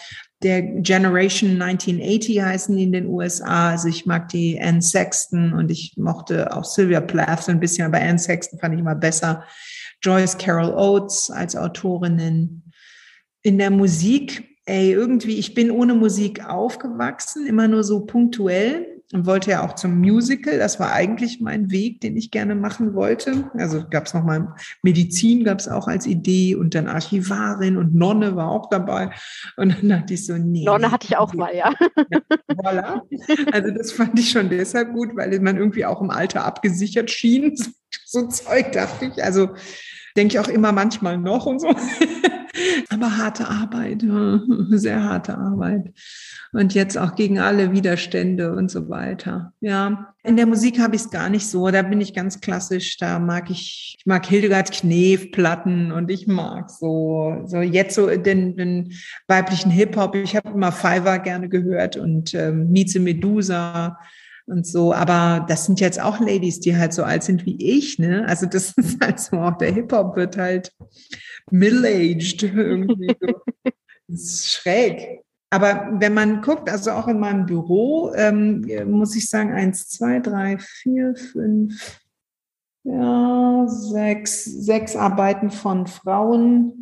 der 0.42 0.62
Generation 0.62 1.60
1980 1.60 2.42
heißen 2.42 2.76
die 2.76 2.84
in 2.84 2.92
den 2.92 3.06
USA. 3.06 3.70
Also 3.70 3.88
ich 3.88 4.06
mag 4.06 4.28
die 4.28 4.60
Anne 4.60 4.82
Sexton 4.82 5.52
und 5.52 5.70
ich 5.70 5.94
mochte 5.96 6.54
auch 6.54 6.64
Sylvia 6.64 7.00
Plath 7.00 7.44
so 7.44 7.52
ein 7.52 7.60
bisschen, 7.60 7.86
aber 7.86 8.00
Anne 8.00 8.18
Sexton 8.18 8.58
fand 8.58 8.74
ich 8.74 8.80
immer 8.80 8.94
besser. 8.94 9.44
Joyce 10.02 10.36
Carol 10.38 10.74
Oates 10.74 11.30
als 11.30 11.56
Autorinnen. 11.56 12.72
In 13.42 13.58
der 13.58 13.70
Musik, 13.70 14.58
ey, 14.66 14.92
irgendwie, 14.92 15.38
ich 15.38 15.54
bin 15.54 15.70
ohne 15.70 15.94
Musik 15.94 16.44
aufgewachsen, 16.44 17.46
immer 17.46 17.68
nur 17.68 17.84
so 17.84 18.06
punktuell 18.06 18.92
und 19.12 19.26
wollte 19.26 19.50
ja 19.50 19.64
auch 19.64 19.74
zum 19.74 19.98
Musical. 19.98 20.58
Das 20.58 20.80
war 20.80 20.92
eigentlich 20.92 21.40
mein 21.40 21.70
Weg, 21.70 22.00
den 22.00 22.16
ich 22.16 22.30
gerne 22.30 22.54
machen 22.54 22.94
wollte. 22.94 23.50
Also 23.54 23.84
gab 23.88 24.06
es 24.06 24.14
nochmal 24.14 24.54
Medizin, 24.82 25.44
gab 25.44 25.58
es 25.58 25.68
auch 25.68 25.86
als 25.86 26.06
Idee 26.06 26.54
und 26.54 26.74
dann 26.74 26.88
Archivarin 26.88 27.76
und 27.76 27.94
Nonne 27.94 28.36
war 28.36 28.50
auch 28.50 28.70
dabei. 28.70 29.10
Und 29.56 29.76
dann 29.76 29.88
dachte 29.88 30.14
ich 30.14 30.26
so, 30.26 30.36
nee. 30.38 30.64
Nonne 30.64 30.90
hatte 30.90 31.06
ich 31.06 31.16
auch 31.16 31.34
mal, 31.34 31.54
ja. 31.54 31.74
ja 32.10 32.20
voilà. 32.48 33.02
Also 33.52 33.70
das 33.70 33.92
fand 33.92 34.18
ich 34.18 34.30
schon 34.30 34.48
deshalb 34.48 34.92
gut, 34.94 35.14
weil 35.14 35.38
man 35.40 35.58
irgendwie 35.58 35.84
auch 35.84 36.00
im 36.00 36.10
Alter 36.10 36.44
abgesichert 36.44 37.10
schien. 37.10 37.54
So 38.06 38.26
Zeug 38.26 38.72
dachte 38.72 39.06
ich. 39.06 39.22
Also 39.22 39.50
denke 40.16 40.34
ich 40.34 40.40
auch 40.40 40.48
immer 40.48 40.72
manchmal 40.72 41.18
noch 41.18 41.46
und 41.46 41.60
so. 41.60 41.68
Aber 42.90 43.16
harte 43.16 43.48
Arbeit, 43.48 44.04
sehr 44.70 45.02
harte 45.02 45.38
Arbeit. 45.38 45.92
Und 46.52 46.74
jetzt 46.74 46.98
auch 46.98 47.14
gegen 47.14 47.38
alle 47.38 47.72
Widerstände 47.72 48.54
und 48.54 48.70
so 48.70 48.90
weiter. 48.90 49.54
Ja, 49.60 50.14
in 50.22 50.36
der 50.36 50.46
Musik 50.46 50.78
habe 50.78 50.94
ich 50.94 51.02
es 51.02 51.10
gar 51.10 51.30
nicht 51.30 51.46
so. 51.46 51.70
Da 51.70 51.80
bin 51.80 52.02
ich 52.02 52.12
ganz 52.12 52.40
klassisch. 52.42 52.98
Da 52.98 53.18
mag 53.18 53.48
ich, 53.50 53.96
ich 53.98 54.04
mag 54.04 54.26
Hildegard 54.26 54.70
Knef 54.70 55.30
Platten 55.30 55.92
und 55.92 56.10
ich 56.10 56.26
mag 56.26 56.68
so, 56.68 57.42
so 57.46 57.60
jetzt 57.60 57.94
so 57.94 58.08
den, 58.08 58.56
den 58.56 58.92
weiblichen 59.28 59.70
Hip-Hop. 59.70 60.14
Ich 60.14 60.36
habe 60.36 60.50
immer 60.50 60.72
Fiverr 60.72 61.20
gerne 61.20 61.48
gehört 61.48 61.96
und 61.96 62.34
ähm, 62.34 62.70
Mieze 62.70 63.00
Medusa 63.00 63.98
und 64.46 64.66
so. 64.66 64.92
Aber 64.92 65.44
das 65.48 65.66
sind 65.66 65.80
jetzt 65.80 66.00
auch 66.00 66.20
Ladies, 66.20 66.60
die 66.60 66.76
halt 66.76 66.92
so 66.92 67.04
alt 67.04 67.22
sind 67.22 67.46
wie 67.46 67.56
ich, 67.56 67.98
ne? 67.98 68.24
Also 68.28 68.46
das 68.46 68.72
ist 68.76 69.02
halt 69.02 69.20
so, 69.20 69.38
auch 69.38 69.58
der 69.58 69.72
Hip-Hop 69.72 70.16
wird 70.16 70.36
halt 70.36 70.72
middle-aged 71.50 72.42
irgendwie. 72.42 73.16
So. 73.20 73.34
Das 74.08 74.20
ist 74.20 74.52
schräg. 74.52 75.22
Aber 75.48 75.88
wenn 75.98 76.12
man 76.12 76.42
guckt, 76.42 76.68
also 76.68 76.90
auch 76.90 77.08
in 77.08 77.18
meinem 77.18 77.46
Büro, 77.46 78.12
ähm, 78.14 78.66
muss 78.90 79.16
ich 79.16 79.30
sagen, 79.30 79.52
eins, 79.52 79.88
zwei, 79.88 80.18
drei, 80.18 80.58
vier, 80.58 81.14
fünf, 81.14 82.00
ja, 82.84 83.64
sechs, 83.68 84.44
sechs 84.44 84.96
Arbeiten 84.96 85.50
von 85.50 85.86
Frauen, 85.86 86.81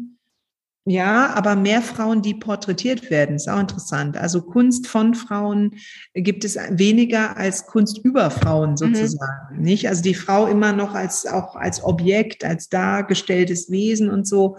ja, 0.87 1.35
aber 1.35 1.57
mehr 1.57 1.83
Frauen, 1.83 2.23
die 2.23 2.33
porträtiert 2.33 3.11
werden, 3.11 3.37
ist 3.37 3.51
auch 3.51 3.61
interessant. 3.61 4.17
Also 4.17 4.41
Kunst 4.41 4.87
von 4.87 5.15
Frauen 5.15 5.75
gibt 6.15 6.43
es 6.43 6.57
weniger 6.57 7.37
als 7.37 7.67
Kunst 7.67 8.01
über 8.03 8.31
Frauen 8.31 8.71
mhm. 8.71 8.77
sozusagen, 8.79 9.57
mhm. 9.57 9.63
nicht? 9.63 9.89
Also 9.89 10.03
die 10.03 10.15
Frau 10.15 10.47
immer 10.47 10.73
noch 10.73 10.95
als 10.95 11.27
auch 11.27 11.55
als 11.55 11.85
Objekt, 11.85 12.45
als 12.45 12.71
dargestelltes 12.71 13.71
Wesen 13.71 14.11
und 14.11 14.27
so. 14.27 14.57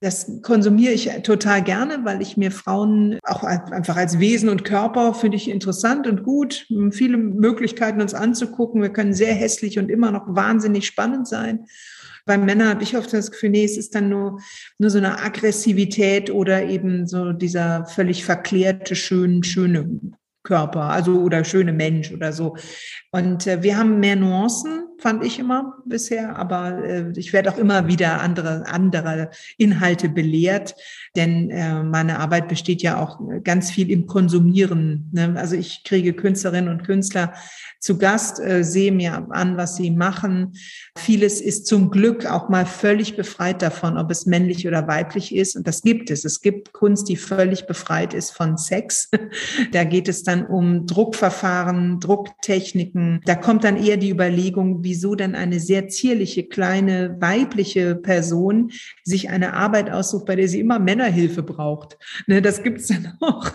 Das 0.00 0.30
konsumiere 0.42 0.92
ich 0.92 1.10
total 1.22 1.62
gerne, 1.62 2.00
weil 2.04 2.20
ich 2.20 2.36
mir 2.36 2.50
Frauen 2.50 3.18
auch 3.22 3.42
einfach 3.42 3.96
als 3.96 4.18
Wesen 4.18 4.50
und 4.50 4.62
Körper 4.62 5.14
finde 5.14 5.38
ich 5.38 5.48
interessant 5.48 6.06
und 6.06 6.22
gut. 6.22 6.66
Viele 6.90 7.16
Möglichkeiten 7.16 8.02
uns 8.02 8.12
anzugucken. 8.12 8.82
Wir 8.82 8.92
können 8.92 9.14
sehr 9.14 9.32
hässlich 9.32 9.78
und 9.78 9.90
immer 9.90 10.10
noch 10.10 10.26
wahnsinnig 10.26 10.86
spannend 10.86 11.26
sein. 11.26 11.64
Bei 12.26 12.36
Männern 12.36 12.68
habe 12.68 12.82
ich 12.82 12.96
oft 12.96 13.12
das 13.12 13.30
Gefühl, 13.30 13.50
nee, 13.50 13.64
es 13.64 13.76
ist 13.76 13.94
dann 13.94 14.08
nur, 14.08 14.40
nur 14.78 14.90
so 14.90 14.98
eine 14.98 15.20
Aggressivität 15.20 16.28
oder 16.28 16.64
eben 16.64 17.06
so 17.06 17.32
dieser 17.32 17.84
völlig 17.86 18.24
verklärte, 18.24 18.96
schön, 18.96 19.44
schöne 19.44 20.00
Körper, 20.42 20.82
also 20.82 21.20
oder 21.20 21.44
schöne 21.44 21.72
Mensch 21.72 22.12
oder 22.12 22.32
so. 22.32 22.56
Und 23.12 23.46
äh, 23.46 23.62
wir 23.62 23.76
haben 23.78 24.00
mehr 24.00 24.16
Nuancen, 24.16 24.86
fand 24.98 25.24
ich 25.24 25.38
immer 25.38 25.74
bisher, 25.84 26.36
aber 26.36 26.84
äh, 26.84 27.12
ich 27.16 27.32
werde 27.32 27.50
auch 27.50 27.58
immer 27.58 27.86
wieder 27.86 28.20
andere, 28.20 28.66
andere 28.66 29.30
Inhalte 29.58 30.08
belehrt, 30.08 30.74
denn 31.14 31.50
äh, 31.50 31.82
meine 31.82 32.18
Arbeit 32.18 32.48
besteht 32.48 32.82
ja 32.82 33.00
auch 33.00 33.20
ganz 33.44 33.70
viel 33.70 33.90
im 33.90 34.06
Konsumieren. 34.06 35.10
Ne? 35.12 35.34
Also 35.36 35.56
ich 35.56 35.84
kriege 35.84 36.14
Künstlerinnen 36.14 36.70
und 36.70 36.84
Künstler 36.84 37.34
zu 37.78 37.98
Gast, 37.98 38.40
äh, 38.40 38.64
sehe 38.64 38.90
mir 38.90 39.28
an, 39.30 39.56
was 39.56 39.76
sie 39.76 39.90
machen. 39.90 40.54
Vieles 40.96 41.40
ist 41.40 41.66
zum 41.66 41.90
Glück 41.90 42.26
auch 42.26 42.48
mal 42.48 42.66
völlig 42.66 43.16
befreit 43.16 43.62
davon, 43.62 43.98
ob 43.98 44.10
es 44.10 44.26
männlich 44.26 44.66
oder 44.66 44.88
weiblich 44.88 45.34
ist. 45.34 45.56
Und 45.56 45.66
das 45.68 45.82
gibt 45.82 46.10
es. 46.10 46.24
Es 46.24 46.40
gibt 46.40 46.72
Kunst, 46.72 47.08
die 47.08 47.16
völlig 47.16 47.66
befreit 47.66 48.14
ist 48.14 48.30
von 48.30 48.56
Sex. 48.56 49.10
da 49.72 49.84
geht 49.84 50.08
es 50.08 50.22
dann 50.22 50.46
um 50.46 50.86
Druckverfahren, 50.86 52.00
Drucktechniken. 52.00 53.20
Da 53.24 53.34
kommt 53.34 53.64
dann 53.64 53.76
eher 53.76 53.98
die 53.98 54.10
Überlegung, 54.10 54.82
wieso 54.86 55.16
denn 55.16 55.34
eine 55.34 55.58
sehr 55.58 55.88
zierliche, 55.88 56.44
kleine, 56.44 57.16
weibliche 57.18 57.96
Person 57.96 58.70
sich 59.02 59.30
eine 59.30 59.54
Arbeit 59.54 59.90
aussucht, 59.90 60.26
bei 60.26 60.36
der 60.36 60.46
sie 60.46 60.60
immer 60.60 60.78
Männerhilfe 60.78 61.42
braucht. 61.42 61.98
Ne, 62.28 62.40
das 62.40 62.62
gibt 62.62 62.80
es 62.80 62.86
dann 62.86 63.14
auch. 63.20 63.50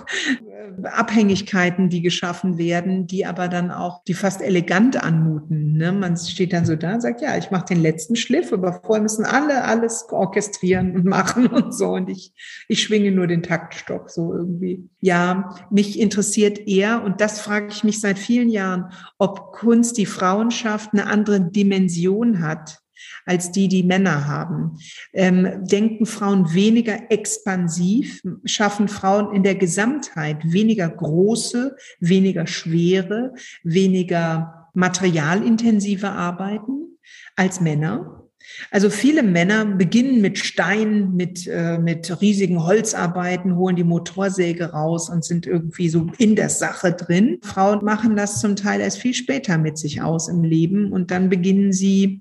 Abhängigkeiten, 0.83 1.89
die 1.89 2.01
geschaffen 2.01 2.57
werden, 2.57 3.07
die 3.07 3.25
aber 3.25 3.47
dann 3.47 3.71
auch, 3.71 4.03
die 4.03 4.13
fast 4.13 4.41
elegant 4.41 5.01
anmuten. 5.01 5.77
Ne? 5.77 5.91
Man 5.91 6.17
steht 6.17 6.53
dann 6.53 6.65
so 6.65 6.75
da 6.75 6.95
und 6.95 7.01
sagt, 7.01 7.21
ja, 7.21 7.37
ich 7.37 7.51
mache 7.51 7.65
den 7.65 7.81
letzten 7.81 8.15
Schliff, 8.15 8.51
aber 8.51 8.81
vorher 8.83 9.01
müssen 9.01 9.25
alle 9.25 9.63
alles 9.63 10.05
orchestrieren 10.09 10.95
und 10.95 11.05
machen 11.05 11.47
und 11.47 11.73
so. 11.73 11.91
Und 11.91 12.09
ich, 12.09 12.33
ich 12.67 12.83
schwinge 12.83 13.11
nur 13.11 13.27
den 13.27 13.43
Taktstock 13.43 14.09
so 14.09 14.33
irgendwie. 14.33 14.89
Ja, 14.99 15.55
mich 15.69 15.99
interessiert 15.99 16.67
eher, 16.67 17.03
und 17.03 17.21
das 17.21 17.39
frage 17.39 17.67
ich 17.69 17.83
mich 17.83 18.01
seit 18.01 18.19
vielen 18.19 18.49
Jahren, 18.49 18.91
ob 19.17 19.53
Kunst, 19.53 19.97
die 19.97 20.05
Frauen 20.05 20.51
schafft, 20.51 20.93
eine 20.93 21.07
andere 21.07 21.20
Dimension 21.25 22.41
hat 22.41 22.81
als 23.25 23.51
die, 23.51 23.67
die 23.67 23.83
Männer 23.83 24.27
haben. 24.27 24.77
Ähm, 25.13 25.65
denken 25.65 26.05
Frauen 26.05 26.53
weniger 26.53 27.11
expansiv, 27.11 28.21
schaffen 28.45 28.87
Frauen 28.87 29.33
in 29.35 29.43
der 29.43 29.55
Gesamtheit 29.55 30.37
weniger 30.43 30.89
große, 30.89 31.75
weniger 31.99 32.47
schwere, 32.47 33.33
weniger 33.63 34.69
materialintensive 34.73 36.09
Arbeiten 36.09 36.97
als 37.35 37.61
Männer. 37.61 38.20
Also 38.69 38.89
viele 38.89 39.23
Männer 39.23 39.65
beginnen 39.65 40.21
mit 40.21 40.37
Steinen, 40.37 41.15
mit, 41.15 41.47
äh, 41.47 41.77
mit 41.77 42.21
riesigen 42.21 42.63
Holzarbeiten, 42.63 43.55
holen 43.55 43.75
die 43.75 43.83
Motorsäge 43.83 44.71
raus 44.71 45.09
und 45.09 45.25
sind 45.25 45.45
irgendwie 45.45 45.89
so 45.89 46.07
in 46.17 46.35
der 46.35 46.49
Sache 46.49 46.93
drin. 46.93 47.39
Frauen 47.41 47.83
machen 47.83 48.15
das 48.15 48.39
zum 48.39 48.55
Teil 48.55 48.81
erst 48.81 48.99
viel 48.99 49.13
später 49.13 49.57
mit 49.57 49.77
sich 49.77 50.01
aus 50.01 50.27
im 50.29 50.43
Leben 50.43 50.91
und 50.91 51.11
dann 51.11 51.29
beginnen 51.29 51.71
sie 51.71 52.19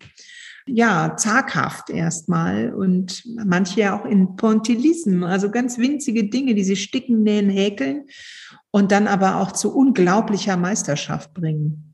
ja, 0.66 1.16
zaghaft 1.16 1.90
erstmal 1.90 2.72
und 2.72 3.24
manche 3.44 3.92
auch 3.92 4.04
in 4.04 4.36
Pontilism, 4.36 5.24
also 5.24 5.50
ganz 5.50 5.78
winzige 5.78 6.28
Dinge, 6.28 6.54
die 6.54 6.64
sie 6.64 6.76
sticken, 6.76 7.22
nähen, 7.22 7.50
häkeln 7.50 8.04
und 8.70 8.92
dann 8.92 9.08
aber 9.08 9.36
auch 9.36 9.52
zu 9.52 9.74
unglaublicher 9.74 10.56
Meisterschaft 10.56 11.34
bringen. 11.34 11.89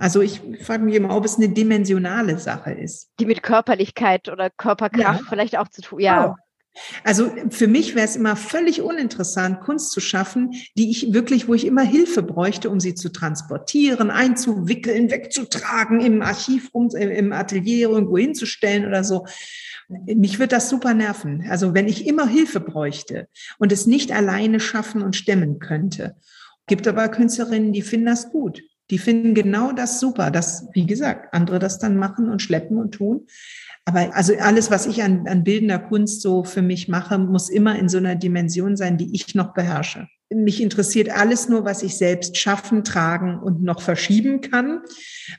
Also 0.00 0.22
ich 0.22 0.40
frage 0.62 0.82
mich 0.82 0.94
immer, 0.94 1.14
ob 1.14 1.26
es 1.26 1.36
eine 1.36 1.50
dimensionale 1.50 2.38
Sache 2.38 2.72
ist. 2.72 3.10
Die 3.20 3.26
mit 3.26 3.42
Körperlichkeit 3.42 4.30
oder 4.30 4.48
Körperkraft 4.48 5.20
ja. 5.20 5.26
vielleicht 5.28 5.58
auch 5.58 5.68
zu 5.68 5.82
tun, 5.82 6.00
ja. 6.00 6.36
Also 7.04 7.30
für 7.50 7.66
mich 7.66 7.94
wäre 7.94 8.06
es 8.06 8.16
immer 8.16 8.34
völlig 8.34 8.80
uninteressant, 8.80 9.60
Kunst 9.60 9.90
zu 9.90 10.00
schaffen, 10.00 10.52
die 10.78 10.90
ich 10.90 11.12
wirklich, 11.12 11.48
wo 11.48 11.54
ich 11.54 11.66
immer 11.66 11.82
Hilfe 11.82 12.22
bräuchte, 12.22 12.70
um 12.70 12.80
sie 12.80 12.94
zu 12.94 13.10
transportieren, 13.10 14.10
einzuwickeln, 14.10 15.10
wegzutragen, 15.10 16.00
im 16.00 16.22
Archiv, 16.22 16.70
im 16.72 17.32
Atelier 17.34 17.90
irgendwo 17.90 18.16
hinzustellen 18.16 18.86
oder 18.86 19.04
so. 19.04 19.26
Mich 19.88 20.38
wird 20.38 20.52
das 20.52 20.70
super 20.70 20.94
nerven. 20.94 21.44
Also 21.50 21.74
wenn 21.74 21.88
ich 21.88 22.06
immer 22.06 22.26
Hilfe 22.26 22.60
bräuchte 22.60 23.28
und 23.58 23.70
es 23.70 23.86
nicht 23.86 24.12
alleine 24.12 24.60
schaffen 24.60 25.02
und 25.02 25.14
stemmen 25.14 25.58
könnte. 25.58 26.16
Gibt 26.66 26.88
aber 26.88 27.08
Künstlerinnen, 27.08 27.74
die 27.74 27.82
finden 27.82 28.06
das 28.06 28.30
gut. 28.30 28.62
Die 28.90 28.98
finden 28.98 29.34
genau 29.34 29.72
das 29.72 30.00
super, 30.00 30.30
dass, 30.30 30.68
wie 30.72 30.86
gesagt, 30.86 31.32
andere 31.32 31.58
das 31.58 31.78
dann 31.78 31.96
machen 31.96 32.28
und 32.28 32.42
schleppen 32.42 32.78
und 32.78 32.92
tun. 32.92 33.26
Aber 33.84 34.14
also 34.14 34.34
alles, 34.38 34.70
was 34.70 34.86
ich 34.86 35.02
an, 35.02 35.26
an 35.26 35.42
bildender 35.42 35.78
Kunst 35.78 36.22
so 36.22 36.44
für 36.44 36.62
mich 36.62 36.88
mache, 36.88 37.18
muss 37.18 37.48
immer 37.48 37.78
in 37.78 37.88
so 37.88 37.98
einer 37.98 38.14
Dimension 38.14 38.76
sein, 38.76 38.98
die 38.98 39.14
ich 39.14 39.34
noch 39.34 39.54
beherrsche. 39.54 40.06
Mich 40.32 40.62
interessiert 40.62 41.10
alles 41.10 41.48
nur, 41.48 41.64
was 41.64 41.82
ich 41.82 41.96
selbst 41.96 42.36
schaffen, 42.36 42.84
tragen 42.84 43.40
und 43.40 43.62
noch 43.62 43.80
verschieben 43.80 44.42
kann 44.42 44.82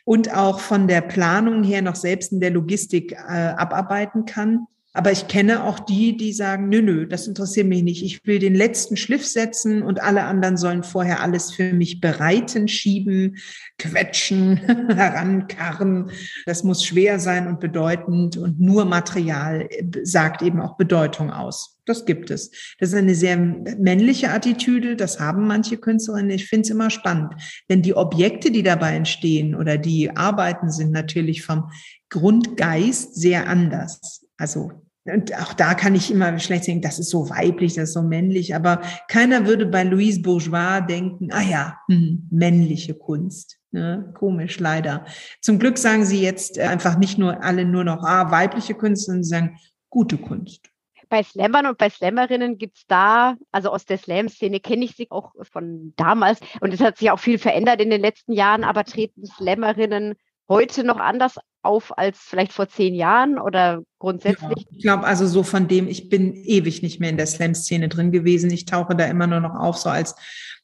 und 0.03 0.35
auch 0.35 0.59
von 0.59 0.89
der 0.89 0.99
Planung 0.99 1.63
her 1.63 1.81
noch 1.81 1.95
selbst 1.95 2.33
in 2.33 2.41
der 2.41 2.51
Logistik 2.51 3.13
äh, 3.13 3.15
abarbeiten 3.15 4.25
kann. 4.25 4.65
Aber 4.93 5.11
ich 5.11 5.29
kenne 5.29 5.63
auch 5.63 5.79
die, 5.79 6.17
die 6.17 6.33
sagen, 6.33 6.67
nö, 6.67 6.81
nö, 6.81 7.07
das 7.07 7.25
interessiert 7.25 7.67
mich 7.67 7.81
nicht. 7.81 8.03
Ich 8.03 8.25
will 8.25 8.39
den 8.39 8.55
letzten 8.55 8.97
Schliff 8.97 9.25
setzen 9.25 9.83
und 9.83 10.01
alle 10.01 10.23
anderen 10.23 10.57
sollen 10.57 10.83
vorher 10.83 11.21
alles 11.21 11.51
für 11.51 11.71
mich 11.71 12.01
bereiten, 12.01 12.67
schieben, 12.67 13.37
quetschen, 13.77 14.57
herankarren. 14.95 16.11
Das 16.45 16.65
muss 16.65 16.83
schwer 16.83 17.19
sein 17.19 17.47
und 17.47 17.61
bedeutend 17.61 18.35
und 18.35 18.59
nur 18.59 18.83
Material 18.83 19.69
sagt 20.03 20.41
eben 20.41 20.59
auch 20.59 20.75
Bedeutung 20.75 21.31
aus. 21.31 21.77
Das 21.85 22.05
gibt 22.05 22.29
es. 22.29 22.51
Das 22.77 22.89
ist 22.89 22.95
eine 22.95 23.15
sehr 23.15 23.37
männliche 23.37 24.29
Attitüde. 24.31 24.95
Das 24.97 25.19
haben 25.19 25.47
manche 25.47 25.77
Künstlerinnen. 25.77 26.31
Ich 26.31 26.47
finde 26.47 26.63
es 26.63 26.69
immer 26.69 26.89
spannend. 26.89 27.33
Denn 27.69 27.81
die 27.81 27.95
Objekte, 27.95 28.51
die 28.51 28.63
dabei 28.63 28.95
entstehen 28.95 29.55
oder 29.55 29.77
die 29.77 30.15
Arbeiten 30.15 30.69
sind 30.69 30.91
natürlich 30.91 31.43
vom 31.43 31.71
Grundgeist 32.09 33.15
sehr 33.15 33.47
anders. 33.47 34.20
Also 34.41 34.71
und 35.05 35.35
auch 35.39 35.53
da 35.53 35.73
kann 35.73 35.95
ich 35.95 36.11
immer 36.11 36.37
schlecht 36.37 36.67
denken, 36.67 36.83
das 36.83 36.99
ist 36.99 37.09
so 37.09 37.29
weiblich, 37.29 37.73
das 37.73 37.85
ist 37.85 37.93
so 37.93 38.03
männlich, 38.03 38.53
aber 38.53 38.81
keiner 39.07 39.47
würde 39.47 39.65
bei 39.65 39.83
Louise 39.83 40.21
Bourgeois 40.21 40.81
denken, 40.81 41.31
ah 41.31 41.41
ja, 41.41 41.77
hm, 41.89 42.27
männliche 42.29 42.93
Kunst. 42.93 43.57
Ne? 43.71 44.13
Komisch, 44.15 44.59
leider. 44.59 45.05
Zum 45.41 45.57
Glück 45.57 45.79
sagen 45.79 46.05
sie 46.05 46.21
jetzt 46.21 46.59
einfach 46.59 46.99
nicht 46.99 47.17
nur 47.17 47.43
alle 47.43 47.65
nur 47.65 47.83
noch 47.83 48.03
ah, 48.03 48.29
weibliche 48.29 48.75
Kunst, 48.75 49.05
sondern 49.05 49.23
sie 49.23 49.29
sagen 49.29 49.59
gute 49.89 50.17
Kunst. 50.17 50.69
Bei 51.09 51.23
Slammern 51.23 51.65
und 51.65 51.77
bei 51.77 51.89
Slammerinnen 51.89 52.57
gibt's 52.57 52.85
da, 52.87 53.35
also 53.51 53.69
aus 53.69 53.85
der 53.85 53.97
Slam-Szene 53.97 54.59
kenne 54.59 54.85
ich 54.85 54.95
sie 54.95 55.09
auch 55.09 55.33
von 55.51 55.93
damals 55.97 56.39
und 56.61 56.73
es 56.73 56.79
hat 56.79 56.97
sich 56.97 57.09
auch 57.09 57.19
viel 57.19 57.39
verändert 57.39 57.81
in 57.81 57.89
den 57.89 58.01
letzten 58.01 58.33
Jahren, 58.33 58.63
aber 58.63 58.85
treten 58.85 59.25
Slammerinnen 59.25 60.15
heute 60.51 60.83
noch 60.83 60.97
anders 60.97 61.37
auf 61.63 61.97
als 61.97 62.17
vielleicht 62.19 62.53
vor 62.53 62.67
zehn 62.67 62.93
Jahren 62.93 63.39
oder 63.39 63.83
grundsätzlich? 63.99 64.57
Ja, 64.57 64.65
ich 64.71 64.81
glaube, 64.81 65.03
also 65.05 65.25
so 65.25 65.43
von 65.43 65.67
dem, 65.67 65.87
ich 65.87 66.09
bin 66.09 66.35
ewig 66.35 66.81
nicht 66.81 66.99
mehr 66.99 67.09
in 67.09 67.17
der 67.17 67.27
Slam-Szene 67.27 67.87
drin 67.87 68.11
gewesen. 68.11 68.51
Ich 68.51 68.65
tauche 68.65 68.95
da 68.95 69.05
immer 69.05 69.27
nur 69.27 69.39
noch 69.39 69.55
auf, 69.55 69.77
so 69.77 69.89
als 69.89 70.15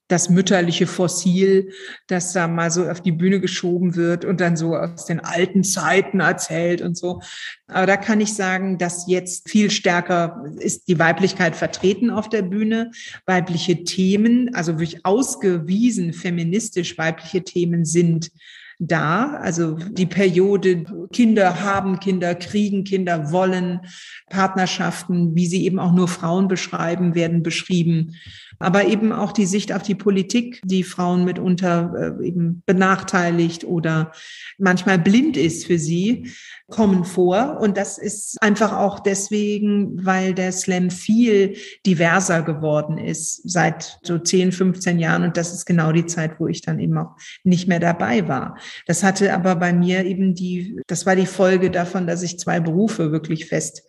das 0.09 0.29
mütterliche 0.29 0.87
Fossil, 0.87 1.71
das 2.07 2.31
da 2.31 2.47
mal 2.47 2.71
so 2.71 2.89
auf 2.89 3.01
die 3.01 3.11
Bühne 3.11 3.41
geschoben 3.41 3.95
wird 3.95 4.23
und 4.23 4.39
dann 4.39 4.55
so 4.55 4.75
aus 4.75 5.05
den 5.05 5.19
alten 5.19 5.65
Zeiten 5.65 6.21
erzählt 6.21 6.81
und 6.81 6.97
so. 6.97 7.21
Aber 7.67 7.85
da 7.85 7.97
kann 7.97 8.21
ich 8.21 8.33
sagen, 8.33 8.77
dass 8.77 9.07
jetzt 9.07 9.49
viel 9.49 9.69
stärker 9.69 10.45
ist 10.59 10.87
die 10.87 10.97
Weiblichkeit 10.97 11.57
vertreten 11.57 12.09
auf 12.09 12.29
der 12.29 12.41
Bühne. 12.41 12.91
Weibliche 13.25 13.83
Themen, 13.83 14.55
also 14.55 14.79
wirklich 14.79 15.05
ausgewiesen 15.05 16.13
feministisch 16.13 16.97
weibliche 16.97 17.43
Themen 17.43 17.83
sind 17.83 18.31
da. 18.79 19.37
Also 19.41 19.73
die 19.73 20.05
Periode 20.05 20.85
Kinder 21.11 21.61
haben 21.61 21.99
Kinder, 21.99 22.35
kriegen 22.35 22.83
Kinder, 22.83 23.31
wollen 23.31 23.81
Partnerschaften, 24.29 25.35
wie 25.35 25.47
sie 25.47 25.65
eben 25.65 25.79
auch 25.79 25.93
nur 25.93 26.07
Frauen 26.07 26.47
beschreiben, 26.47 27.15
werden 27.15 27.43
beschrieben. 27.43 28.15
Aber 28.59 28.85
eben 28.85 29.11
auch 29.11 29.31
die 29.31 29.45
Sicht 29.45 29.71
auf 29.71 29.83
die 29.83 29.95
Politik, 29.95 30.61
die 30.63 30.83
Frauen 30.83 31.25
mitunter 31.25 32.17
äh, 32.19 32.27
eben 32.27 32.63
benachteiligt 32.65 33.63
oder 33.63 34.11
manchmal 34.57 34.97
blind 34.97 35.37
ist 35.37 35.65
für 35.65 35.77
sie 35.77 36.31
kommen 36.69 37.05
vor. 37.05 37.59
Und 37.61 37.77
das 37.77 37.97
ist 37.97 38.41
einfach 38.41 38.73
auch 38.73 38.99
deswegen, 38.99 40.05
weil 40.05 40.33
der 40.33 40.51
Slam 40.51 40.89
viel 40.89 41.55
diverser 41.85 42.41
geworden 42.41 42.97
ist 42.97 43.41
seit 43.49 43.99
so 44.03 44.17
10, 44.19 44.51
15 44.51 44.99
Jahren. 44.99 45.23
Und 45.23 45.37
das 45.37 45.53
ist 45.53 45.65
genau 45.65 45.91
die 45.91 46.05
Zeit, 46.05 46.39
wo 46.39 46.47
ich 46.47 46.61
dann 46.61 46.79
eben 46.79 46.97
auch 46.97 47.15
nicht 47.43 47.67
mehr 47.67 47.79
dabei 47.79 48.27
war. 48.27 48.57
Das 48.85 49.03
hatte 49.03 49.33
aber 49.33 49.55
bei 49.55 49.73
mir 49.73 50.05
eben 50.05 50.33
die, 50.33 50.81
das 50.87 51.05
war 51.05 51.15
die 51.15 51.25
Folge 51.25 51.71
davon, 51.71 52.07
dass 52.07 52.23
ich 52.23 52.39
zwei 52.39 52.59
Berufe 52.59 53.11
wirklich 53.11 53.45
fest 53.45 53.83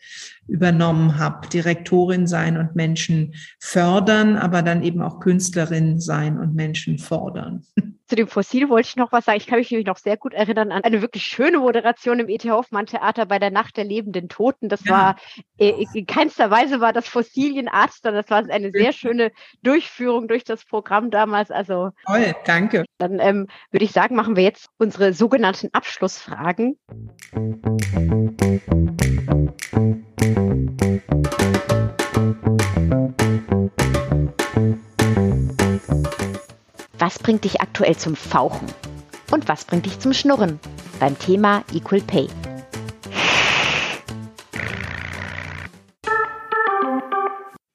übernommen 0.46 1.18
habe. 1.18 1.48
Direktorin 1.48 2.26
sein 2.26 2.56
und 2.56 2.74
Menschen 2.74 3.34
fördern, 3.60 4.36
aber 4.36 4.62
dann 4.62 4.82
eben 4.82 5.02
auch 5.02 5.20
Künstlerin 5.20 6.00
sein 6.00 6.38
und 6.38 6.54
Menschen 6.54 6.98
fordern. 6.98 7.64
Zu 8.08 8.16
dem 8.16 8.26
Fossil 8.26 8.70
wollte 8.70 8.88
ich 8.88 8.96
noch 8.96 9.12
was 9.12 9.26
sagen. 9.26 9.36
Ich 9.36 9.46
kann 9.46 9.58
mich 9.58 9.70
nämlich 9.70 9.86
noch 9.86 9.98
sehr 9.98 10.16
gut 10.16 10.32
erinnern 10.32 10.72
an 10.72 10.82
eine 10.82 11.02
wirklich 11.02 11.24
schöne 11.24 11.58
Moderation 11.58 12.18
im 12.20 12.30
E.T. 12.30 12.50
Hoffmann 12.50 12.86
Theater 12.86 13.26
bei 13.26 13.38
der 13.38 13.50
Nacht 13.50 13.76
der 13.76 13.84
lebenden 13.84 14.30
Toten. 14.30 14.70
Das 14.70 14.86
ja. 14.86 14.90
war, 14.90 15.16
äh, 15.58 15.84
in 15.92 16.06
keinster 16.06 16.50
Weise 16.50 16.80
war 16.80 16.94
das 16.94 17.06
Fossilienarzt, 17.06 18.02
sondern 18.02 18.22
das 18.22 18.30
war 18.30 18.48
eine 18.48 18.70
sehr 18.70 18.94
schöne 18.94 19.30
Durchführung 19.62 20.26
durch 20.26 20.44
das 20.44 20.64
Programm 20.64 21.10
damals. 21.10 21.50
Also 21.50 21.90
toll, 22.06 22.34
danke. 22.46 22.86
Dann 22.96 23.18
ähm, 23.20 23.46
würde 23.70 23.84
ich 23.84 23.92
sagen, 23.92 24.16
machen 24.16 24.36
wir 24.36 24.42
jetzt 24.42 24.70
unsere 24.78 25.12
sogenannten 25.12 25.68
Abschlussfragen. 25.74 26.78
Was 37.00 37.20
bringt 37.20 37.44
dich 37.44 37.60
aktuell 37.60 37.96
zum 37.96 38.16
Fauchen? 38.16 38.66
Und 39.30 39.46
was 39.46 39.64
bringt 39.64 39.86
dich 39.86 40.00
zum 40.00 40.12
Schnurren? 40.12 40.58
Beim 40.98 41.16
Thema 41.16 41.62
Equal 41.72 42.00
Pay. 42.00 42.26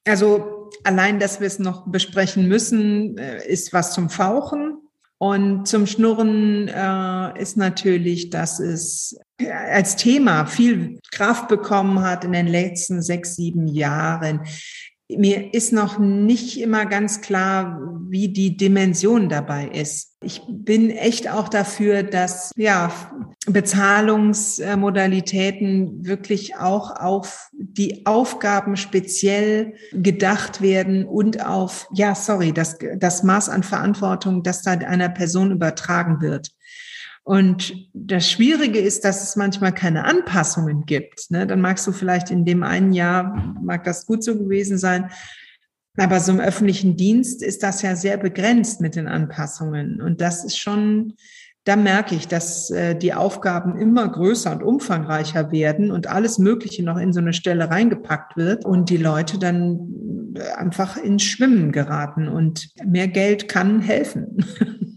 Also 0.06 0.70
allein, 0.84 1.18
dass 1.18 1.40
wir 1.40 1.46
es 1.46 1.58
noch 1.58 1.86
besprechen 1.86 2.48
müssen, 2.48 3.16
äh, 3.16 3.46
ist 3.48 3.72
was 3.72 3.94
zum 3.94 4.10
Fauchen. 4.10 4.82
Und 5.16 5.66
zum 5.66 5.86
Schnurren 5.86 6.68
äh, 6.68 7.40
ist 7.40 7.56
natürlich, 7.56 8.28
dass 8.28 8.60
es 8.60 9.18
als 9.48 9.96
Thema 9.96 10.44
viel 10.44 10.98
Kraft 11.12 11.48
bekommen 11.48 12.02
hat 12.02 12.24
in 12.24 12.32
den 12.32 12.46
letzten 12.46 13.00
sechs, 13.00 13.36
sieben 13.36 13.68
Jahren. 13.68 14.40
Mir 15.08 15.52
ist 15.52 15.72
noch 15.72 15.98
nicht 15.98 16.60
immer 16.60 16.86
ganz 16.86 17.20
klar, 17.20 17.80
wie 18.08 18.28
die 18.28 18.56
Dimension 18.56 19.28
dabei 19.28 19.68
ist. 19.68 20.12
Ich 20.22 20.40
bin 20.48 20.88
echt 20.90 21.30
auch 21.30 21.50
dafür, 21.50 22.02
dass 22.02 22.50
ja, 22.56 22.90
Bezahlungsmodalitäten 23.46 26.06
wirklich 26.06 26.56
auch 26.56 26.98
auf 26.98 27.50
die 27.52 28.06
Aufgaben 28.06 28.76
speziell 28.76 29.74
gedacht 29.92 30.62
werden 30.62 31.04
und 31.04 31.44
auf, 31.44 31.86
ja, 31.92 32.14
sorry, 32.14 32.52
das, 32.52 32.78
das 32.96 33.22
Maß 33.22 33.50
an 33.50 33.62
Verantwortung, 33.62 34.42
das 34.42 34.62
da 34.62 34.70
einer 34.72 35.10
Person 35.10 35.50
übertragen 35.50 36.22
wird. 36.22 36.52
Und 37.24 37.74
das 37.94 38.30
Schwierige 38.30 38.78
ist, 38.78 39.04
dass 39.04 39.22
es 39.22 39.34
manchmal 39.34 39.72
keine 39.72 40.04
Anpassungen 40.04 40.84
gibt. 40.84 41.30
Ne? 41.30 41.46
Dann 41.46 41.62
magst 41.62 41.86
du 41.86 41.92
vielleicht 41.92 42.30
in 42.30 42.44
dem 42.44 42.62
einen 42.62 42.92
Jahr, 42.92 43.56
mag 43.62 43.82
das 43.84 44.04
gut 44.04 44.22
so 44.22 44.36
gewesen 44.38 44.76
sein, 44.76 45.10
aber 45.96 46.20
so 46.20 46.32
im 46.32 46.40
öffentlichen 46.40 46.96
Dienst 46.96 47.42
ist 47.42 47.62
das 47.62 47.80
ja 47.80 47.96
sehr 47.96 48.18
begrenzt 48.18 48.80
mit 48.82 48.94
den 48.94 49.08
Anpassungen. 49.08 50.02
Und 50.02 50.20
das 50.20 50.44
ist 50.44 50.58
schon, 50.58 51.14
da 51.64 51.76
merke 51.76 52.14
ich, 52.14 52.28
dass 52.28 52.70
äh, 52.70 52.94
die 52.94 53.14
Aufgaben 53.14 53.78
immer 53.78 54.06
größer 54.06 54.52
und 54.52 54.62
umfangreicher 54.62 55.50
werden 55.50 55.92
und 55.92 56.08
alles 56.08 56.38
Mögliche 56.38 56.82
noch 56.82 56.98
in 56.98 57.14
so 57.14 57.20
eine 57.20 57.32
Stelle 57.32 57.70
reingepackt 57.70 58.36
wird 58.36 58.66
und 58.66 58.90
die 58.90 58.98
Leute 58.98 59.38
dann 59.38 60.34
einfach 60.56 60.98
ins 60.98 61.22
Schwimmen 61.22 61.72
geraten. 61.72 62.28
Und 62.28 62.68
mehr 62.84 63.08
Geld 63.08 63.48
kann 63.48 63.80
helfen. 63.80 64.44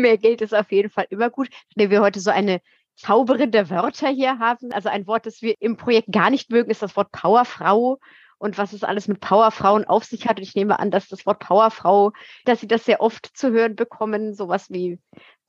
mehr 0.00 0.18
Geld 0.18 0.40
ist 0.40 0.54
auf 0.54 0.72
jeden 0.72 0.90
Fall 0.90 1.06
immer 1.10 1.30
gut. 1.30 1.48
Wenn 1.76 1.90
wir 1.90 2.00
heute 2.00 2.20
so 2.20 2.30
eine 2.30 2.60
Zauberin 2.96 3.52
der 3.52 3.70
Wörter 3.70 4.08
hier 4.08 4.38
haben, 4.38 4.72
also 4.72 4.88
ein 4.88 5.06
Wort, 5.06 5.26
das 5.26 5.42
wir 5.42 5.54
im 5.60 5.76
Projekt 5.76 6.10
gar 6.10 6.30
nicht 6.30 6.50
mögen, 6.50 6.70
ist 6.70 6.82
das 6.82 6.96
Wort 6.96 7.12
Powerfrau 7.12 7.98
und 8.38 8.58
was 8.58 8.72
es 8.72 8.84
alles 8.84 9.08
mit 9.08 9.20
Powerfrauen 9.20 9.84
auf 9.84 10.04
sich 10.04 10.26
hat. 10.26 10.38
Und 10.38 10.42
ich 10.42 10.54
nehme 10.54 10.78
an, 10.78 10.90
dass 10.90 11.08
das 11.08 11.26
Wort 11.26 11.40
Powerfrau, 11.40 12.12
dass 12.44 12.60
sie 12.60 12.68
das 12.68 12.84
sehr 12.84 13.00
oft 13.00 13.36
zu 13.36 13.50
hören 13.52 13.76
bekommen, 13.76 14.34
sowas 14.34 14.70
wie 14.70 14.98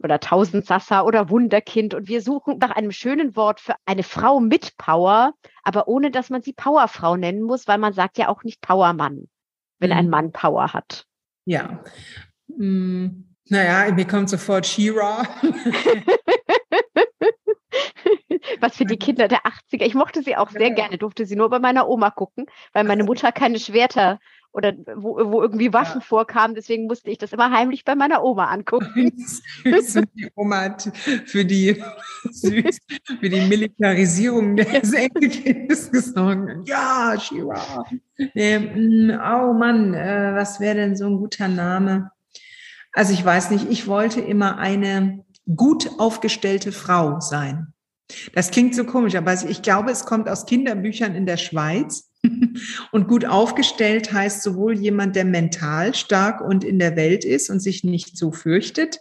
oder 0.01 0.19
Tausendsassa 0.19 1.01
oder 1.01 1.29
Wunderkind 1.29 1.93
und 1.93 2.07
wir 2.07 2.21
suchen 2.21 2.57
nach 2.59 2.71
einem 2.71 2.91
schönen 2.91 3.35
Wort 3.35 3.59
für 3.59 3.75
eine 3.85 4.03
Frau 4.03 4.39
mit 4.39 4.77
Power, 4.77 5.33
aber 5.63 5.87
ohne 5.87 6.09
dass 6.09 6.29
man 6.29 6.41
sie 6.41 6.53
Powerfrau 6.53 7.17
nennen 7.17 7.41
muss, 7.41 7.67
weil 7.67 7.79
man 7.79 7.93
sagt 7.93 8.17
ja 8.17 8.29
auch 8.29 8.43
nicht 8.43 8.61
Powermann, 8.61 9.27
wenn 9.79 9.89
mhm. 9.89 9.97
ein 9.97 10.09
Mann 10.09 10.31
Power 10.31 10.73
hat. 10.73 11.05
Ja. 11.45 11.83
Hm. 12.47 13.28
Naja, 13.49 13.91
mir 13.93 14.05
kommt 14.05 14.29
sofort 14.29 14.65
Shira. 14.65 15.27
Was 18.61 18.77
für 18.77 18.85
die 18.85 18.97
Kinder 18.97 19.27
der 19.27 19.41
80er. 19.43 19.85
Ich 19.85 19.95
mochte 19.95 20.23
sie 20.23 20.35
auch 20.35 20.49
sehr 20.49 20.71
gerne, 20.71 20.97
durfte 20.97 21.25
sie 21.25 21.35
nur 21.35 21.49
bei 21.49 21.59
meiner 21.59 21.89
Oma 21.89 22.11
gucken, 22.11 22.45
weil 22.73 22.83
meine 22.83 23.03
Mutter 23.03 23.31
keine 23.31 23.59
Schwerter 23.59 24.19
oder 24.51 24.73
wo, 24.95 25.17
wo 25.31 25.41
irgendwie 25.41 25.73
Waffen 25.73 26.01
ja. 26.01 26.05
vorkamen. 26.05 26.55
Deswegen 26.55 26.85
musste 26.85 27.09
ich 27.09 27.17
das 27.17 27.33
immer 27.33 27.51
heimlich 27.51 27.85
bei 27.85 27.95
meiner 27.95 28.23
Oma 28.23 28.45
angucken. 28.45 28.89
Die 29.65 30.29
Oma 30.35 30.61
hat 30.61 30.91
für 31.25 31.45
die, 31.45 31.81
süß, 32.31 32.79
für 33.19 33.29
die 33.29 33.41
Militarisierung 33.41 34.55
des 34.55 34.93
Enkelkindes 34.93 35.91
gesorgt. 35.91 36.67
Ja, 36.67 37.15
Shira. 37.19 37.85
Ähm, 38.35 39.11
oh 39.11 39.53
Mann, 39.53 39.93
äh, 39.93 40.31
was 40.33 40.59
wäre 40.59 40.75
denn 40.75 40.95
so 40.95 41.05
ein 41.05 41.17
guter 41.17 41.47
Name? 41.47 42.11
Also 42.91 43.13
ich 43.13 43.23
weiß 43.23 43.51
nicht, 43.51 43.69
ich 43.69 43.87
wollte 43.87 44.19
immer 44.21 44.57
eine 44.57 45.23
gut 45.55 45.89
aufgestellte 45.99 46.71
Frau 46.71 47.19
sein. 47.19 47.73
Das 48.33 48.51
klingt 48.51 48.75
so 48.75 48.85
komisch, 48.85 49.15
aber 49.15 49.33
ich 49.47 49.61
glaube, 49.61 49.91
es 49.91 50.05
kommt 50.05 50.27
aus 50.27 50.45
Kinderbüchern 50.45 51.15
in 51.15 51.25
der 51.25 51.37
Schweiz. 51.37 52.08
Und 52.91 53.07
gut 53.07 53.25
aufgestellt 53.25 54.11
heißt 54.11 54.43
sowohl 54.43 54.77
jemand, 54.77 55.15
der 55.15 55.25
mental 55.25 55.95
stark 55.95 56.41
und 56.41 56.63
in 56.63 56.79
der 56.79 56.95
Welt 56.95 57.23
ist 57.23 57.49
und 57.49 57.61
sich 57.61 57.83
nicht 57.83 58.17
so 58.17 58.31
fürchtet, 58.31 58.99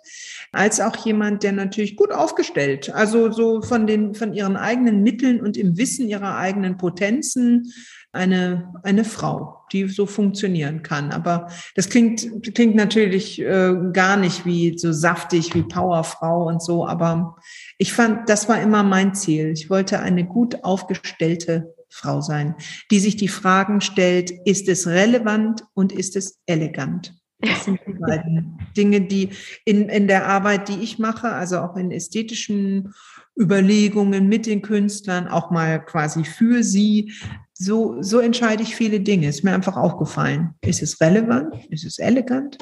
als 0.53 0.81
auch 0.81 0.97
jemand, 1.05 1.43
der 1.43 1.53
natürlich 1.53 1.97
gut 1.97 2.13
aufgestellt, 2.13 2.91
also 2.95 3.31
so 3.31 3.61
von 3.61 3.87
den, 3.87 4.15
von 4.15 4.33
ihren 4.33 4.57
eigenen 4.57 5.03
Mitteln 5.03 5.41
und 5.41 5.57
im 5.57 5.77
Wissen 5.77 6.09
ihrer 6.09 6.37
eigenen 6.37 6.77
Potenzen 6.77 7.73
eine, 8.13 8.73
eine 8.85 9.05
Frau, 9.05 9.65
die 9.73 9.87
so 9.89 10.07
funktionieren 10.07 10.83
kann. 10.83 11.11
Aber 11.13 11.51
das 11.75 11.91
klingt, 11.91 12.55
klingt 12.55 12.75
natürlich 12.75 13.41
äh, 13.41 13.75
gar 13.93 14.17
nicht 14.17 14.47
wie 14.47 14.79
so 14.79 14.93
saftig 14.93 15.55
wie 15.55 15.63
Powerfrau 15.63 16.47
und 16.47 16.63
so. 16.63 16.87
Aber 16.87 17.37
ich 17.77 17.93
fand, 17.93 18.29
das 18.29 18.49
war 18.49 18.63
immer 18.63 18.83
mein 18.83 19.15
Ziel. 19.15 19.51
Ich 19.51 19.69
wollte 19.69 20.01
eine 20.01 20.25
gut 20.25 20.65
aufgestellte 20.65 21.75
Frau 21.89 22.21
sein, 22.21 22.55
die 22.91 23.01
sich 23.01 23.17
die 23.17 23.29
Fragen 23.29 23.81
stellt, 23.81 24.31
ist 24.45 24.69
es 24.69 24.87
relevant 24.87 25.65
und 25.75 25.93
ist 25.93 26.17
es 26.17 26.41
elegant? 26.47 27.15
Das 27.41 27.65
sind 27.65 27.81
die 27.87 27.93
beiden 28.01 28.59
Dinge, 28.77 29.03
die 29.03 29.31
in, 29.65 29.89
in 29.89 30.09
der 30.09 30.27
Arbeit, 30.27 30.69
die 30.69 30.81
ich 30.81 30.99
mache, 30.99 31.33
also 31.33 31.59
auch 31.61 31.77
in 31.77 31.91
ästhetischen 31.91 32.95
Überlegungen 33.39 34.29
mit 34.29 34.47
den 34.47 34.63
Künstlern, 34.63 35.29
auch 35.29 35.51
mal 35.51 35.85
quasi 35.85 36.25
für 36.25 36.63
sie, 36.63 37.13
so, 37.55 38.03
so 38.03 38.21
entscheide 38.21 38.63
ich 38.63 38.77
viele 38.77 39.01
Dinge. 39.01 39.29
Ist 39.29 39.45
mir 39.45 39.53
einfach 39.53 39.77
aufgefallen. 39.77 40.55
Ist 40.61 40.83
es 40.83 41.01
relevant? 41.01 41.55
Ist 41.71 41.85
es 41.85 41.99
elegant? 41.99 42.59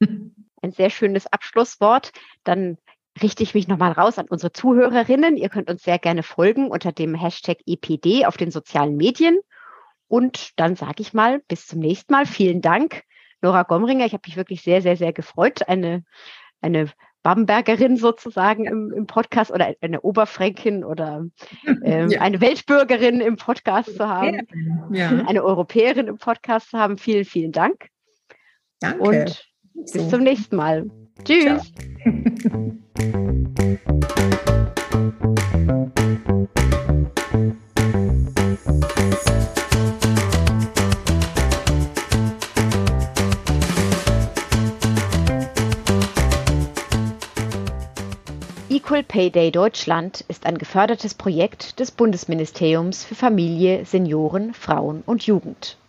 Ein 0.62 0.72
sehr 0.72 0.90
schönes 0.90 1.26
Abschlusswort. 1.26 2.12
Dann 2.44 2.76
richte 3.22 3.42
ich 3.42 3.54
mich 3.54 3.68
nochmal 3.68 3.92
raus 3.92 4.18
an 4.18 4.26
unsere 4.28 4.52
Zuhörerinnen. 4.52 5.36
Ihr 5.36 5.48
könnt 5.48 5.70
uns 5.70 5.82
sehr 5.82 5.98
gerne 5.98 6.22
folgen 6.22 6.68
unter 6.68 6.92
dem 6.92 7.14
Hashtag 7.14 7.58
EPD 7.66 8.26
auf 8.26 8.36
den 8.36 8.50
sozialen 8.50 8.96
Medien. 8.96 9.40
Und 10.08 10.58
dann 10.58 10.76
sage 10.76 11.00
ich 11.02 11.12
mal, 11.12 11.40
bis 11.48 11.66
zum 11.66 11.80
nächsten 11.80 12.12
Mal. 12.12 12.26
Vielen 12.26 12.60
Dank, 12.60 13.02
Nora 13.42 13.62
Gomringer. 13.62 14.06
Ich 14.06 14.12
habe 14.12 14.22
mich 14.26 14.36
wirklich 14.36 14.62
sehr, 14.62 14.82
sehr, 14.82 14.96
sehr 14.96 15.12
gefreut, 15.12 15.68
eine, 15.68 16.04
eine 16.60 16.90
Bambergerin 17.22 17.96
sozusagen 17.96 18.64
im, 18.64 18.92
im 18.92 19.06
Podcast 19.06 19.50
oder 19.50 19.74
eine 19.80 20.00
Oberfränkin 20.00 20.84
oder 20.84 21.26
ähm, 21.84 22.08
ja. 22.08 22.20
eine 22.20 22.40
Weltbürgerin 22.40 23.20
im 23.20 23.36
Podcast 23.36 23.94
zu 23.94 24.08
haben, 24.08 24.46
ja. 24.90 25.08
eine 25.26 25.44
Europäerin 25.44 26.08
im 26.08 26.18
Podcast 26.18 26.70
zu 26.70 26.78
haben. 26.78 26.96
Vielen, 26.96 27.24
vielen 27.24 27.52
Dank. 27.52 27.88
Danke. 28.80 29.02
Und 29.02 29.50
so. 29.84 29.98
bis 29.98 30.08
zum 30.08 30.22
nächsten 30.22 30.56
Mal. 30.56 30.90
Tschüss. 31.24 31.72
Equal 48.68 49.02
Pay 49.02 49.30
Day 49.30 49.50
Deutschland 49.50 50.24
ist 50.28 50.44
ein 50.44 50.58
gefördertes 50.58 51.14
Projekt 51.14 51.80
des 51.80 51.90
Bundesministeriums 51.92 53.04
für 53.04 53.14
Familie, 53.14 53.86
Senioren, 53.86 54.52
Frauen 54.52 55.02
und 55.06 55.22
Jugend. 55.22 55.79